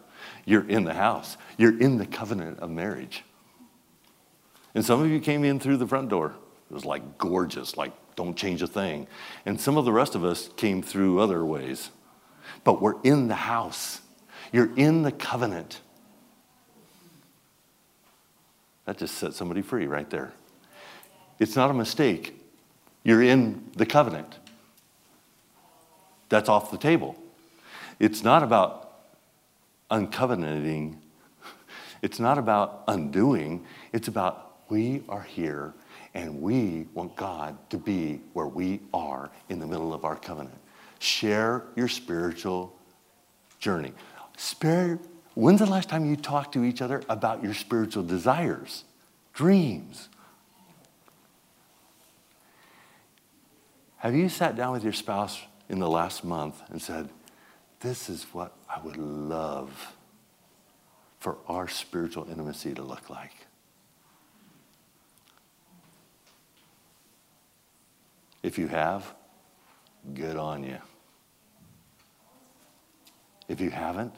You're 0.45 0.67
in 0.67 0.83
the 0.83 0.93
house, 0.93 1.37
you're 1.57 1.79
in 1.79 1.97
the 1.97 2.05
covenant 2.05 2.59
of 2.59 2.69
marriage. 2.69 3.23
And 4.75 4.83
some 4.83 5.01
of 5.01 5.09
you 5.09 5.19
came 5.19 5.43
in 5.43 5.59
through 5.59 5.77
the 5.77 5.87
front 5.87 6.09
door. 6.09 6.33
It 6.69 6.73
was 6.73 6.85
like 6.85 7.17
gorgeous, 7.17 7.77
like 7.77 7.93
don't 8.15 8.35
change 8.35 8.61
a 8.61 8.67
thing. 8.67 9.07
And 9.45 9.59
some 9.59 9.77
of 9.77 9.85
the 9.85 9.91
rest 9.91 10.15
of 10.15 10.23
us 10.23 10.49
came 10.55 10.81
through 10.81 11.19
other 11.19 11.45
ways. 11.45 11.89
But 12.63 12.81
we're 12.81 12.99
in 13.03 13.27
the 13.27 13.35
house. 13.35 14.01
You're 14.51 14.73
in 14.75 15.03
the 15.03 15.11
covenant. 15.11 15.81
That 18.85 18.97
just 18.97 19.15
set 19.15 19.33
somebody 19.33 19.61
free 19.61 19.87
right 19.87 20.09
there. 20.09 20.33
It's 21.39 21.55
not 21.55 21.69
a 21.69 21.73
mistake. 21.73 22.39
You're 23.03 23.23
in 23.23 23.69
the 23.75 23.85
covenant. 23.85 24.37
That's 26.29 26.49
off 26.49 26.71
the 26.71 26.77
table. 26.77 27.15
It's 27.99 28.23
not 28.23 28.43
about 28.43 28.82
uncovenanting, 29.93 30.97
it's 32.01 32.19
not 32.19 32.37
about 32.37 32.83
undoing, 32.87 33.63
it's 33.93 34.07
about 34.07 34.63
we 34.69 35.03
are 35.07 35.21
here 35.21 35.73
and 36.15 36.41
we 36.41 36.87
want 36.93 37.15
God 37.15 37.57
to 37.69 37.77
be 37.77 38.21
where 38.33 38.47
we 38.47 38.81
are 38.93 39.29
in 39.49 39.59
the 39.59 39.67
middle 39.67 39.93
of 39.93 40.03
our 40.03 40.15
covenant. 40.15 40.57
Share 40.99 41.63
your 41.75 41.87
spiritual 41.87 42.75
journey. 43.59 43.93
Spirit, 44.35 44.99
when's 45.35 45.59
the 45.59 45.65
last 45.65 45.89
time 45.89 46.05
you 46.05 46.15
talked 46.15 46.53
to 46.53 46.63
each 46.63 46.81
other 46.81 47.03
about 47.07 47.43
your 47.43 47.53
spiritual 47.53 48.03
desires, 48.03 48.83
dreams? 49.33 50.09
Have 53.97 54.15
you 54.15 54.27
sat 54.27 54.55
down 54.55 54.73
with 54.73 54.83
your 54.83 54.93
spouse 54.93 55.39
in 55.69 55.79
the 55.79 55.89
last 55.89 56.23
month 56.23 56.61
and 56.69 56.81
said, 56.81 57.09
This 57.79 58.09
is 58.09 58.25
what 58.33 58.53
I 58.73 58.79
would 58.81 58.97
love 58.97 59.93
for 61.19 61.37
our 61.47 61.67
spiritual 61.67 62.27
intimacy 62.29 62.73
to 62.73 62.81
look 62.81 63.09
like? 63.09 63.31
If 68.41 68.57
you 68.57 68.67
have, 68.67 69.13
good 70.13 70.35
on 70.35 70.63
you. 70.63 70.79
If 73.47 73.61
you 73.61 73.69
haven't, 73.69 74.13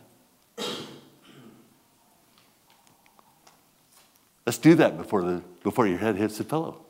let's 4.46 4.58
do 4.58 4.76
that 4.76 4.98
before, 4.98 5.22
the, 5.22 5.42
before 5.64 5.88
your 5.88 5.98
head 5.98 6.16
hits 6.16 6.38
the 6.38 6.44
pillow. 6.44 6.86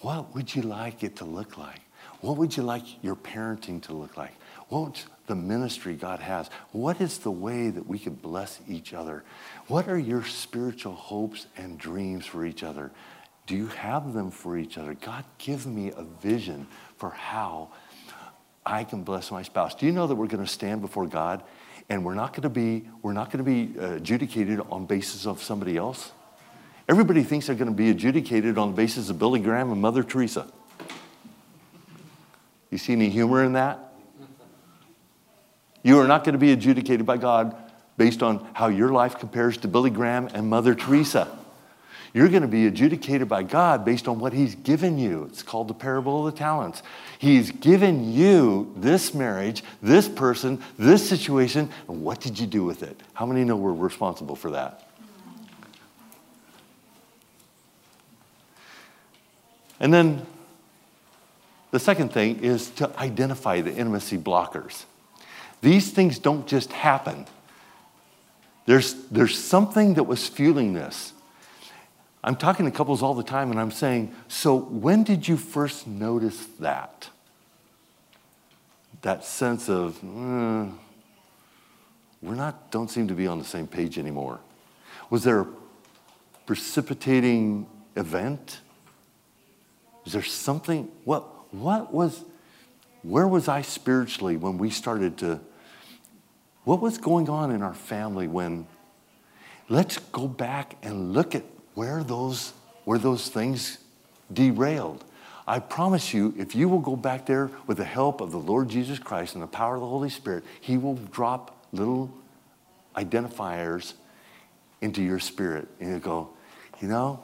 What 0.00 0.34
would 0.34 0.54
you 0.54 0.62
like 0.62 1.02
it 1.02 1.16
to 1.16 1.24
look 1.24 1.58
like? 1.58 1.80
What 2.20 2.36
would 2.36 2.56
you 2.56 2.62
like 2.62 3.02
your 3.02 3.16
parenting 3.16 3.82
to 3.82 3.92
look 3.92 4.16
like? 4.16 4.34
What's 4.68 5.06
the 5.26 5.34
ministry 5.34 5.94
God 5.94 6.20
has? 6.20 6.50
What 6.72 7.00
is 7.00 7.18
the 7.18 7.30
way 7.30 7.70
that 7.70 7.86
we 7.86 7.98
can 7.98 8.14
bless 8.14 8.60
each 8.68 8.92
other? 8.92 9.24
What 9.66 9.88
are 9.88 9.98
your 9.98 10.24
spiritual 10.24 10.94
hopes 10.94 11.46
and 11.56 11.78
dreams 11.78 12.26
for 12.26 12.44
each 12.44 12.62
other? 12.62 12.90
Do 13.46 13.56
you 13.56 13.68
have 13.68 14.12
them 14.12 14.30
for 14.30 14.58
each 14.58 14.76
other? 14.76 14.94
God, 14.94 15.24
give 15.38 15.66
me 15.66 15.90
a 15.90 16.02
vision 16.02 16.66
for 16.98 17.10
how 17.10 17.70
I 18.64 18.84
can 18.84 19.04
bless 19.04 19.30
my 19.30 19.42
spouse. 19.42 19.74
Do 19.74 19.86
you 19.86 19.92
know 19.92 20.06
that 20.06 20.14
we're 20.14 20.26
going 20.26 20.44
to 20.44 20.50
stand 20.50 20.82
before 20.82 21.06
God 21.06 21.42
and 21.88 22.04
we're 22.04 22.14
not 22.14 22.32
going 22.32 22.42
to 22.42 22.50
be 22.50 22.86
we're 23.00 23.14
not 23.14 23.30
going 23.30 23.42
to 23.42 23.50
be 23.50 23.80
uh, 23.80 23.94
adjudicated 23.94 24.60
on 24.70 24.84
basis 24.84 25.26
of 25.26 25.42
somebody 25.42 25.78
else? 25.78 26.12
Everybody 26.86 27.22
thinks 27.22 27.46
they're 27.46 27.56
going 27.56 27.70
to 27.70 27.76
be 27.76 27.88
adjudicated 27.88 28.58
on 28.58 28.70
the 28.72 28.76
basis 28.76 29.08
of 29.08 29.18
Billy 29.18 29.40
Graham 29.40 29.72
and 29.72 29.80
Mother 29.80 30.02
Teresa. 30.02 30.46
You 32.70 32.76
see 32.76 32.92
any 32.92 33.08
humor 33.08 33.42
in 33.44 33.54
that? 33.54 33.87
You 35.82 35.98
are 35.98 36.06
not 36.06 36.24
going 36.24 36.32
to 36.32 36.38
be 36.38 36.52
adjudicated 36.52 37.06
by 37.06 37.16
God 37.16 37.56
based 37.96 38.22
on 38.22 38.46
how 38.54 38.68
your 38.68 38.90
life 38.90 39.18
compares 39.18 39.56
to 39.58 39.68
Billy 39.68 39.90
Graham 39.90 40.28
and 40.32 40.48
Mother 40.48 40.74
Teresa. 40.74 41.28
You're 42.14 42.28
going 42.28 42.42
to 42.42 42.48
be 42.48 42.66
adjudicated 42.66 43.28
by 43.28 43.42
God 43.42 43.84
based 43.84 44.08
on 44.08 44.18
what 44.18 44.32
He's 44.32 44.54
given 44.54 44.98
you. 44.98 45.24
It's 45.24 45.42
called 45.42 45.68
the 45.68 45.74
parable 45.74 46.26
of 46.26 46.32
the 46.32 46.38
talents. 46.38 46.82
He's 47.18 47.50
given 47.50 48.12
you 48.12 48.72
this 48.76 49.12
marriage, 49.12 49.62
this 49.82 50.08
person, 50.08 50.62
this 50.78 51.06
situation, 51.06 51.70
and 51.86 52.02
what 52.02 52.20
did 52.20 52.38
you 52.38 52.46
do 52.46 52.64
with 52.64 52.82
it? 52.82 52.98
How 53.12 53.26
many 53.26 53.44
know 53.44 53.56
we're 53.56 53.72
responsible 53.72 54.36
for 54.36 54.52
that? 54.52 54.88
And 59.80 59.92
then 59.92 60.26
the 61.70 61.78
second 61.78 62.12
thing 62.12 62.42
is 62.42 62.70
to 62.70 62.90
identify 62.98 63.60
the 63.60 63.70
intimacy 63.70 64.18
blockers. 64.18 64.84
These 65.60 65.90
things 65.90 66.18
don't 66.18 66.46
just 66.46 66.72
happen. 66.72 67.26
There's, 68.66 68.94
there's 69.06 69.38
something 69.38 69.94
that 69.94 70.04
was 70.04 70.28
fueling 70.28 70.74
this. 70.74 71.12
I'm 72.22 72.36
talking 72.36 72.66
to 72.66 72.72
couples 72.72 73.02
all 73.02 73.14
the 73.14 73.22
time 73.22 73.50
and 73.50 73.58
I'm 73.58 73.70
saying, 73.70 74.14
so 74.28 74.56
when 74.56 75.04
did 75.04 75.26
you 75.26 75.36
first 75.36 75.86
notice 75.86 76.46
that? 76.60 77.08
That 79.02 79.24
sense 79.24 79.68
of, 79.68 79.96
eh, 80.02 80.70
we're 82.20 82.34
not, 82.34 82.70
don't 82.70 82.90
seem 82.90 83.08
to 83.08 83.14
be 83.14 83.26
on 83.26 83.38
the 83.38 83.44
same 83.44 83.66
page 83.66 83.98
anymore. 83.98 84.40
Was 85.08 85.24
there 85.24 85.40
a 85.40 85.46
precipitating 86.44 87.66
event? 87.96 88.60
Is 90.04 90.12
there 90.12 90.22
something, 90.22 90.90
what, 91.04 91.54
what 91.54 91.94
was, 91.94 92.24
where 93.02 93.28
was 93.28 93.48
I 93.48 93.62
spiritually 93.62 94.36
when 94.36 94.58
we 94.58 94.68
started 94.70 95.16
to, 95.18 95.40
what 96.68 96.82
was 96.82 96.98
going 96.98 97.30
on 97.30 97.50
in 97.50 97.62
our 97.62 97.72
family 97.72 98.28
when, 98.28 98.66
let's 99.70 99.96
go 99.96 100.28
back 100.28 100.76
and 100.82 101.14
look 101.14 101.34
at 101.34 101.42
where 101.72 102.04
those, 102.04 102.52
where 102.84 102.98
those 102.98 103.30
things 103.30 103.78
derailed. 104.30 105.02
I 105.46 105.60
promise 105.60 106.12
you, 106.12 106.34
if 106.36 106.54
you 106.54 106.68
will 106.68 106.80
go 106.80 106.94
back 106.94 107.24
there 107.24 107.50
with 107.66 107.78
the 107.78 107.86
help 107.86 108.20
of 108.20 108.32
the 108.32 108.38
Lord 108.38 108.68
Jesus 108.68 108.98
Christ 108.98 109.32
and 109.32 109.42
the 109.42 109.46
power 109.46 109.76
of 109.76 109.80
the 109.80 109.86
Holy 109.86 110.10
Spirit, 110.10 110.44
He 110.60 110.76
will 110.76 110.96
drop 110.96 111.64
little 111.72 112.12
identifiers 112.96 113.94
into 114.82 115.02
your 115.02 115.20
spirit. 115.20 115.68
And 115.80 115.94
you 115.94 115.98
go, 116.00 116.28
you 116.82 116.88
know, 116.88 117.22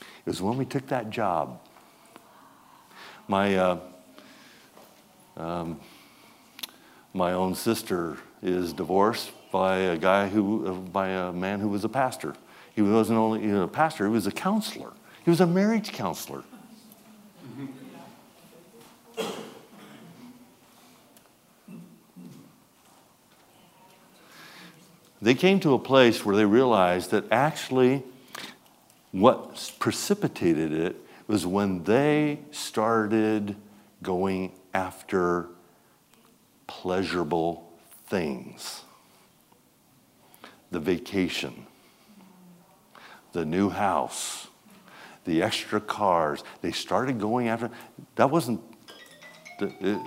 it 0.00 0.26
was 0.26 0.42
when 0.42 0.58
we 0.58 0.64
took 0.64 0.88
that 0.88 1.08
job. 1.08 1.60
My, 3.28 3.54
uh, 3.54 3.78
um, 5.36 5.78
my 7.14 7.32
own 7.32 7.54
sister 7.54 8.18
is 8.42 8.72
divorced 8.72 9.30
by 9.52 9.76
a 9.78 9.96
guy 9.96 10.28
who, 10.28 10.66
uh, 10.66 10.72
by 10.72 11.08
a 11.08 11.32
man 11.32 11.60
who 11.60 11.68
was 11.68 11.84
a 11.84 11.88
pastor 11.88 12.34
He 12.74 12.82
wasn't 12.82 13.18
only 13.18 13.50
a 13.50 13.68
pastor, 13.68 14.06
he 14.06 14.12
was 14.12 14.26
a 14.26 14.32
counselor. 14.32 14.92
He 15.24 15.30
was 15.30 15.40
a 15.40 15.46
marriage 15.46 15.92
counselor. 15.92 16.42
They 25.20 25.34
came 25.34 25.60
to 25.60 25.74
a 25.74 25.78
place 25.78 26.24
where 26.24 26.34
they 26.34 26.44
realized 26.44 27.12
that 27.12 27.30
actually 27.30 28.02
what 29.12 29.72
precipitated 29.78 30.72
it 30.72 30.96
was 31.28 31.46
when 31.46 31.84
they 31.84 32.40
started 32.50 33.54
going 34.02 34.52
after 34.74 35.46
pleasurable 36.66 37.71
things 38.12 38.82
the 40.70 40.78
vacation, 40.78 41.66
the 43.32 43.44
new 43.44 43.70
house, 43.70 44.48
the 45.24 45.42
extra 45.42 45.80
cars. 45.80 46.44
They 46.60 46.72
started 46.72 47.18
going 47.18 47.48
after 47.48 47.70
that 48.16 48.30
wasn't 48.30 48.60
it, 49.60 49.72
uh, 49.82 49.98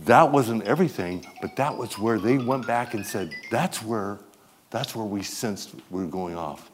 that 0.00 0.32
wasn't 0.32 0.64
everything, 0.64 1.24
but 1.40 1.54
that 1.56 1.76
was 1.76 1.96
where 1.96 2.18
they 2.18 2.36
went 2.36 2.66
back 2.66 2.94
and 2.94 3.06
said, 3.06 3.30
that's 3.50 3.80
where 3.80 4.18
that's 4.70 4.96
where 4.96 5.06
we 5.06 5.22
sensed 5.22 5.72
we 5.88 6.02
were 6.02 6.08
going 6.08 6.36
off. 6.36 6.68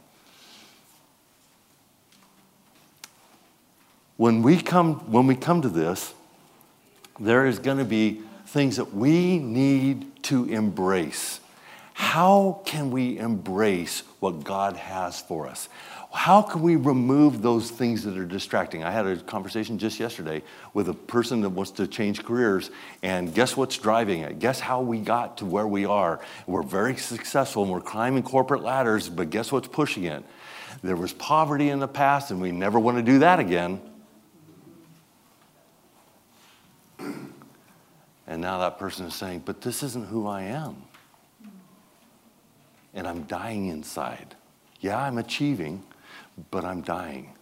When 4.17 4.43
we 4.43 4.59
come, 4.61 5.13
when 5.13 5.27
we 5.27 5.37
come 5.37 5.61
to 5.63 5.69
this, 5.69 6.15
there 7.21 7.45
is 7.45 7.59
going 7.59 7.79
to 7.79 7.85
be 7.85 8.23
things 8.49 8.77
that 8.77 8.95
we 8.95 9.39
need 9.39 10.23
to 10.25 10.47
embrace. 10.47 11.41
How 11.93 12.63
can 12.65 12.91
we 12.91 13.19
embrace 13.19 14.05
what 14.21 14.43
God 14.43 14.77
has 14.77 15.21
for 15.21 15.47
us? 15.47 15.69
How 16.11 16.41
can 16.41 16.63
we 16.63 16.77
remove 16.77 17.43
those 17.43 17.71
things 17.71 18.05
that 18.05 18.17
are 18.17 18.25
distracting? 18.25 18.83
I 18.83 18.91
had 18.91 19.07
a 19.07 19.17
conversation 19.19 19.79
just 19.79 20.01
yesterday 20.01 20.43
with 20.73 20.89
a 20.89 20.95
person 20.95 21.43
that 21.43 21.51
wants 21.51 21.73
to 21.73 21.87
change 21.87 22.25
careers, 22.25 22.71
and 23.03 23.35
guess 23.35 23.55
what's 23.55 23.77
driving 23.77 24.21
it? 24.21 24.39
Guess 24.39 24.61
how 24.61 24.81
we 24.81 24.99
got 24.99 25.39
to 25.39 25.45
where 25.45 25.67
we 25.67 25.85
are? 25.85 26.21
We're 26.47 26.63
very 26.63 26.97
successful 26.97 27.65
and 27.65 27.71
we're 27.71 27.83
climbing 27.83 28.23
corporate 28.23 28.63
ladders, 28.63 29.11
but 29.11 29.29
guess 29.29 29.53
what's 29.53 29.69
pushing 29.69 30.05
it? 30.05 30.25
There 30.83 30.97
was 30.97 31.13
poverty 31.13 31.69
in 31.69 31.81
the 31.81 31.89
past, 31.89 32.31
and 32.31 32.41
we 32.41 32.53
never 32.53 32.79
want 32.79 32.97
to 32.97 33.03
do 33.03 33.19
that 33.19 33.41
again. 33.41 33.81
And 38.39 38.45
now 38.45 38.59
that 38.59 38.79
person 38.79 39.05
is 39.05 39.17
saying, 39.17 39.43
But 39.45 39.63
this 39.63 39.83
isn't 39.83 40.07
who 40.07 40.29
I 40.29 40.43
am. 40.43 40.85
And 42.95 43.05
I'm 43.05 43.25
dying 43.25 43.67
inside. 43.67 44.37
Yeah, 44.79 44.97
I'm 44.97 45.19
achieving, 45.19 45.83
but 46.53 46.65
I'm 46.65 46.83
dying. 46.83 47.35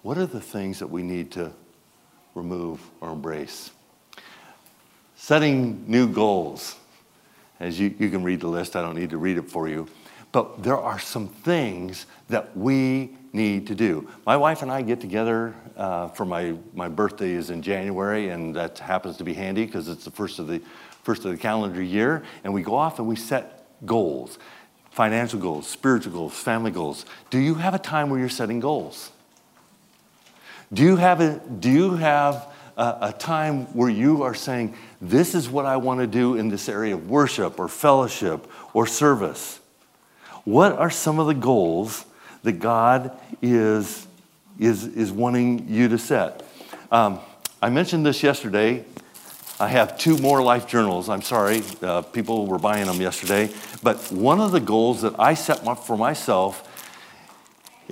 What 0.00 0.16
are 0.16 0.24
the 0.24 0.40
things 0.40 0.78
that 0.78 0.86
we 0.86 1.02
need 1.02 1.30
to 1.32 1.52
remove 2.34 2.80
or 3.02 3.12
embrace? 3.12 3.72
Setting 5.16 5.84
new 5.86 6.08
goals. 6.10 6.76
As 7.60 7.78
you, 7.78 7.94
you 7.98 8.08
can 8.08 8.22
read 8.22 8.40
the 8.40 8.48
list, 8.48 8.76
I 8.76 8.80
don't 8.80 8.96
need 8.96 9.10
to 9.10 9.18
read 9.18 9.36
it 9.36 9.50
for 9.50 9.68
you. 9.68 9.86
But 10.32 10.62
there 10.62 10.78
are 10.78 10.98
some 10.98 11.28
things 11.28 12.06
that 12.28 12.56
we 12.56 13.16
need 13.32 13.66
to 13.68 13.74
do. 13.74 14.08
My 14.26 14.36
wife 14.36 14.62
and 14.62 14.70
I 14.70 14.82
get 14.82 15.00
together 15.00 15.54
uh, 15.76 16.08
for 16.08 16.24
my, 16.24 16.54
my 16.74 16.88
birthday 16.88 17.32
is 17.32 17.50
in 17.50 17.62
January, 17.62 18.28
and 18.28 18.54
that 18.56 18.78
happens 18.78 19.16
to 19.18 19.24
be 19.24 19.34
handy 19.34 19.66
because 19.66 19.88
it's 19.88 20.04
the 20.04 20.10
first 20.10 20.38
of 20.38 20.46
the 20.46 20.60
first 21.02 21.24
of 21.24 21.30
the 21.30 21.38
calendar 21.38 21.82
year, 21.82 22.22
and 22.44 22.52
we 22.52 22.62
go 22.62 22.74
off 22.74 22.98
and 22.98 23.08
we 23.08 23.16
set 23.16 23.66
goals, 23.86 24.38
financial 24.90 25.40
goals, 25.40 25.66
spiritual 25.66 26.12
goals, 26.12 26.34
family 26.34 26.70
goals. 26.70 27.06
Do 27.30 27.38
you 27.38 27.54
have 27.54 27.74
a 27.74 27.78
time 27.78 28.10
where 28.10 28.20
you're 28.20 28.28
setting 28.28 28.60
goals? 28.60 29.10
Do 30.72 30.82
you 30.82 30.96
have 30.96 31.20
a, 31.20 31.40
do 31.58 31.70
you 31.70 31.94
have 31.94 32.52
a, 32.76 32.98
a 33.02 33.14
time 33.18 33.64
where 33.74 33.88
you 33.88 34.22
are 34.22 34.34
saying, 34.34 34.74
this 35.00 35.34
is 35.34 35.48
what 35.48 35.64
I 35.64 35.78
want 35.78 36.00
to 36.00 36.06
do 36.06 36.36
in 36.36 36.48
this 36.48 36.68
area 36.68 36.94
of 36.94 37.08
worship 37.08 37.58
or 37.58 37.68
fellowship 37.68 38.46
or 38.74 38.86
service? 38.86 39.59
What 40.44 40.72
are 40.72 40.90
some 40.90 41.18
of 41.18 41.26
the 41.26 41.34
goals 41.34 42.04
that 42.42 42.52
God 42.52 43.16
is, 43.42 44.06
is, 44.58 44.86
is 44.86 45.12
wanting 45.12 45.68
you 45.68 45.88
to 45.88 45.98
set. 45.98 46.42
Um, 46.90 47.20
I 47.60 47.68
mentioned 47.70 48.06
this 48.06 48.22
yesterday. 48.22 48.84
I 49.58 49.68
have 49.68 49.98
two 49.98 50.16
more 50.18 50.42
life 50.42 50.66
journals. 50.66 51.10
I'm 51.10 51.20
sorry, 51.20 51.62
uh, 51.82 52.00
people 52.02 52.46
were 52.46 52.58
buying 52.58 52.86
them 52.86 53.00
yesterday. 53.00 53.50
But 53.82 53.98
one 54.10 54.40
of 54.40 54.52
the 54.52 54.60
goals 54.60 55.02
that 55.02 55.14
I 55.18 55.34
set 55.34 55.64
for 55.84 55.98
myself, 55.98 56.66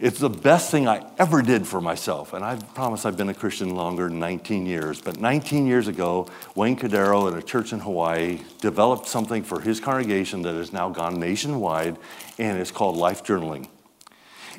it's 0.03 0.19
the 0.19 0.31
best 0.31 0.71
thing 0.71 0.89
I 0.89 1.05
ever 1.19 1.43
did 1.43 1.67
for 1.67 1.81
myself. 1.81 2.33
And 2.33 2.45
I 2.45 2.57
promise 2.57 3.05
I've 3.05 3.17
been 3.17 3.29
a 3.29 3.35
Christian 3.35 3.75
longer 3.75 4.09
than 4.09 4.19
19 4.19 4.67
years. 4.67 5.01
But 5.01 5.21
19 5.21 5.67
years 5.67 5.89
ago, 5.89 6.29
Wayne 6.55 6.77
Cordeiro 6.77 7.31
at 7.31 7.39
a 7.39 7.43
church 7.43 7.73
in 7.73 7.81
Hawaii 7.81 8.41
developed 8.61 9.09
something 9.09 9.43
for 9.43 9.61
his 9.61 9.81
congregation 9.81 10.43
that 10.43 10.55
has 10.55 10.73
now 10.73 10.89
gone 10.89 11.19
nationwide, 11.19 11.97
and 12.39 12.59
it's 12.59 12.71
called 12.71 12.97
life 12.97 13.25
journaling. 13.25 13.69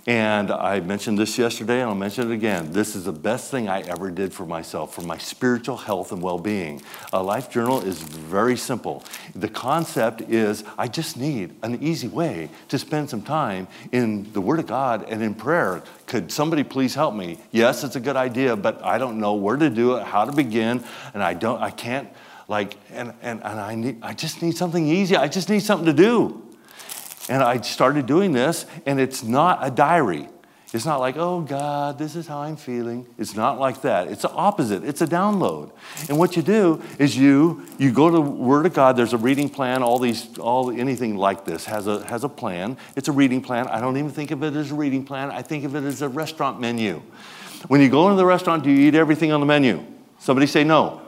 And 0.09 0.49
I 0.49 0.79
mentioned 0.79 1.19
this 1.19 1.37
yesterday, 1.37 1.81
and 1.81 1.89
I'll 1.91 1.95
mention 1.95 2.31
it 2.31 2.33
again. 2.33 2.71
This 2.71 2.95
is 2.95 3.05
the 3.05 3.11
best 3.11 3.51
thing 3.51 3.69
I 3.69 3.81
ever 3.81 4.09
did 4.09 4.33
for 4.33 4.43
myself, 4.43 4.95
for 4.95 5.03
my 5.03 5.19
spiritual 5.19 5.77
health 5.77 6.11
and 6.11 6.19
well 6.19 6.39
being. 6.39 6.81
A 7.13 7.21
life 7.21 7.51
journal 7.51 7.79
is 7.81 8.01
very 8.01 8.57
simple. 8.57 9.03
The 9.35 9.47
concept 9.47 10.21
is 10.21 10.63
I 10.79 10.87
just 10.87 11.15
need 11.15 11.53
an 11.61 11.83
easy 11.83 12.07
way 12.07 12.49
to 12.69 12.79
spend 12.79 13.11
some 13.11 13.21
time 13.21 13.67
in 13.91 14.33
the 14.33 14.41
Word 14.41 14.57
of 14.57 14.65
God 14.65 15.05
and 15.07 15.21
in 15.21 15.35
prayer. 15.35 15.83
Could 16.07 16.31
somebody 16.31 16.63
please 16.63 16.95
help 16.95 17.13
me? 17.13 17.37
Yes, 17.51 17.83
it's 17.83 17.95
a 17.95 17.99
good 17.99 18.15
idea, 18.15 18.55
but 18.55 18.83
I 18.83 18.97
don't 18.97 19.19
know 19.19 19.35
where 19.35 19.57
to 19.57 19.69
do 19.69 19.97
it, 19.97 20.07
how 20.07 20.25
to 20.25 20.31
begin, 20.31 20.83
and 21.13 21.21
I 21.21 21.35
don't, 21.35 21.61
I 21.61 21.69
can't, 21.69 22.09
like, 22.47 22.77
and, 22.91 23.13
and, 23.21 23.43
and 23.43 23.59
I, 23.59 23.75
need, 23.75 23.99
I 24.01 24.15
just 24.15 24.41
need 24.41 24.57
something 24.57 24.87
easy. 24.87 25.15
I 25.15 25.27
just 25.27 25.49
need 25.49 25.61
something 25.61 25.85
to 25.85 25.93
do. 25.93 26.48
And 27.29 27.41
I 27.41 27.61
started 27.61 28.07
doing 28.07 28.33
this, 28.33 28.65
and 28.85 28.99
it's 28.99 29.23
not 29.23 29.59
a 29.61 29.71
diary. 29.71 30.27
It's 30.71 30.85
not 30.85 30.99
like, 30.99 31.15
oh 31.17 31.41
God, 31.41 31.97
this 31.97 32.15
is 32.15 32.27
how 32.27 32.39
I'm 32.39 32.55
feeling. 32.55 33.07
It's 33.17 33.35
not 33.35 33.59
like 33.59 33.81
that. 33.81 34.07
It's 34.07 34.21
the 34.21 34.29
opposite. 34.29 34.83
It's 34.83 35.01
a 35.01 35.07
download. 35.07 35.71
And 36.09 36.19
what 36.19 36.35
you 36.35 36.43
do 36.43 36.81
is 36.99 37.17
you 37.17 37.65
you 37.79 37.91
go 37.91 38.09
to 38.09 38.15
the 38.15 38.21
Word 38.21 38.67
of 38.67 38.73
God. 38.73 38.95
There's 38.95 39.13
a 39.13 39.17
reading 39.17 39.49
plan. 39.49 39.81
All 39.81 39.97
these, 39.97 40.37
all 40.37 40.69
anything 40.69 41.15
like 41.17 41.43
this 41.43 41.65
has 41.65 41.87
a 41.87 42.05
has 42.05 42.23
a 42.23 42.29
plan. 42.29 42.77
It's 42.95 43.07
a 43.07 43.11
reading 43.11 43.41
plan. 43.41 43.67
I 43.67 43.79
don't 43.79 43.97
even 43.97 44.11
think 44.11 44.29
of 44.29 44.43
it 44.43 44.53
as 44.55 44.71
a 44.71 44.75
reading 44.75 45.05
plan. 45.05 45.31
I 45.31 45.41
think 45.41 45.63
of 45.63 45.75
it 45.75 45.83
as 45.83 46.03
a 46.03 46.09
restaurant 46.09 46.59
menu. 46.59 47.01
When 47.67 47.81
you 47.81 47.89
go 47.89 48.05
into 48.07 48.17
the 48.17 48.25
restaurant, 48.25 48.63
do 48.63 48.69
you 48.69 48.87
eat 48.87 48.95
everything 48.95 49.31
on 49.31 49.39
the 49.39 49.47
menu? 49.47 49.83
Somebody 50.19 50.45
say 50.45 50.63
no. 50.63 51.01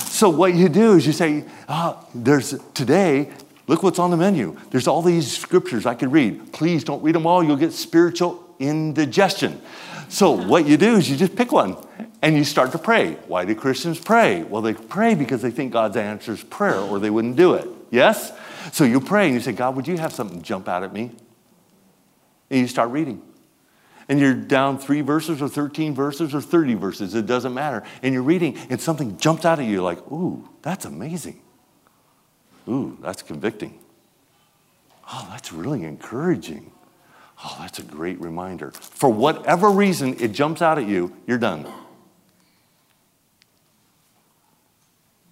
So 0.00 0.28
what 0.28 0.54
you 0.54 0.68
do 0.68 0.94
is 0.94 1.06
you 1.06 1.12
say, 1.12 1.44
oh, 1.68 2.06
there's 2.14 2.58
today 2.74 3.30
Look 3.70 3.84
what's 3.84 4.00
on 4.00 4.10
the 4.10 4.16
menu. 4.16 4.58
There's 4.72 4.88
all 4.88 5.00
these 5.00 5.30
scriptures 5.38 5.86
I 5.86 5.94
could 5.94 6.10
read. 6.10 6.52
Please 6.52 6.82
don't 6.82 7.00
read 7.04 7.14
them 7.14 7.24
all. 7.24 7.44
You'll 7.44 7.54
get 7.54 7.72
spiritual 7.72 8.44
indigestion. 8.58 9.62
So, 10.08 10.32
what 10.32 10.66
you 10.66 10.76
do 10.76 10.96
is 10.96 11.08
you 11.08 11.16
just 11.16 11.36
pick 11.36 11.52
one 11.52 11.76
and 12.20 12.36
you 12.36 12.42
start 12.42 12.72
to 12.72 12.78
pray. 12.78 13.12
Why 13.28 13.44
do 13.44 13.54
Christians 13.54 14.00
pray? 14.00 14.42
Well, 14.42 14.60
they 14.60 14.74
pray 14.74 15.14
because 15.14 15.40
they 15.40 15.52
think 15.52 15.72
God 15.72 15.96
answers 15.96 16.42
prayer 16.42 16.80
or 16.80 16.98
they 16.98 17.10
wouldn't 17.10 17.36
do 17.36 17.54
it. 17.54 17.68
Yes? 17.92 18.32
So 18.72 18.82
you 18.82 19.00
pray 19.00 19.26
and 19.26 19.34
you 19.34 19.40
say, 19.40 19.52
God, 19.52 19.76
would 19.76 19.86
you 19.86 19.98
have 19.98 20.12
something 20.12 20.42
jump 20.42 20.68
out 20.68 20.82
at 20.82 20.92
me? 20.92 21.12
And 22.50 22.58
you 22.58 22.66
start 22.66 22.90
reading. 22.90 23.22
And 24.08 24.18
you're 24.18 24.34
down 24.34 24.80
three 24.80 25.02
verses 25.02 25.40
or 25.40 25.48
13 25.48 25.94
verses 25.94 26.34
or 26.34 26.40
30 26.40 26.74
verses, 26.74 27.14
it 27.14 27.26
doesn't 27.26 27.54
matter. 27.54 27.84
And 28.02 28.14
you're 28.14 28.24
reading 28.24 28.58
and 28.68 28.80
something 28.80 29.16
jumps 29.16 29.44
out 29.44 29.60
at 29.60 29.66
you 29.66 29.80
like, 29.80 29.98
ooh, 30.10 30.48
that's 30.60 30.86
amazing. 30.86 31.40
Ooh, 32.68 32.96
that's 33.00 33.22
convicting. 33.22 33.78
Oh, 35.12 35.26
that's 35.30 35.52
really 35.52 35.84
encouraging. 35.84 36.70
Oh, 37.44 37.56
that's 37.60 37.78
a 37.78 37.82
great 37.82 38.20
reminder. 38.20 38.70
For 38.72 39.10
whatever 39.10 39.70
reason 39.70 40.16
it 40.20 40.32
jumps 40.32 40.62
out 40.62 40.78
at 40.78 40.86
you, 40.86 41.16
you're 41.26 41.38
done. 41.38 41.66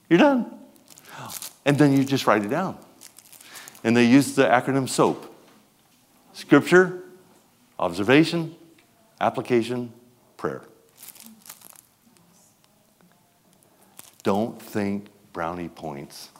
You're 0.08 0.18
done. 0.18 0.54
And 1.64 1.76
then 1.78 1.94
you 1.94 2.02
just 2.02 2.26
write 2.26 2.44
it 2.44 2.48
down. 2.48 2.78
And 3.84 3.94
they 3.96 4.04
use 4.04 4.34
the 4.34 4.44
acronym 4.44 4.88
SOAP 4.88 5.34
Scripture, 6.32 7.02
Observation, 7.78 8.56
Application, 9.20 9.92
Prayer. 10.36 10.62
Don't 14.22 14.60
think 14.60 15.08
brownie 15.32 15.68
points 15.68 16.30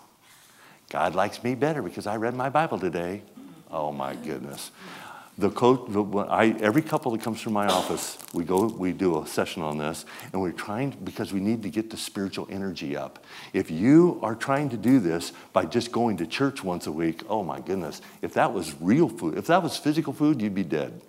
God 0.89 1.15
likes 1.15 1.43
me 1.45 1.55
better 1.55 1.83
because 1.83 2.07
I 2.07 2.17
read 2.17 2.35
my 2.35 2.49
Bible 2.49 2.79
today. 2.79 3.23
Oh 3.71 3.93
my 3.93 4.15
goodness. 4.15 4.71
The 5.37 5.51
coach, 5.51 5.89
I, 6.29 6.57
every 6.61 6.83
couple 6.83 7.13
that 7.13 7.23
comes 7.23 7.41
through 7.41 7.53
my 7.53 7.69
office, 7.69 8.19
we 8.35 8.43
go, 8.43 8.67
we 8.67 8.93
do 8.93 9.23
a 9.23 9.27
session 9.27 9.63
on 9.63 9.79
this, 9.79 10.05
and 10.33 10.43
we're 10.43 10.51
trying 10.51 10.97
because 11.05 11.33
we 11.33 11.39
need 11.39 11.63
to 11.63 11.71
get 11.71 11.91
the 11.91 11.97
spiritual 11.97 12.49
energy 12.51 12.97
up. 12.97 13.25
If 13.53 13.71
you 13.71 14.19
are 14.21 14.35
trying 14.35 14.69
to 14.71 14.77
do 14.77 14.99
this 14.99 15.33
by 15.53 15.67
just 15.67 15.93
going 15.93 16.17
to 16.17 16.27
church 16.27 16.65
once 16.65 16.89
a 16.89 16.93
week, 16.93 17.23
oh 17.29 17.45
my 17.45 17.61
goodness, 17.61 18.03
if 18.21 18.35
that 18.35 18.53
was 18.53 18.75
real 18.81 19.09
food, 19.09 19.39
if 19.39 19.47
that 19.47 19.63
was 19.63 19.77
physical 19.77 20.13
food, 20.13 20.43
you'd 20.43 20.57
be 20.57 20.65
dead. 20.65 21.01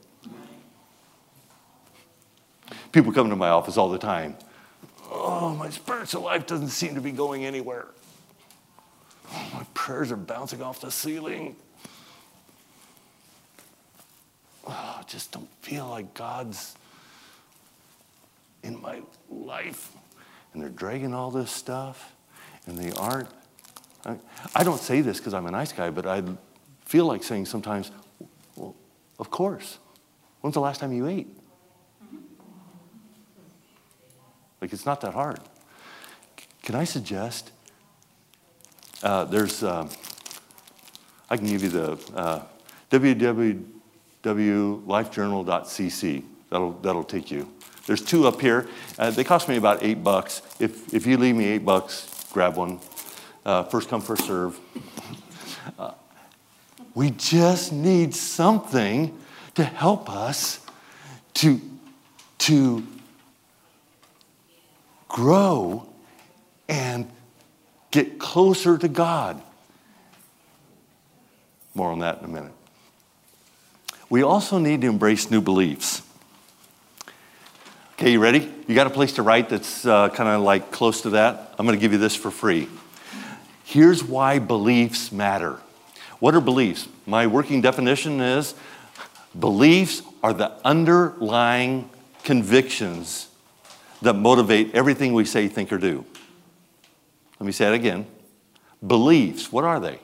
People 2.92 3.12
come 3.12 3.32
to 3.32 3.36
my 3.36 3.50
office 3.50 3.78
all 3.78 3.90
the 3.90 3.98
time. 3.98 4.36
Oh, 5.12 5.56
my 5.56 5.72
spiritual 5.72 6.22
life 6.22 6.46
doesn't 6.46 6.70
seem 6.70 6.94
to 6.94 7.02
be 7.02 7.12
going 7.12 7.46
anywhere. 7.46 7.88
Prayers 9.80 10.12
are 10.12 10.18
bouncing 10.18 10.62
off 10.62 10.82
the 10.82 10.92
ceiling. 10.92 11.56
oh, 14.68 14.98
I 15.00 15.04
just 15.08 15.32
don't 15.32 15.48
feel 15.62 15.88
like 15.88 16.14
God's 16.14 16.76
in 18.62 18.80
my 18.82 19.02
life. 19.30 19.94
And 20.52 20.62
they're 20.62 20.68
dragging 20.68 21.14
all 21.14 21.32
this 21.32 21.50
stuff, 21.50 22.14
and 22.68 22.78
they 22.78 22.92
aren't. 22.92 23.30
I 24.54 24.66
don't 24.66 24.82
say 24.82 25.00
this 25.00 25.18
because 25.18 25.34
I'm 25.34 25.46
a 25.46 25.52
nice 25.52 25.72
guy, 25.72 25.90
but 25.90 26.06
I 26.06 26.24
feel 26.86 27.06
like 27.06 27.24
saying 27.24 27.46
sometimes, 27.46 27.90
well, 28.58 28.76
of 29.18 29.32
course. 29.32 29.78
When's 30.42 30.56
the 30.56 30.60
last 30.60 30.82
time 30.82 30.92
you 30.92 31.08
ate? 31.08 31.34
Like, 34.60 34.74
it's 34.74 34.86
not 34.86 35.00
that 35.02 35.14
hard. 35.14 35.40
Can 36.64 36.76
I 36.76 36.84
suggest? 36.84 37.52
Uh, 39.02 39.24
there's, 39.26 39.64
uh, 39.64 39.88
I 41.30 41.38
can 41.38 41.48
give 41.48 41.64
you 41.64 41.70
the 41.70 41.92
uh, 42.16 42.44
www 42.92 43.80
wlifejournal.cc. 44.24 46.24
That'll, 46.50 46.72
that'll 46.74 47.04
take 47.04 47.32
you. 47.32 47.52
There's 47.86 48.04
two 48.04 48.28
up 48.28 48.42
here. 48.42 48.68
Uh, 48.98 49.12
they 49.12 49.24
cost 49.24 49.48
me 49.48 49.58
about 49.58 49.84
eight 49.84 50.04
bucks. 50.04 50.42
If, 50.60 50.94
if 50.94 51.08
you 51.08 51.18
leave 51.18 51.36
me 51.36 51.46
eight 51.46 51.66
bucks, 51.66 52.28
grab 52.32 52.56
one. 52.56 52.80
Uh, 53.46 53.64
first 53.64 53.90
come, 53.90 54.02
first 54.02 54.26
serve. 54.26 54.60
Uh, 55.78 55.92
we 56.96 57.12
just 57.12 57.72
need 57.72 58.14
something 58.14 59.18
to 59.56 59.64
help 59.64 60.10
us 60.10 60.60
to, 61.36 61.62
to 62.40 62.86
grow 65.08 65.88
and 66.68 67.10
get 67.92 68.20
closer 68.20 68.78
to 68.78 68.88
God. 68.88 69.42
More 71.74 71.92
on 71.92 72.00
that 72.00 72.20
in 72.20 72.26
a 72.26 72.28
minute. 72.28 72.54
We 74.10 74.24
also 74.24 74.58
need 74.58 74.82
to 74.82 74.88
embrace 74.88 75.30
new 75.30 75.42
beliefs. 75.42 76.02
Okay, 77.94 78.14
you 78.14 78.20
ready? 78.20 78.52
You 78.68 78.76
got 78.76 78.88
a 78.88 78.92
place 78.92 79.14
to 79.14 79.22
write 79.22 79.50
that's 79.50 79.86
uh, 79.86 80.10
kind 80.10 80.30
of 80.30 80.42
like 80.42 80.72
close 80.72 81.02
to 81.02 81.12
that? 81.12 81.54
I'm 81.60 81.66
going 81.66 81.78
to 81.78 81.82
give 81.82 81.92
you 81.92 81.98
this 81.98 82.16
for 82.16 82.32
free. 82.32 82.68
Here's 83.66 84.04
why 84.04 84.40
beliefs 84.40 85.12
matter. 85.12 85.60
What 86.20 86.34
are 86.34 86.42
beliefs? 86.42 86.88
My 87.06 87.28
working 87.28 87.62
definition 87.62 88.20
is 88.20 88.56
beliefs 89.38 90.02
are 90.24 90.34
the 90.34 90.54
underlying 90.66 91.90
convictions 92.24 93.28
that 94.02 94.14
motivate 94.14 94.74
everything 94.74 95.14
we 95.14 95.26
say, 95.26 95.48
think, 95.48 95.72
or 95.72 95.78
do. 95.78 96.06
Let 97.40 97.46
me 97.46 97.52
say 97.52 97.68
it 97.68 97.74
again. 97.74 98.06
Beliefs, 98.86 99.52
what 99.52 99.64
are 99.64 99.80
they? 99.80 100.00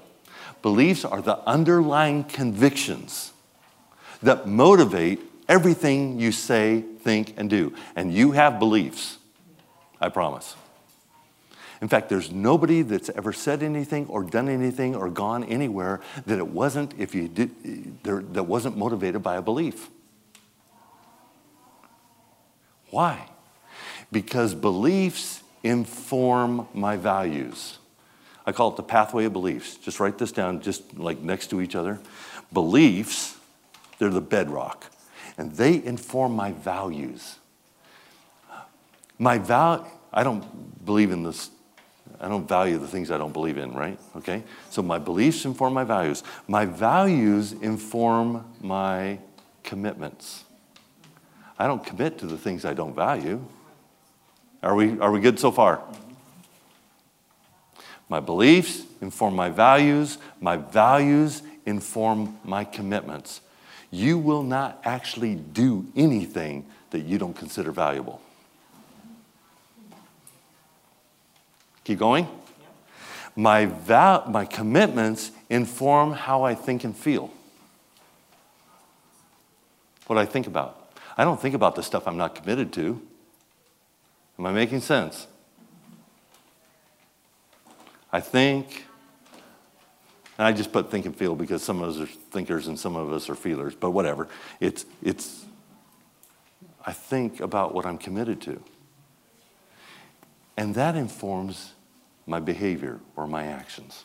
Beliefs 0.62 1.06
are 1.06 1.22
the 1.22 1.38
underlying 1.48 2.24
convictions 2.24 3.32
that 4.24 4.48
motivate 4.48 5.20
everything 5.48 6.20
you 6.20 6.32
say, 6.32 6.82
think, 7.02 7.36
and 7.38 7.50
do. 7.50 7.74
And 7.96 8.14
you 8.14 8.32
have 8.32 8.58
beliefs, 8.58 9.18
I 10.02 10.10
promise. 10.10 10.56
In 11.82 11.88
fact, 11.88 12.10
there's 12.10 12.32
nobody 12.32 12.82
that's 12.82 13.10
ever 13.10 13.34
said 13.34 13.62
anything 13.62 14.08
or 14.08 14.24
done 14.24 14.50
anything 14.50 14.96
or 14.96 15.10
gone 15.10 15.44
anywhere 15.44 16.02
that 16.26 16.40
it 16.40 16.48
wasn't 16.48 16.94
if 16.98 17.14
you 17.14 17.28
did 17.28 18.04
that 18.04 18.44
wasn't 18.44 18.78
motivated 18.78 19.22
by 19.22 19.36
a 19.36 19.42
belief. 19.42 19.90
Why? 22.90 23.30
Because 24.12 24.56
beliefs 24.56 25.44
inform 25.66 26.68
my 26.74 26.96
values. 26.96 27.80
I 28.46 28.52
call 28.52 28.70
it 28.70 28.78
the 28.78 28.84
pathway 28.84 29.26
of 29.26 29.34
beliefs. 29.34 29.76
Just 29.76 30.00
write 30.00 30.18
this 30.18 30.32
down 30.32 30.62
just 30.62 30.98
like 30.98 31.20
next 31.20 31.48
to 31.48 31.60
each 31.60 31.76
other. 31.76 32.00
Beliefs 32.54 33.36
they're 33.98 34.10
the 34.10 34.22
bedrock. 34.22 34.92
And 35.38 35.52
they 35.54 35.84
inform 35.84 36.36
my 36.36 36.52
values. 36.52 37.38
My 39.18 39.38
val 39.38 39.92
I 40.14 40.24
don't 40.24 40.86
believe 40.86 41.12
in 41.12 41.24
this, 41.24 41.50
I 42.22 42.30
don't 42.30 42.48
value 42.48 42.78
the 42.78 42.88
things 42.88 43.12
I 43.12 43.18
don't 43.18 43.34
believe 43.34 43.58
in, 43.58 43.74
right? 43.74 44.00
Okay? 44.16 44.44
So 44.70 44.82
my 44.82 44.98
beliefs 44.98 45.44
inform 45.44 45.74
my 45.74 45.84
values. 45.84 46.24
My 46.48 46.66
values 46.66 47.52
inform 47.52 48.46
my 48.62 49.20
commitments. 49.64 50.46
I 51.60 51.68
don't 51.68 51.86
commit 51.86 52.18
to 52.20 52.28
the 52.28 52.38
things 52.38 52.64
I 52.64 52.74
don't 52.74 52.96
value. 52.96 53.46
Are 54.66 54.76
we, 54.76 55.00
are 55.00 55.12
we 55.12 55.22
good 55.22 55.40
so 55.40 55.52
far? 55.52 55.82
My 58.10 58.20
beliefs 58.20 58.84
inform 59.00 59.36
my 59.36 59.50
values. 59.50 60.18
My 60.42 60.58
values 60.58 61.42
inform 61.66 62.38
my 62.44 62.66
commitments 62.66 63.40
you 63.96 64.18
will 64.18 64.44
not 64.44 64.82
actually 64.84 65.36
do 65.36 65.86
anything 65.96 66.66
that 66.90 67.00
you 67.00 67.18
don't 67.18 67.36
consider 67.36 67.72
valuable. 67.72 68.22
Keep 71.86 72.00
going. 72.00 72.28
My, 73.36 73.66
val- 73.66 74.28
my 74.30 74.46
commitments 74.46 75.32
inform 75.50 76.12
how 76.12 76.44
I 76.44 76.56
think 76.56 76.84
and 76.84 76.96
feel. 76.96 77.32
What 80.08 80.20
I 80.20 80.26
think 80.26 80.48
about. 80.48 80.92
I 81.18 81.24
don't 81.24 81.40
think 81.40 81.56
about 81.56 81.76
the 81.76 81.84
stuff 81.84 82.08
I'm 82.08 82.18
not 82.18 82.36
committed 82.36 82.74
to. 82.74 83.02
Am 84.38 84.46
I 84.46 84.52
making 84.52 84.82
sense? 84.82 85.28
I 88.12 88.20
think 88.20 88.86
and 90.38 90.46
I 90.46 90.52
just 90.52 90.72
put 90.72 90.92
think 90.92 91.06
and 91.06 91.16
feel 91.16 91.36
because 91.36 91.64
some 91.64 91.82
of 91.82 91.90
us 91.90 92.02
are 92.02 92.06
thinkers 92.06 92.68
and 92.68 92.78
some 92.78 92.96
of 92.96 93.12
us 93.12 93.30
are 93.30 93.36
feelers, 93.36 93.74
but 93.74 93.92
whatever. 93.92 94.28
It's, 94.60 94.86
it's, 95.02 95.46
I 96.86 96.92
think 96.92 97.40
about 97.40 97.74
what 97.74 97.86
I'm 97.86 97.98
committed 97.98 98.42
to. 98.42 98.62
And 100.58 100.76
that 100.76 100.96
informs 100.96 101.74
my 102.26 102.40
behavior 102.40 103.00
or 103.16 103.28
my 103.28 103.46
actions. 103.46 104.04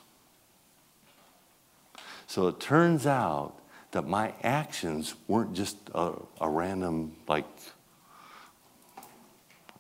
So 2.27 2.47
it 2.47 2.61
turns 2.61 3.07
out 3.07 3.55
that 3.91 4.07
my 4.07 4.33
actions 4.45 5.17
weren't 5.27 5.55
just 5.55 5.77
a, 5.95 6.13
a 6.41 6.49
random, 6.49 7.17
like, 7.27 7.47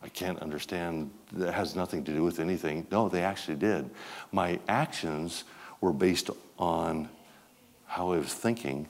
I 0.02 0.08
can't 0.08 0.38
understand, 0.40 1.10
that 1.32 1.52
has 1.52 1.76
nothing 1.76 2.04
to 2.04 2.12
do 2.12 2.24
with 2.24 2.40
anything. 2.40 2.86
No, 2.90 3.08
they 3.08 3.22
actually 3.22 3.56
did. 3.56 3.90
My 4.32 4.58
actions 4.68 5.44
were 5.80 5.92
based 5.92 6.30
on 6.58 7.08
how 7.86 8.12
I 8.12 8.18
was 8.18 8.32
thinking, 8.32 8.86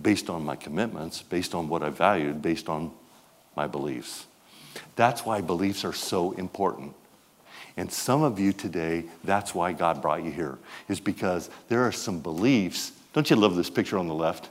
based 0.00 0.30
on 0.30 0.44
my 0.44 0.56
commitments, 0.56 1.22
based 1.22 1.54
on 1.54 1.68
what 1.68 1.82
I 1.82 1.90
valued, 1.90 2.40
based 2.40 2.68
on 2.68 2.92
my 3.56 3.66
beliefs. 3.66 4.26
That's 4.96 5.24
why 5.24 5.40
beliefs 5.40 5.84
are 5.84 5.92
so 5.92 6.32
important. 6.32 6.94
And 7.76 7.90
some 7.90 8.22
of 8.22 8.38
you 8.38 8.52
today, 8.52 9.04
that's 9.24 9.54
why 9.54 9.72
God 9.72 10.00
brought 10.00 10.22
you 10.22 10.30
here, 10.30 10.58
is 10.88 11.00
because 11.00 11.50
there 11.68 11.82
are 11.84 11.92
some 11.92 12.20
beliefs. 12.20 12.92
Don't 13.12 13.28
you 13.28 13.36
love 13.36 13.56
this 13.56 13.70
picture 13.70 13.98
on 13.98 14.06
the 14.06 14.14
left? 14.14 14.48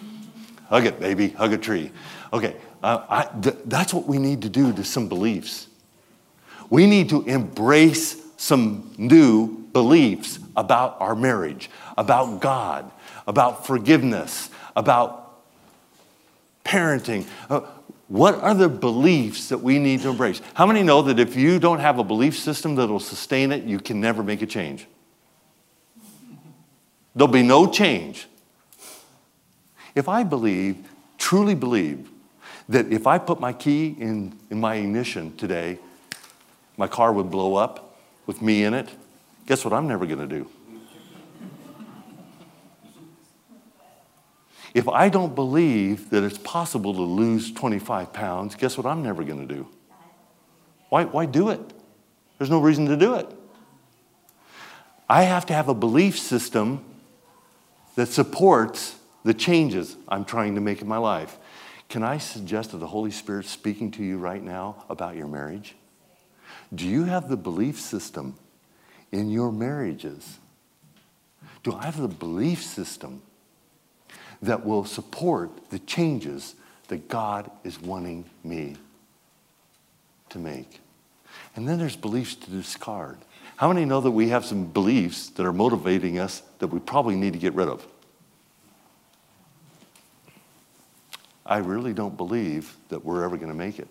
Hug 0.68 0.86
it, 0.86 0.98
baby, 0.98 1.28
hug 1.28 1.52
a 1.52 1.58
tree. 1.58 1.90
Okay, 2.32 2.56
uh, 2.84 3.06
I, 3.08 3.40
th- 3.40 3.56
that's 3.64 3.94
what 3.94 4.06
we 4.06 4.18
need 4.18 4.42
to 4.42 4.50
do 4.50 4.70
to 4.74 4.84
some 4.84 5.08
beliefs. 5.08 5.68
We 6.68 6.86
need 6.86 7.08
to 7.08 7.22
embrace 7.22 8.20
some 8.36 8.92
new 8.98 9.48
beliefs 9.72 10.38
about 10.54 11.00
our 11.00 11.16
marriage, 11.16 11.70
about 11.96 12.42
God, 12.42 12.90
about 13.26 13.66
forgiveness, 13.66 14.50
about 14.76 15.40
parenting. 16.62 17.26
Uh, 17.48 17.60
what 18.08 18.34
are 18.34 18.54
the 18.54 18.68
beliefs 18.68 19.48
that 19.48 19.58
we 19.58 19.78
need 19.78 20.02
to 20.02 20.10
embrace? 20.10 20.42
How 20.52 20.66
many 20.66 20.82
know 20.82 21.00
that 21.02 21.18
if 21.18 21.36
you 21.36 21.58
don't 21.58 21.78
have 21.78 21.98
a 21.98 22.04
belief 22.04 22.38
system 22.38 22.74
that 22.74 22.88
will 22.88 23.00
sustain 23.00 23.50
it, 23.50 23.64
you 23.64 23.80
can 23.80 23.98
never 23.98 24.22
make 24.22 24.42
a 24.42 24.46
change? 24.46 24.86
There'll 27.14 27.32
be 27.32 27.42
no 27.42 27.66
change. 27.66 28.26
If 29.94 30.06
I 30.06 30.22
believe, 30.22 30.76
truly 31.16 31.54
believe, 31.54 32.10
that 32.68 32.92
if 32.92 33.06
I 33.06 33.18
put 33.18 33.40
my 33.40 33.52
key 33.52 33.96
in, 33.98 34.38
in 34.50 34.60
my 34.60 34.76
ignition 34.76 35.36
today, 35.36 35.78
my 36.76 36.88
car 36.88 37.12
would 37.12 37.30
blow 37.30 37.56
up 37.56 37.98
with 38.26 38.40
me 38.40 38.64
in 38.64 38.74
it, 38.74 38.88
Guess 39.46 39.64
what 39.64 39.74
I'm 39.74 39.86
never 39.86 40.06
going 40.06 40.20
to 40.20 40.26
do? 40.26 40.50
If 44.72 44.88
I 44.88 45.08
don't 45.08 45.34
believe 45.34 46.10
that 46.10 46.24
it's 46.24 46.38
possible 46.38 46.94
to 46.94 47.02
lose 47.02 47.52
25 47.52 48.12
pounds, 48.12 48.56
guess 48.56 48.76
what 48.76 48.86
I'm 48.86 49.02
never 49.02 49.22
going 49.22 49.46
to 49.46 49.54
do? 49.54 49.68
Why, 50.88 51.04
why 51.04 51.26
do 51.26 51.50
it? 51.50 51.60
There's 52.38 52.50
no 52.50 52.60
reason 52.60 52.86
to 52.86 52.96
do 52.96 53.14
it. 53.14 53.28
I 55.08 55.24
have 55.24 55.46
to 55.46 55.52
have 55.52 55.68
a 55.68 55.74
belief 55.74 56.18
system 56.18 56.84
that 57.94 58.06
supports 58.06 58.96
the 59.22 59.34
changes 59.34 59.96
I'm 60.08 60.24
trying 60.24 60.56
to 60.56 60.60
make 60.60 60.82
in 60.82 60.88
my 60.88 60.96
life. 60.96 61.38
Can 61.88 62.02
I 62.02 62.18
suggest 62.18 62.72
that 62.72 62.78
the 62.78 62.86
Holy 62.86 63.10
Spirit 63.10 63.46
speaking 63.46 63.90
to 63.92 64.02
you 64.02 64.18
right 64.18 64.42
now 64.42 64.84
about 64.88 65.16
your 65.16 65.28
marriage? 65.28 65.74
Do 66.74 66.86
you 66.86 67.04
have 67.04 67.28
the 67.28 67.36
belief 67.36 67.80
system 67.80 68.34
in 69.12 69.30
your 69.30 69.52
marriages? 69.52 70.38
Do 71.62 71.74
I 71.74 71.84
have 71.84 72.00
the 72.00 72.08
belief 72.08 72.62
system 72.62 73.22
that 74.42 74.64
will 74.64 74.84
support 74.84 75.70
the 75.70 75.78
changes 75.78 76.54
that 76.88 77.08
God 77.08 77.50
is 77.62 77.80
wanting 77.80 78.24
me 78.42 78.76
to 80.30 80.38
make? 80.38 80.80
And 81.56 81.68
then 81.68 81.78
there's 81.78 81.96
beliefs 81.96 82.34
to 82.34 82.50
discard. 82.50 83.18
How 83.56 83.68
many 83.68 83.84
know 83.84 84.00
that 84.00 84.10
we 84.10 84.28
have 84.28 84.44
some 84.44 84.66
beliefs 84.66 85.28
that 85.30 85.46
are 85.46 85.52
motivating 85.52 86.18
us 86.18 86.42
that 86.58 86.66
we 86.68 86.80
probably 86.80 87.16
need 87.16 87.32
to 87.32 87.38
get 87.38 87.54
rid 87.54 87.68
of? 87.68 87.86
I 91.46 91.58
really 91.58 91.92
don't 91.92 92.16
believe 92.16 92.76
that 92.88 93.04
we're 93.04 93.24
ever 93.24 93.36
going 93.36 93.50
to 93.50 93.56
make 93.56 93.78
it. 93.78 93.88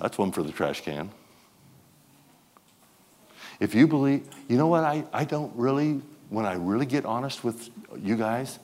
That's 0.00 0.18
one 0.18 0.32
for 0.32 0.42
the 0.42 0.50
trash 0.50 0.80
can. 0.80 1.10
If 3.60 3.74
you 3.74 3.86
believe, 3.86 4.26
you 4.48 4.56
know 4.56 4.66
what, 4.66 4.84
I, 4.84 5.04
I 5.12 5.24
don't 5.24 5.54
really, 5.54 6.00
when 6.30 6.46
I 6.46 6.54
really 6.54 6.86
get 6.86 7.04
honest 7.04 7.44
with 7.44 7.68
you 7.96 8.16
guys, 8.16 8.58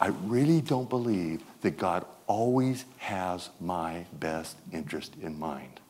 I 0.00 0.08
really 0.24 0.62
don't 0.62 0.88
believe 0.88 1.42
that 1.60 1.76
God 1.76 2.06
always 2.26 2.86
has 2.96 3.50
my 3.60 4.06
best 4.14 4.56
interest 4.72 5.14
in 5.20 5.38
mind. 5.38 5.80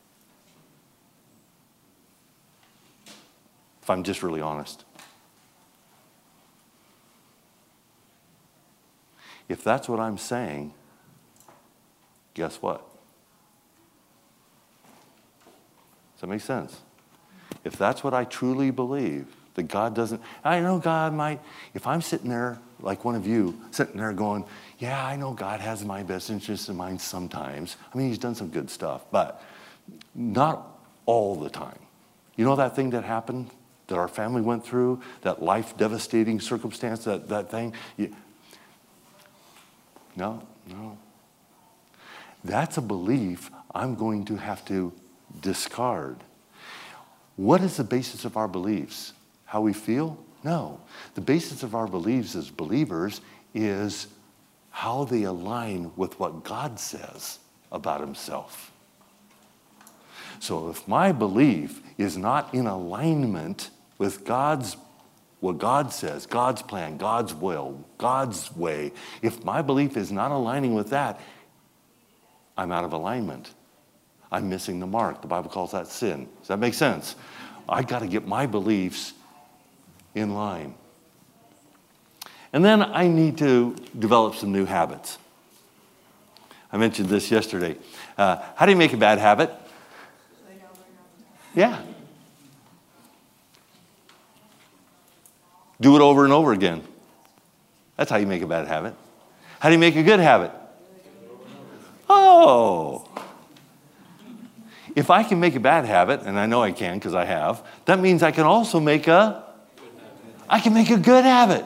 If 3.81 3.89
I'm 3.89 4.03
just 4.03 4.21
really 4.21 4.41
honest. 4.41 4.83
If 9.53 9.63
that's 9.63 9.87
what 9.87 9.99
I'm 9.99 10.17
saying, 10.17 10.73
guess 12.33 12.55
what? 12.55 12.79
Does 16.15 16.21
that 16.21 16.27
make 16.27 16.41
sense? 16.41 16.81
If 17.63 17.77
that's 17.77 18.03
what 18.03 18.15
I 18.15 18.23
truly 18.23 18.71
believe, 18.71 19.27
that 19.53 19.67
God 19.67 19.93
doesn't, 19.93 20.19
I 20.43 20.59
know 20.59 20.79
God 20.79 21.13
might, 21.13 21.39
if 21.75 21.85
I'm 21.85 22.01
sitting 22.01 22.31
there 22.31 22.57
like 22.79 23.05
one 23.05 23.13
of 23.13 23.27
you, 23.27 23.61
sitting 23.69 23.97
there 23.97 24.11
going, 24.11 24.43
yeah, 24.79 25.05
I 25.05 25.17
know 25.17 25.33
God 25.33 25.59
has 25.59 25.85
my 25.85 26.01
best 26.01 26.31
interest 26.31 26.67
in 26.67 26.75
mind 26.75 26.99
sometimes. 26.99 27.77
I 27.93 27.97
mean, 27.99 28.07
He's 28.07 28.17
done 28.17 28.33
some 28.33 28.49
good 28.49 28.71
stuff, 28.71 29.05
but 29.11 29.39
not 30.15 30.79
all 31.05 31.35
the 31.35 31.51
time. 31.51 31.77
You 32.37 32.45
know 32.45 32.55
that 32.55 32.75
thing 32.75 32.89
that 32.89 33.03
happened 33.03 33.51
that 33.85 33.99
our 33.99 34.07
family 34.07 34.41
went 34.41 34.65
through, 34.65 35.03
that 35.21 35.43
life 35.43 35.77
devastating 35.77 36.39
circumstance, 36.39 37.03
that, 37.03 37.29
that 37.29 37.51
thing? 37.51 37.75
No, 40.15 40.43
no. 40.67 40.97
That's 42.43 42.77
a 42.77 42.81
belief 42.81 43.49
I'm 43.73 43.95
going 43.95 44.25
to 44.25 44.35
have 44.35 44.65
to 44.65 44.93
discard. 45.41 46.17
What 47.35 47.61
is 47.61 47.77
the 47.77 47.83
basis 47.83 48.25
of 48.25 48.37
our 48.37 48.47
beliefs? 48.47 49.13
How 49.45 49.61
we 49.61 49.73
feel? 49.73 50.17
No. 50.43 50.79
The 51.15 51.21
basis 51.21 51.63
of 51.63 51.73
our 51.73 51.87
beliefs 51.87 52.35
as 52.35 52.49
believers 52.49 53.21
is 53.53 54.07
how 54.69 55.05
they 55.05 55.23
align 55.23 55.91
with 55.95 56.19
what 56.19 56.43
God 56.43 56.79
says 56.79 57.39
about 57.71 58.01
Himself. 58.01 58.71
So 60.39 60.69
if 60.69 60.87
my 60.87 61.11
belief 61.11 61.81
is 61.97 62.17
not 62.17 62.53
in 62.53 62.67
alignment 62.67 63.69
with 63.97 64.25
God's 64.25 64.75
what 65.43 65.57
God 65.57 65.91
says, 65.91 66.25
God's 66.25 66.61
plan, 66.61 66.95
God's 66.95 67.33
will, 67.33 67.83
God's 67.97 68.55
way, 68.55 68.93
if 69.21 69.43
my 69.43 69.61
belief 69.61 69.97
is 69.97 70.09
not 70.09 70.31
aligning 70.31 70.73
with 70.73 70.91
that, 70.91 71.19
I'm 72.57 72.71
out 72.71 72.85
of 72.85 72.93
alignment. 72.93 73.53
I'm 74.31 74.47
missing 74.47 74.79
the 74.79 74.87
mark. 74.87 75.21
The 75.21 75.27
Bible 75.27 75.49
calls 75.49 75.73
that 75.73 75.87
sin. 75.87 76.29
Does 76.39 76.47
that 76.47 76.59
make 76.59 76.73
sense? 76.73 77.17
I 77.67 77.83
got 77.83 77.99
to 77.99 78.07
get 78.07 78.25
my 78.25 78.45
beliefs 78.45 79.11
in 80.15 80.33
line. 80.33 80.75
And 82.53 82.63
then 82.63 82.81
I 82.81 83.09
need 83.09 83.37
to 83.39 83.75
develop 83.99 84.35
some 84.35 84.53
new 84.53 84.63
habits. 84.63 85.17
I 86.71 86.77
mentioned 86.77 87.09
this 87.09 87.29
yesterday. 87.29 87.75
Uh, 88.17 88.41
how 88.55 88.65
do 88.65 88.71
you 88.71 88.77
make 88.77 88.93
a 88.93 88.97
bad 88.97 89.19
habit? 89.19 89.53
Yeah. 91.53 91.81
Do 95.83 95.97
it 95.97 96.01
over 96.01 96.23
and 96.23 96.31
over 96.31 96.53
again. 96.53 96.81
That's 97.97 98.09
how 98.09 98.15
you 98.15 98.25
make 98.25 98.41
a 98.41 98.47
bad 98.47 98.67
habit. 98.67 98.95
How 99.59 99.67
do 99.67 99.73
you 99.73 99.79
make 99.79 99.97
a 99.97 100.03
good 100.03 100.21
habit? 100.21 100.51
Oh. 102.09 103.05
If 104.95 105.09
I 105.09 105.23
can 105.23 105.41
make 105.41 105.55
a 105.55 105.59
bad 105.59 105.83
habit, 105.83 106.21
and 106.21 106.39
I 106.39 106.45
know 106.45 106.63
I 106.63 106.71
can 106.71 106.99
because 106.99 107.13
I 107.13 107.25
have, 107.25 107.67
that 107.83 107.99
means 107.99 108.23
I 108.23 108.31
can 108.31 108.45
also 108.45 108.79
make 108.79 109.09
a 109.09 109.43
I 110.47 110.61
can 110.61 110.73
make 110.73 110.89
a 110.89 110.97
good 110.97 111.25
habit. 111.25 111.65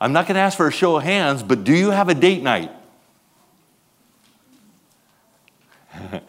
I'm 0.00 0.12
not 0.12 0.26
going 0.26 0.34
to 0.34 0.40
ask 0.40 0.56
for 0.56 0.66
a 0.66 0.72
show 0.72 0.96
of 0.96 1.04
hands, 1.04 1.44
but 1.44 1.62
do 1.62 1.72
you 1.72 1.92
have 1.92 2.08
a 2.08 2.14
date 2.14 2.42
night? 2.42 2.72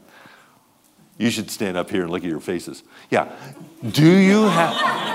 you 1.18 1.32
should 1.32 1.50
stand 1.50 1.78
up 1.78 1.90
here 1.90 2.04
and 2.04 2.12
look 2.12 2.24
at 2.24 2.30
your 2.30 2.40
faces. 2.40 2.84
Yeah. 3.10 3.32
Do 3.92 4.06
you 4.06 4.44
have 4.44 5.06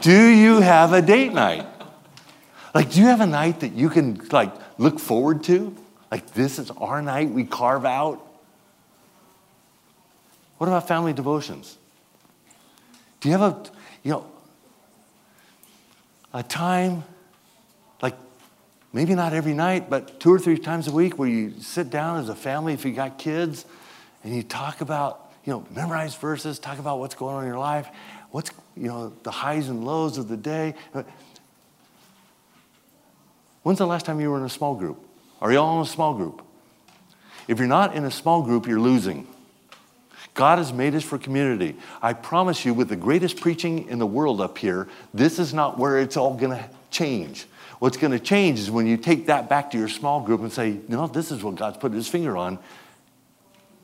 do 0.00 0.26
you 0.26 0.60
have 0.60 0.92
a 0.92 1.02
date 1.02 1.32
night? 1.32 1.66
Like, 2.74 2.90
do 2.92 3.00
you 3.00 3.06
have 3.06 3.20
a 3.20 3.26
night 3.26 3.60
that 3.60 3.72
you 3.72 3.88
can 3.88 4.20
like 4.30 4.52
look 4.78 4.98
forward 4.98 5.42
to? 5.44 5.74
Like, 6.10 6.32
this 6.32 6.58
is 6.58 6.70
our 6.70 7.02
night 7.02 7.30
we 7.30 7.44
carve 7.44 7.84
out? 7.84 8.24
What 10.58 10.66
about 10.66 10.88
family 10.88 11.12
devotions? 11.12 11.78
Do 13.20 13.28
you 13.28 13.36
have 13.36 13.52
a, 13.52 13.70
you 14.02 14.10
know, 14.12 14.26
a 16.32 16.42
time, 16.42 17.04
like 18.02 18.14
maybe 18.92 19.14
not 19.14 19.32
every 19.32 19.54
night, 19.54 19.88
but 19.88 20.20
two 20.20 20.32
or 20.32 20.38
three 20.38 20.58
times 20.58 20.88
a 20.88 20.92
week 20.92 21.18
where 21.18 21.28
you 21.28 21.54
sit 21.60 21.90
down 21.90 22.18
as 22.20 22.28
a 22.28 22.34
family 22.34 22.74
if 22.74 22.84
you 22.84 22.92
got 22.92 23.18
kids 23.18 23.64
and 24.24 24.34
you 24.34 24.42
talk 24.42 24.80
about, 24.80 25.32
you 25.44 25.52
know, 25.52 25.66
memorize 25.74 26.14
verses, 26.14 26.58
talk 26.58 26.78
about 26.78 26.98
what's 26.98 27.14
going 27.14 27.34
on 27.34 27.42
in 27.44 27.48
your 27.48 27.58
life, 27.58 27.88
what's, 28.30 28.50
you 28.78 28.88
know, 28.88 29.12
the 29.22 29.30
highs 29.30 29.68
and 29.68 29.84
lows 29.84 30.18
of 30.18 30.28
the 30.28 30.36
day. 30.36 30.74
When's 33.62 33.78
the 33.78 33.86
last 33.86 34.06
time 34.06 34.20
you 34.20 34.30
were 34.30 34.38
in 34.38 34.44
a 34.44 34.48
small 34.48 34.74
group? 34.74 35.04
Are 35.40 35.52
you 35.52 35.58
all 35.58 35.76
in 35.78 35.82
a 35.82 35.88
small 35.88 36.14
group? 36.14 36.42
If 37.46 37.58
you're 37.58 37.68
not 37.68 37.94
in 37.94 38.04
a 38.04 38.10
small 38.10 38.42
group, 38.42 38.66
you're 38.66 38.80
losing. 38.80 39.26
God 40.34 40.58
has 40.58 40.72
made 40.72 40.94
us 40.94 41.02
for 41.02 41.18
community. 41.18 41.76
I 42.00 42.12
promise 42.12 42.64
you, 42.64 42.72
with 42.72 42.88
the 42.88 42.96
greatest 42.96 43.40
preaching 43.40 43.88
in 43.88 43.98
the 43.98 44.06
world 44.06 44.40
up 44.40 44.58
here, 44.58 44.88
this 45.12 45.38
is 45.38 45.52
not 45.52 45.78
where 45.78 45.98
it's 45.98 46.16
all 46.16 46.34
going 46.34 46.56
to 46.56 46.64
change. 46.90 47.46
What's 47.80 47.96
going 47.96 48.12
to 48.12 48.20
change 48.20 48.58
is 48.60 48.70
when 48.70 48.86
you 48.86 48.96
take 48.96 49.26
that 49.26 49.48
back 49.48 49.70
to 49.72 49.78
your 49.78 49.88
small 49.88 50.20
group 50.20 50.40
and 50.40 50.52
say, 50.52 50.78
no, 50.88 51.06
this 51.06 51.30
is 51.30 51.42
what 51.42 51.56
God's 51.56 51.78
put 51.78 51.92
his 51.92 52.08
finger 52.08 52.36
on. 52.36 52.58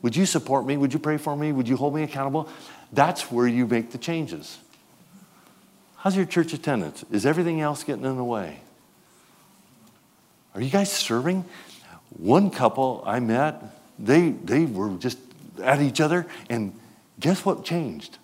Would 0.01 0.15
you 0.15 0.25
support 0.25 0.65
me? 0.65 0.77
Would 0.77 0.93
you 0.93 0.99
pray 0.99 1.17
for 1.17 1.35
me? 1.35 1.51
Would 1.51 1.67
you 1.67 1.77
hold 1.77 1.95
me 1.95 2.03
accountable? 2.03 2.47
That's 2.93 3.31
where 3.31 3.47
you 3.47 3.65
make 3.65 3.91
the 3.91 3.97
changes. 3.97 4.59
How's 6.05 6.15
your 6.15 6.25
church 6.25 6.53
attendance? 6.53 7.03
Is 7.11 7.25
everything 7.25 7.61
else 7.61 7.83
getting 7.83 8.05
in 8.05 8.15
the 8.15 8.23
way? 8.23 8.59
Are 10.53 10.61
you 10.61 10.69
guys 10.69 10.91
serving? 10.91 11.43
One 12.15 12.51
couple 12.51 13.01
I 13.07 13.19
met, 13.19 13.63
they, 13.97 14.29
they 14.29 14.65
were 14.65 14.97
just 14.97 15.17
at 15.63 15.81
each 15.81 15.99
other, 15.99 16.27
and 16.47 16.79
guess 17.19 17.43
what 17.43 17.65
changed? 17.65 18.19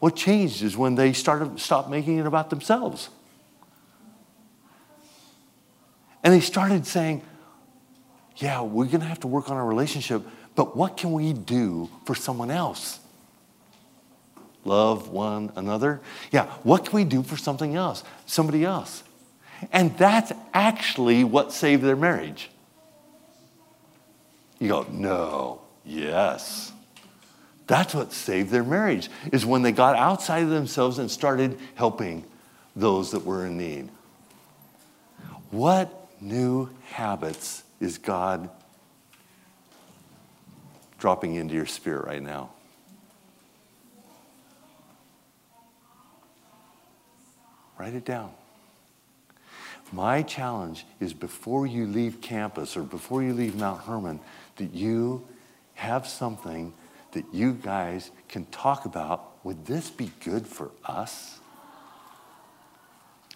What 0.00 0.14
changed 0.14 0.62
is 0.62 0.76
when 0.76 0.94
they 0.94 1.14
started 1.14 1.58
stopped 1.58 1.88
making 1.88 2.18
it 2.18 2.26
about 2.26 2.50
themselves. 2.50 3.08
And 6.22 6.34
they 6.34 6.40
started 6.40 6.86
saying, 6.86 7.22
Yeah, 8.36 8.60
we're 8.60 8.84
gonna 8.84 9.06
have 9.06 9.20
to 9.20 9.26
work 9.26 9.48
on 9.48 9.56
our 9.56 9.66
relationship, 9.66 10.22
but 10.54 10.76
what 10.76 10.98
can 10.98 11.12
we 11.12 11.32
do 11.32 11.88
for 12.04 12.14
someone 12.14 12.50
else? 12.50 12.99
Love 14.64 15.08
one 15.08 15.52
another. 15.56 16.00
Yeah, 16.30 16.46
what 16.62 16.84
can 16.86 16.96
we 16.96 17.04
do 17.04 17.22
for 17.22 17.36
something 17.36 17.76
else, 17.76 18.04
somebody 18.26 18.64
else? 18.64 19.02
And 19.72 19.96
that's 19.98 20.32
actually 20.54 21.24
what 21.24 21.52
saved 21.52 21.82
their 21.82 21.96
marriage. 21.96 22.50
You 24.58 24.68
go, 24.68 24.86
no, 24.90 25.62
yes. 25.84 26.72
That's 27.66 27.94
what 27.94 28.12
saved 28.12 28.50
their 28.50 28.64
marriage, 28.64 29.08
is 29.32 29.46
when 29.46 29.62
they 29.62 29.72
got 29.72 29.96
outside 29.96 30.42
of 30.42 30.50
themselves 30.50 30.98
and 30.98 31.10
started 31.10 31.58
helping 31.74 32.24
those 32.74 33.12
that 33.12 33.24
were 33.24 33.46
in 33.46 33.56
need. 33.56 33.88
What 35.50 36.08
new 36.20 36.70
habits 36.90 37.62
is 37.80 37.98
God 37.98 38.50
dropping 40.98 41.34
into 41.34 41.54
your 41.54 41.66
spirit 41.66 42.06
right 42.06 42.22
now? 42.22 42.50
Write 47.80 47.94
it 47.94 48.04
down. 48.04 48.30
My 49.90 50.20
challenge 50.20 50.84
is 51.00 51.14
before 51.14 51.66
you 51.66 51.86
leave 51.86 52.20
campus 52.20 52.76
or 52.76 52.82
before 52.82 53.22
you 53.22 53.32
leave 53.32 53.56
Mount 53.56 53.80
Hermon, 53.84 54.20
that 54.56 54.74
you 54.74 55.26
have 55.76 56.06
something 56.06 56.74
that 57.12 57.24
you 57.32 57.54
guys 57.54 58.10
can 58.28 58.44
talk 58.50 58.84
about. 58.84 59.32
Would 59.44 59.64
this 59.64 59.88
be 59.88 60.12
good 60.22 60.46
for 60.46 60.70
us? 60.84 61.40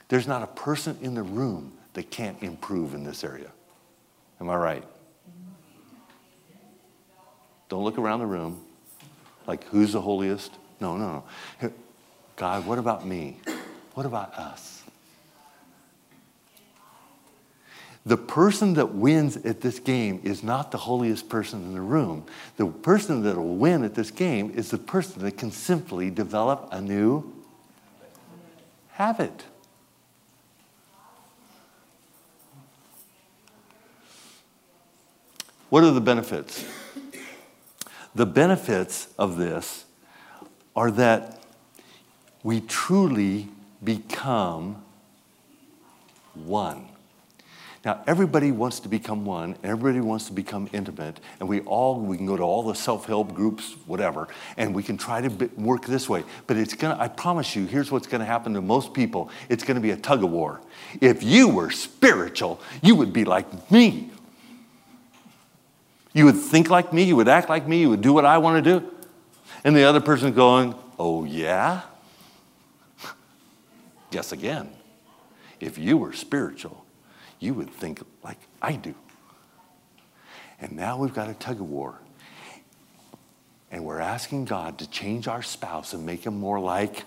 There's 0.08 0.26
not 0.26 0.42
a 0.42 0.48
person 0.48 0.98
in 1.00 1.14
the 1.14 1.22
room 1.22 1.72
that 1.94 2.10
can't 2.10 2.42
improve 2.42 2.92
in 2.92 3.02
this 3.02 3.24
area. 3.24 3.50
Am 4.42 4.50
I 4.50 4.56
right? 4.56 4.84
Don't 7.70 7.82
look 7.82 7.96
around 7.96 8.18
the 8.18 8.26
room 8.26 8.60
like 9.46 9.64
who's 9.68 9.94
the 9.94 10.02
holiest? 10.02 10.52
No, 10.82 10.98
no, 10.98 11.24
no. 11.62 11.72
God, 12.36 12.66
what 12.66 12.78
about 12.78 13.06
me? 13.06 13.38
What 13.94 14.06
about 14.06 14.34
us? 14.34 14.82
The 18.06 18.16
person 18.18 18.74
that 18.74 18.94
wins 18.94 19.38
at 19.38 19.62
this 19.62 19.78
game 19.78 20.20
is 20.22 20.42
not 20.42 20.70
the 20.70 20.78
holiest 20.78 21.30
person 21.30 21.62
in 21.62 21.72
the 21.72 21.80
room. 21.80 22.26
The 22.58 22.66
person 22.66 23.22
that 23.22 23.36
will 23.36 23.56
win 23.56 23.82
at 23.82 23.94
this 23.94 24.10
game 24.10 24.52
is 24.54 24.70
the 24.70 24.78
person 24.78 25.22
that 25.22 25.38
can 25.38 25.50
simply 25.50 26.10
develop 26.10 26.68
a 26.70 26.82
new 26.82 27.32
habit. 28.90 29.44
What 35.70 35.82
are 35.82 35.90
the 35.90 36.00
benefits? 36.00 36.64
The 38.14 38.26
benefits 38.26 39.08
of 39.18 39.38
this 39.38 39.86
are 40.76 40.90
that 40.90 41.42
we 42.42 42.60
truly 42.60 43.48
become 43.84 44.82
one. 46.34 46.88
Now, 47.84 48.02
everybody 48.06 48.50
wants 48.50 48.80
to 48.80 48.88
become 48.88 49.26
one, 49.26 49.56
everybody 49.62 50.00
wants 50.00 50.26
to 50.28 50.32
become 50.32 50.70
intimate, 50.72 51.20
and 51.38 51.46
we 51.46 51.60
all, 51.60 52.00
we 52.00 52.16
can 52.16 52.24
go 52.24 52.34
to 52.34 52.42
all 52.42 52.62
the 52.62 52.74
self 52.74 53.04
help 53.04 53.34
groups, 53.34 53.74
whatever, 53.84 54.28
and 54.56 54.74
we 54.74 54.82
can 54.82 54.96
try 54.96 55.20
to 55.20 55.50
work 55.56 55.84
this 55.84 56.08
way. 56.08 56.24
But 56.46 56.56
it's 56.56 56.72
gonna, 56.72 56.96
I 56.98 57.08
promise 57.08 57.54
you, 57.54 57.66
here's 57.66 57.90
what's 57.90 58.06
gonna 58.06 58.24
happen 58.24 58.54
to 58.54 58.62
most 58.62 58.94
people 58.94 59.30
it's 59.50 59.64
gonna 59.64 59.80
be 59.80 59.90
a 59.90 59.98
tug 59.98 60.24
of 60.24 60.30
war. 60.30 60.62
If 61.02 61.22
you 61.22 61.48
were 61.48 61.70
spiritual, 61.70 62.58
you 62.82 62.94
would 62.94 63.12
be 63.12 63.26
like 63.26 63.70
me. 63.70 64.10
You 66.14 66.24
would 66.24 66.38
think 66.38 66.70
like 66.70 66.90
me, 66.90 67.02
you 67.02 67.16
would 67.16 67.28
act 67.28 67.50
like 67.50 67.68
me, 67.68 67.82
you 67.82 67.90
would 67.90 68.00
do 68.00 68.14
what 68.14 68.24
I 68.24 68.38
wanna 68.38 68.62
do. 68.62 68.90
And 69.62 69.76
the 69.76 69.84
other 69.84 70.00
person 70.00 70.32
going, 70.32 70.74
oh, 70.98 71.24
yeah? 71.24 71.82
Guess 74.14 74.30
again. 74.30 74.70
If 75.58 75.76
you 75.76 75.96
were 75.96 76.12
spiritual, 76.12 76.84
you 77.40 77.52
would 77.52 77.68
think 77.68 78.00
like 78.22 78.38
I 78.62 78.76
do. 78.76 78.94
And 80.60 80.76
now 80.76 80.98
we've 80.98 81.12
got 81.12 81.28
a 81.28 81.34
tug 81.34 81.60
of 81.60 81.68
war. 81.68 81.98
And 83.72 83.84
we're 83.84 83.98
asking 83.98 84.44
God 84.44 84.78
to 84.78 84.88
change 84.88 85.26
our 85.26 85.42
spouse 85.42 85.94
and 85.94 86.06
make 86.06 86.24
him 86.24 86.38
more 86.38 86.60
like 86.60 87.02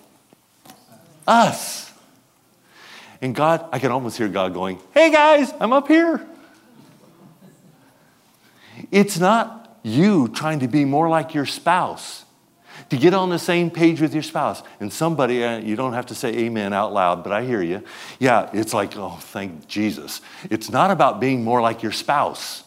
us. 1.26 1.94
And 3.22 3.34
God, 3.34 3.66
I 3.72 3.80
can 3.80 3.94
almost 3.94 4.18
hear 4.18 4.28
God 4.28 4.54
going, 4.54 4.78
Hey 4.94 5.10
guys, 5.10 5.54
I'm 5.62 5.72
up 5.72 5.88
here. 5.88 6.28
It's 8.92 9.18
not 9.18 9.80
you 9.82 10.28
trying 10.28 10.60
to 10.60 10.68
be 10.68 10.84
more 10.84 11.08
like 11.08 11.34
your 11.34 11.46
spouse 11.46 12.26
to 12.90 12.98
get 12.98 13.14
on 13.14 13.30
the 13.30 13.40
same 13.40 13.70
page 13.70 14.00
with 14.00 14.14
your 14.14 14.24
spouse. 14.24 14.64
And 14.80 14.92
somebody, 14.92 15.44
uh, 15.44 15.58
you 15.58 15.76
don't 15.76 15.94
have 15.94 16.08
to 16.08 16.16
say 16.16 16.30
amen 16.30 16.74
out 16.74 16.94
loud, 16.94 17.24
but 17.24 17.34
I 17.34 17.44
hear 17.44 17.62
you. 17.62 17.84
Yeah, 18.20 18.50
it's 18.54 18.74
like, 18.74 18.96
oh, 18.96 19.18
thank 19.20 19.68
Jesus. 19.68 20.22
It's 20.50 20.70
not 20.70 20.92
about 20.92 21.20
being 21.20 21.44
more 21.44 21.62
like 21.62 21.84
your 21.84 21.92
spouse, 21.92 22.64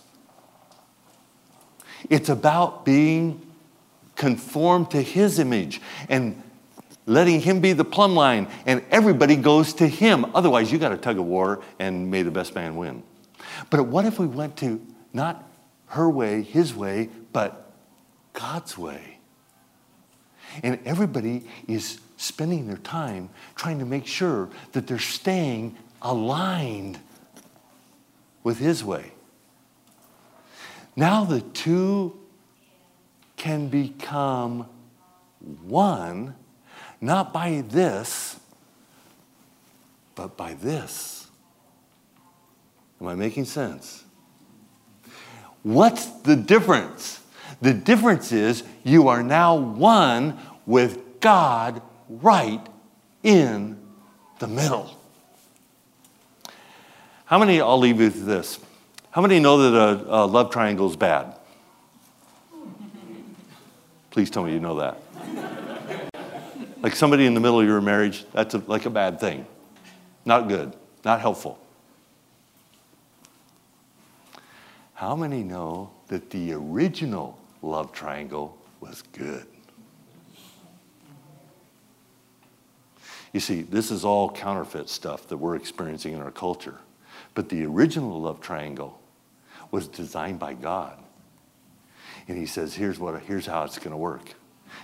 it's 2.09 2.29
about 2.29 2.85
being 2.85 3.47
conformed 4.17 4.91
to 4.91 5.01
his 5.01 5.39
image 5.39 5.81
and 6.09 6.43
letting 7.07 7.41
him 7.41 7.61
be 7.61 7.73
the 7.73 7.85
plumb 7.85 8.15
line, 8.15 8.47
and 8.67 8.85
everybody 8.91 9.35
goes 9.35 9.73
to 9.75 9.87
him. 9.87 10.27
Otherwise, 10.35 10.71
you 10.71 10.79
got 10.79 10.93
a 10.93 10.97
tug 10.97 11.19
of 11.19 11.25
war 11.25 11.63
and 11.79 12.11
may 12.11 12.23
the 12.23 12.31
best 12.31 12.55
man 12.55 12.77
win. 12.77 13.03
But 13.71 13.87
what 13.87 14.05
if 14.05 14.19
we 14.19 14.27
went 14.27 14.57
to 14.59 14.85
not 15.13 15.49
her 15.87 16.09
way, 16.09 16.43
his 16.43 16.75
way, 16.75 17.09
but 17.33 17.73
God's 18.33 18.77
way? 18.77 19.20
And 20.63 20.79
everybody 20.85 21.47
is 21.69 22.01
spending 22.17 22.67
their 22.67 22.79
time 22.79 23.31
trying 23.55 23.79
to 23.79 23.85
make 23.85 24.07
sure 24.07 24.49
that 24.73 24.87
they're 24.87 24.99
staying 24.99 25.77
aligned 26.03 26.99
with 28.43 28.59
His 28.59 28.85
way. 28.85 29.13
Now 30.97 31.25
the 31.25 31.41
two 31.41 32.19
can 33.37 33.69
become 33.69 34.67
one, 35.63 36.35
not 37.01 37.33
by 37.33 37.65
this, 37.67 38.39
but 40.15 40.37
by 40.37 40.55
this. 40.55 41.29
Am 43.01 43.07
I 43.07 43.15
making 43.15 43.47
sense? 43.47 44.05
What's 45.63 46.07
the 46.07 46.37
difference? 46.37 47.20
The 47.63 47.75
difference 47.75 48.33
is 48.33 48.63
you 48.85 49.09
are 49.09 49.23
now 49.23 49.55
one 49.57 50.39
with 50.67 51.21
God 51.21 51.83
right 52.09 52.67
in 53.23 53.79
the 54.39 54.47
middle. 54.47 54.97
How 57.27 57.39
many, 57.39 57.61
I'll 57.61 57.79
leave 57.79 58.01
you 58.01 58.07
with 58.07 58.25
this. 58.25 58.59
How 59.11 59.21
many 59.21 59.39
know 59.41 59.71
that 59.71 59.79
a, 59.79 60.15
a 60.15 60.27
love 60.27 60.51
triangle 60.51 60.89
is 60.89 60.97
bad? 60.97 61.37
Please 64.11 64.31
tell 64.31 64.43
me 64.43 64.53
you 64.53 64.61
know 64.61 64.77
that. 64.77 65.01
like 66.83 66.97
somebody 66.97 67.27
in 67.27 67.35
the 67.35 67.41
middle 67.41 67.61
of 67.61 67.67
your 67.67 67.81
marriage, 67.81 68.25
that's 68.33 68.55
a, 68.55 68.59
like 68.67 68.87
a 68.87 68.91
bad 68.91 69.21
thing. 69.21 69.47
Not 70.25 70.49
good, 70.49 70.75
not 71.05 71.21
helpful. 71.21 71.59
How 74.95 75.15
many 75.15 75.43
know 75.43 75.91
that 76.09 76.31
the 76.31 76.53
original 76.53 77.40
love 77.63 77.93
triangle 77.93 78.57
was 78.81 79.03
good. 79.13 79.47
You 83.33 83.41
see, 83.41 83.63
this 83.63 83.91
is 83.91 84.05
all 84.05 84.31
counterfeit 84.31 84.89
stuff 84.89 85.29
that 85.29 85.37
we're 85.37 85.55
experiencing 85.55 86.15
in 86.15 86.21
our 86.21 86.33
culture. 86.33 86.79
But 87.35 87.49
the 87.49 87.65
original 87.65 88.21
love 88.21 88.41
triangle 88.41 89.01
was 89.71 89.87
designed 89.87 90.39
by 90.41 90.55
God. 90.55 90.99
And 92.27 92.37
he 92.37 92.47
says, 92.47 92.75
here's, 92.75 92.99
what, 92.99 93.21
here's 93.23 93.47
how 93.47 93.65
it's 93.65 93.79
going 93.79 93.93
to 93.93 93.97
work. 93.97 94.35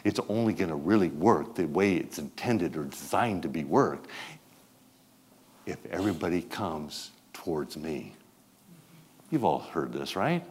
It's 0.04 0.20
only 0.28 0.52
going 0.52 0.70
to 0.70 0.76
really 0.76 1.08
work 1.08 1.54
the 1.56 1.66
way 1.66 1.96
it's 1.96 2.18
intended 2.18 2.76
or 2.76 2.84
designed 2.84 3.42
to 3.42 3.48
be 3.48 3.64
worked 3.64 4.08
if 5.64 5.84
everybody 5.86 6.42
comes 6.42 7.10
towards 7.32 7.76
me. 7.76 8.14
You've 9.30 9.44
all 9.44 9.58
heard 9.58 9.92
this, 9.92 10.14
right? 10.14 10.44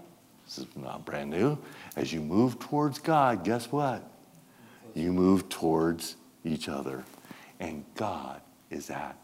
This 0.46 0.60
is 0.60 0.68
not 0.76 1.06
brand 1.06 1.32
new. 1.32 1.58
As 1.96 2.14
you 2.14 2.22
move 2.22 2.60
towards 2.60 3.00
God, 3.00 3.44
guess 3.44 3.72
what? 3.72 4.10
You 4.94 5.12
move 5.12 5.50
towards 5.50 6.16
each 6.44 6.70
other. 6.70 7.04
And 7.60 7.84
God 7.96 8.42
is 8.70 8.90
at 8.90 9.18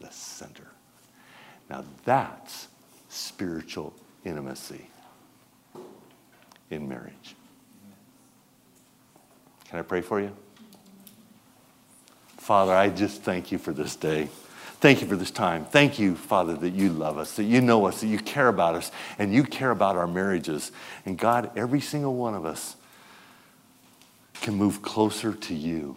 the 0.00 0.10
center. 0.10 0.68
Now 1.68 1.84
that's 2.04 2.68
spiritual 3.08 3.94
intimacy 4.24 4.88
in 6.70 6.88
marriage. 6.88 7.36
Can 9.68 9.78
I 9.78 9.82
pray 9.82 10.00
for 10.00 10.20
you? 10.20 10.34
Father, 12.36 12.74
I 12.74 12.90
just 12.90 13.22
thank 13.22 13.50
you 13.50 13.58
for 13.58 13.72
this 13.72 13.96
day. 13.96 14.28
Thank 14.84 15.00
you 15.00 15.08
for 15.08 15.16
this 15.16 15.30
time. 15.30 15.64
Thank 15.64 15.98
you, 15.98 16.14
Father, 16.14 16.54
that 16.56 16.74
you 16.74 16.90
love 16.90 17.16
us, 17.16 17.36
that 17.36 17.44
you 17.44 17.62
know 17.62 17.86
us, 17.86 18.02
that 18.02 18.06
you 18.06 18.18
care 18.18 18.48
about 18.48 18.74
us, 18.74 18.92
and 19.18 19.32
you 19.32 19.42
care 19.42 19.70
about 19.70 19.96
our 19.96 20.06
marriages. 20.06 20.72
And 21.06 21.16
God, 21.16 21.50
every 21.56 21.80
single 21.80 22.14
one 22.14 22.34
of 22.34 22.44
us 22.44 22.76
can 24.42 24.56
move 24.56 24.82
closer 24.82 25.32
to 25.32 25.54
you 25.54 25.96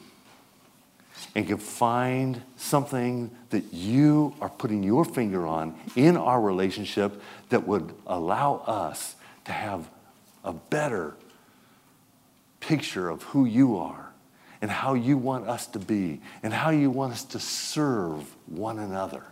and 1.35 1.45
can 1.45 1.57
find 1.57 2.41
something 2.55 3.29
that 3.49 3.73
you 3.73 4.33
are 4.39 4.47
putting 4.47 4.83
your 4.83 5.03
finger 5.03 5.45
on 5.45 5.77
in 5.97 6.15
our 6.15 6.39
relationship 6.39 7.21
that 7.49 7.67
would 7.67 7.93
allow 8.05 8.63
us 8.67 9.15
to 9.43 9.51
have 9.51 9.89
a 10.45 10.53
better 10.53 11.13
picture 12.61 13.09
of 13.09 13.21
who 13.23 13.43
you 13.43 13.75
are 13.75 14.06
and 14.61 14.71
how 14.71 14.93
you 14.93 15.17
want 15.17 15.47
us 15.47 15.67
to 15.67 15.79
be 15.79 16.21
and 16.43 16.53
how 16.53 16.69
you 16.69 16.89
want 16.89 17.13
us 17.13 17.23
to 17.23 17.39
serve 17.39 18.35
one 18.47 18.79
another. 18.79 19.23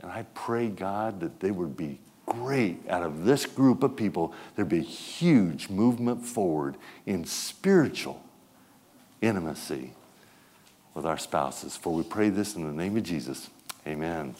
And 0.00 0.10
I 0.10 0.24
pray, 0.34 0.68
God, 0.68 1.20
that 1.20 1.40
they 1.40 1.50
would 1.50 1.76
be 1.76 1.98
great 2.26 2.88
out 2.88 3.02
of 3.02 3.24
this 3.24 3.46
group 3.46 3.82
of 3.82 3.96
people. 3.96 4.32
There'd 4.54 4.68
be 4.68 4.78
a 4.78 4.82
huge 4.82 5.68
movement 5.68 6.24
forward 6.24 6.76
in 7.06 7.24
spiritual 7.24 8.22
intimacy 9.20 9.92
with 10.94 11.06
our 11.06 11.18
spouses. 11.18 11.76
For 11.76 11.92
we 11.92 12.02
pray 12.02 12.28
this 12.28 12.54
in 12.54 12.64
the 12.64 12.72
name 12.72 12.96
of 12.96 13.02
Jesus. 13.02 13.50
Amen. 13.86 14.34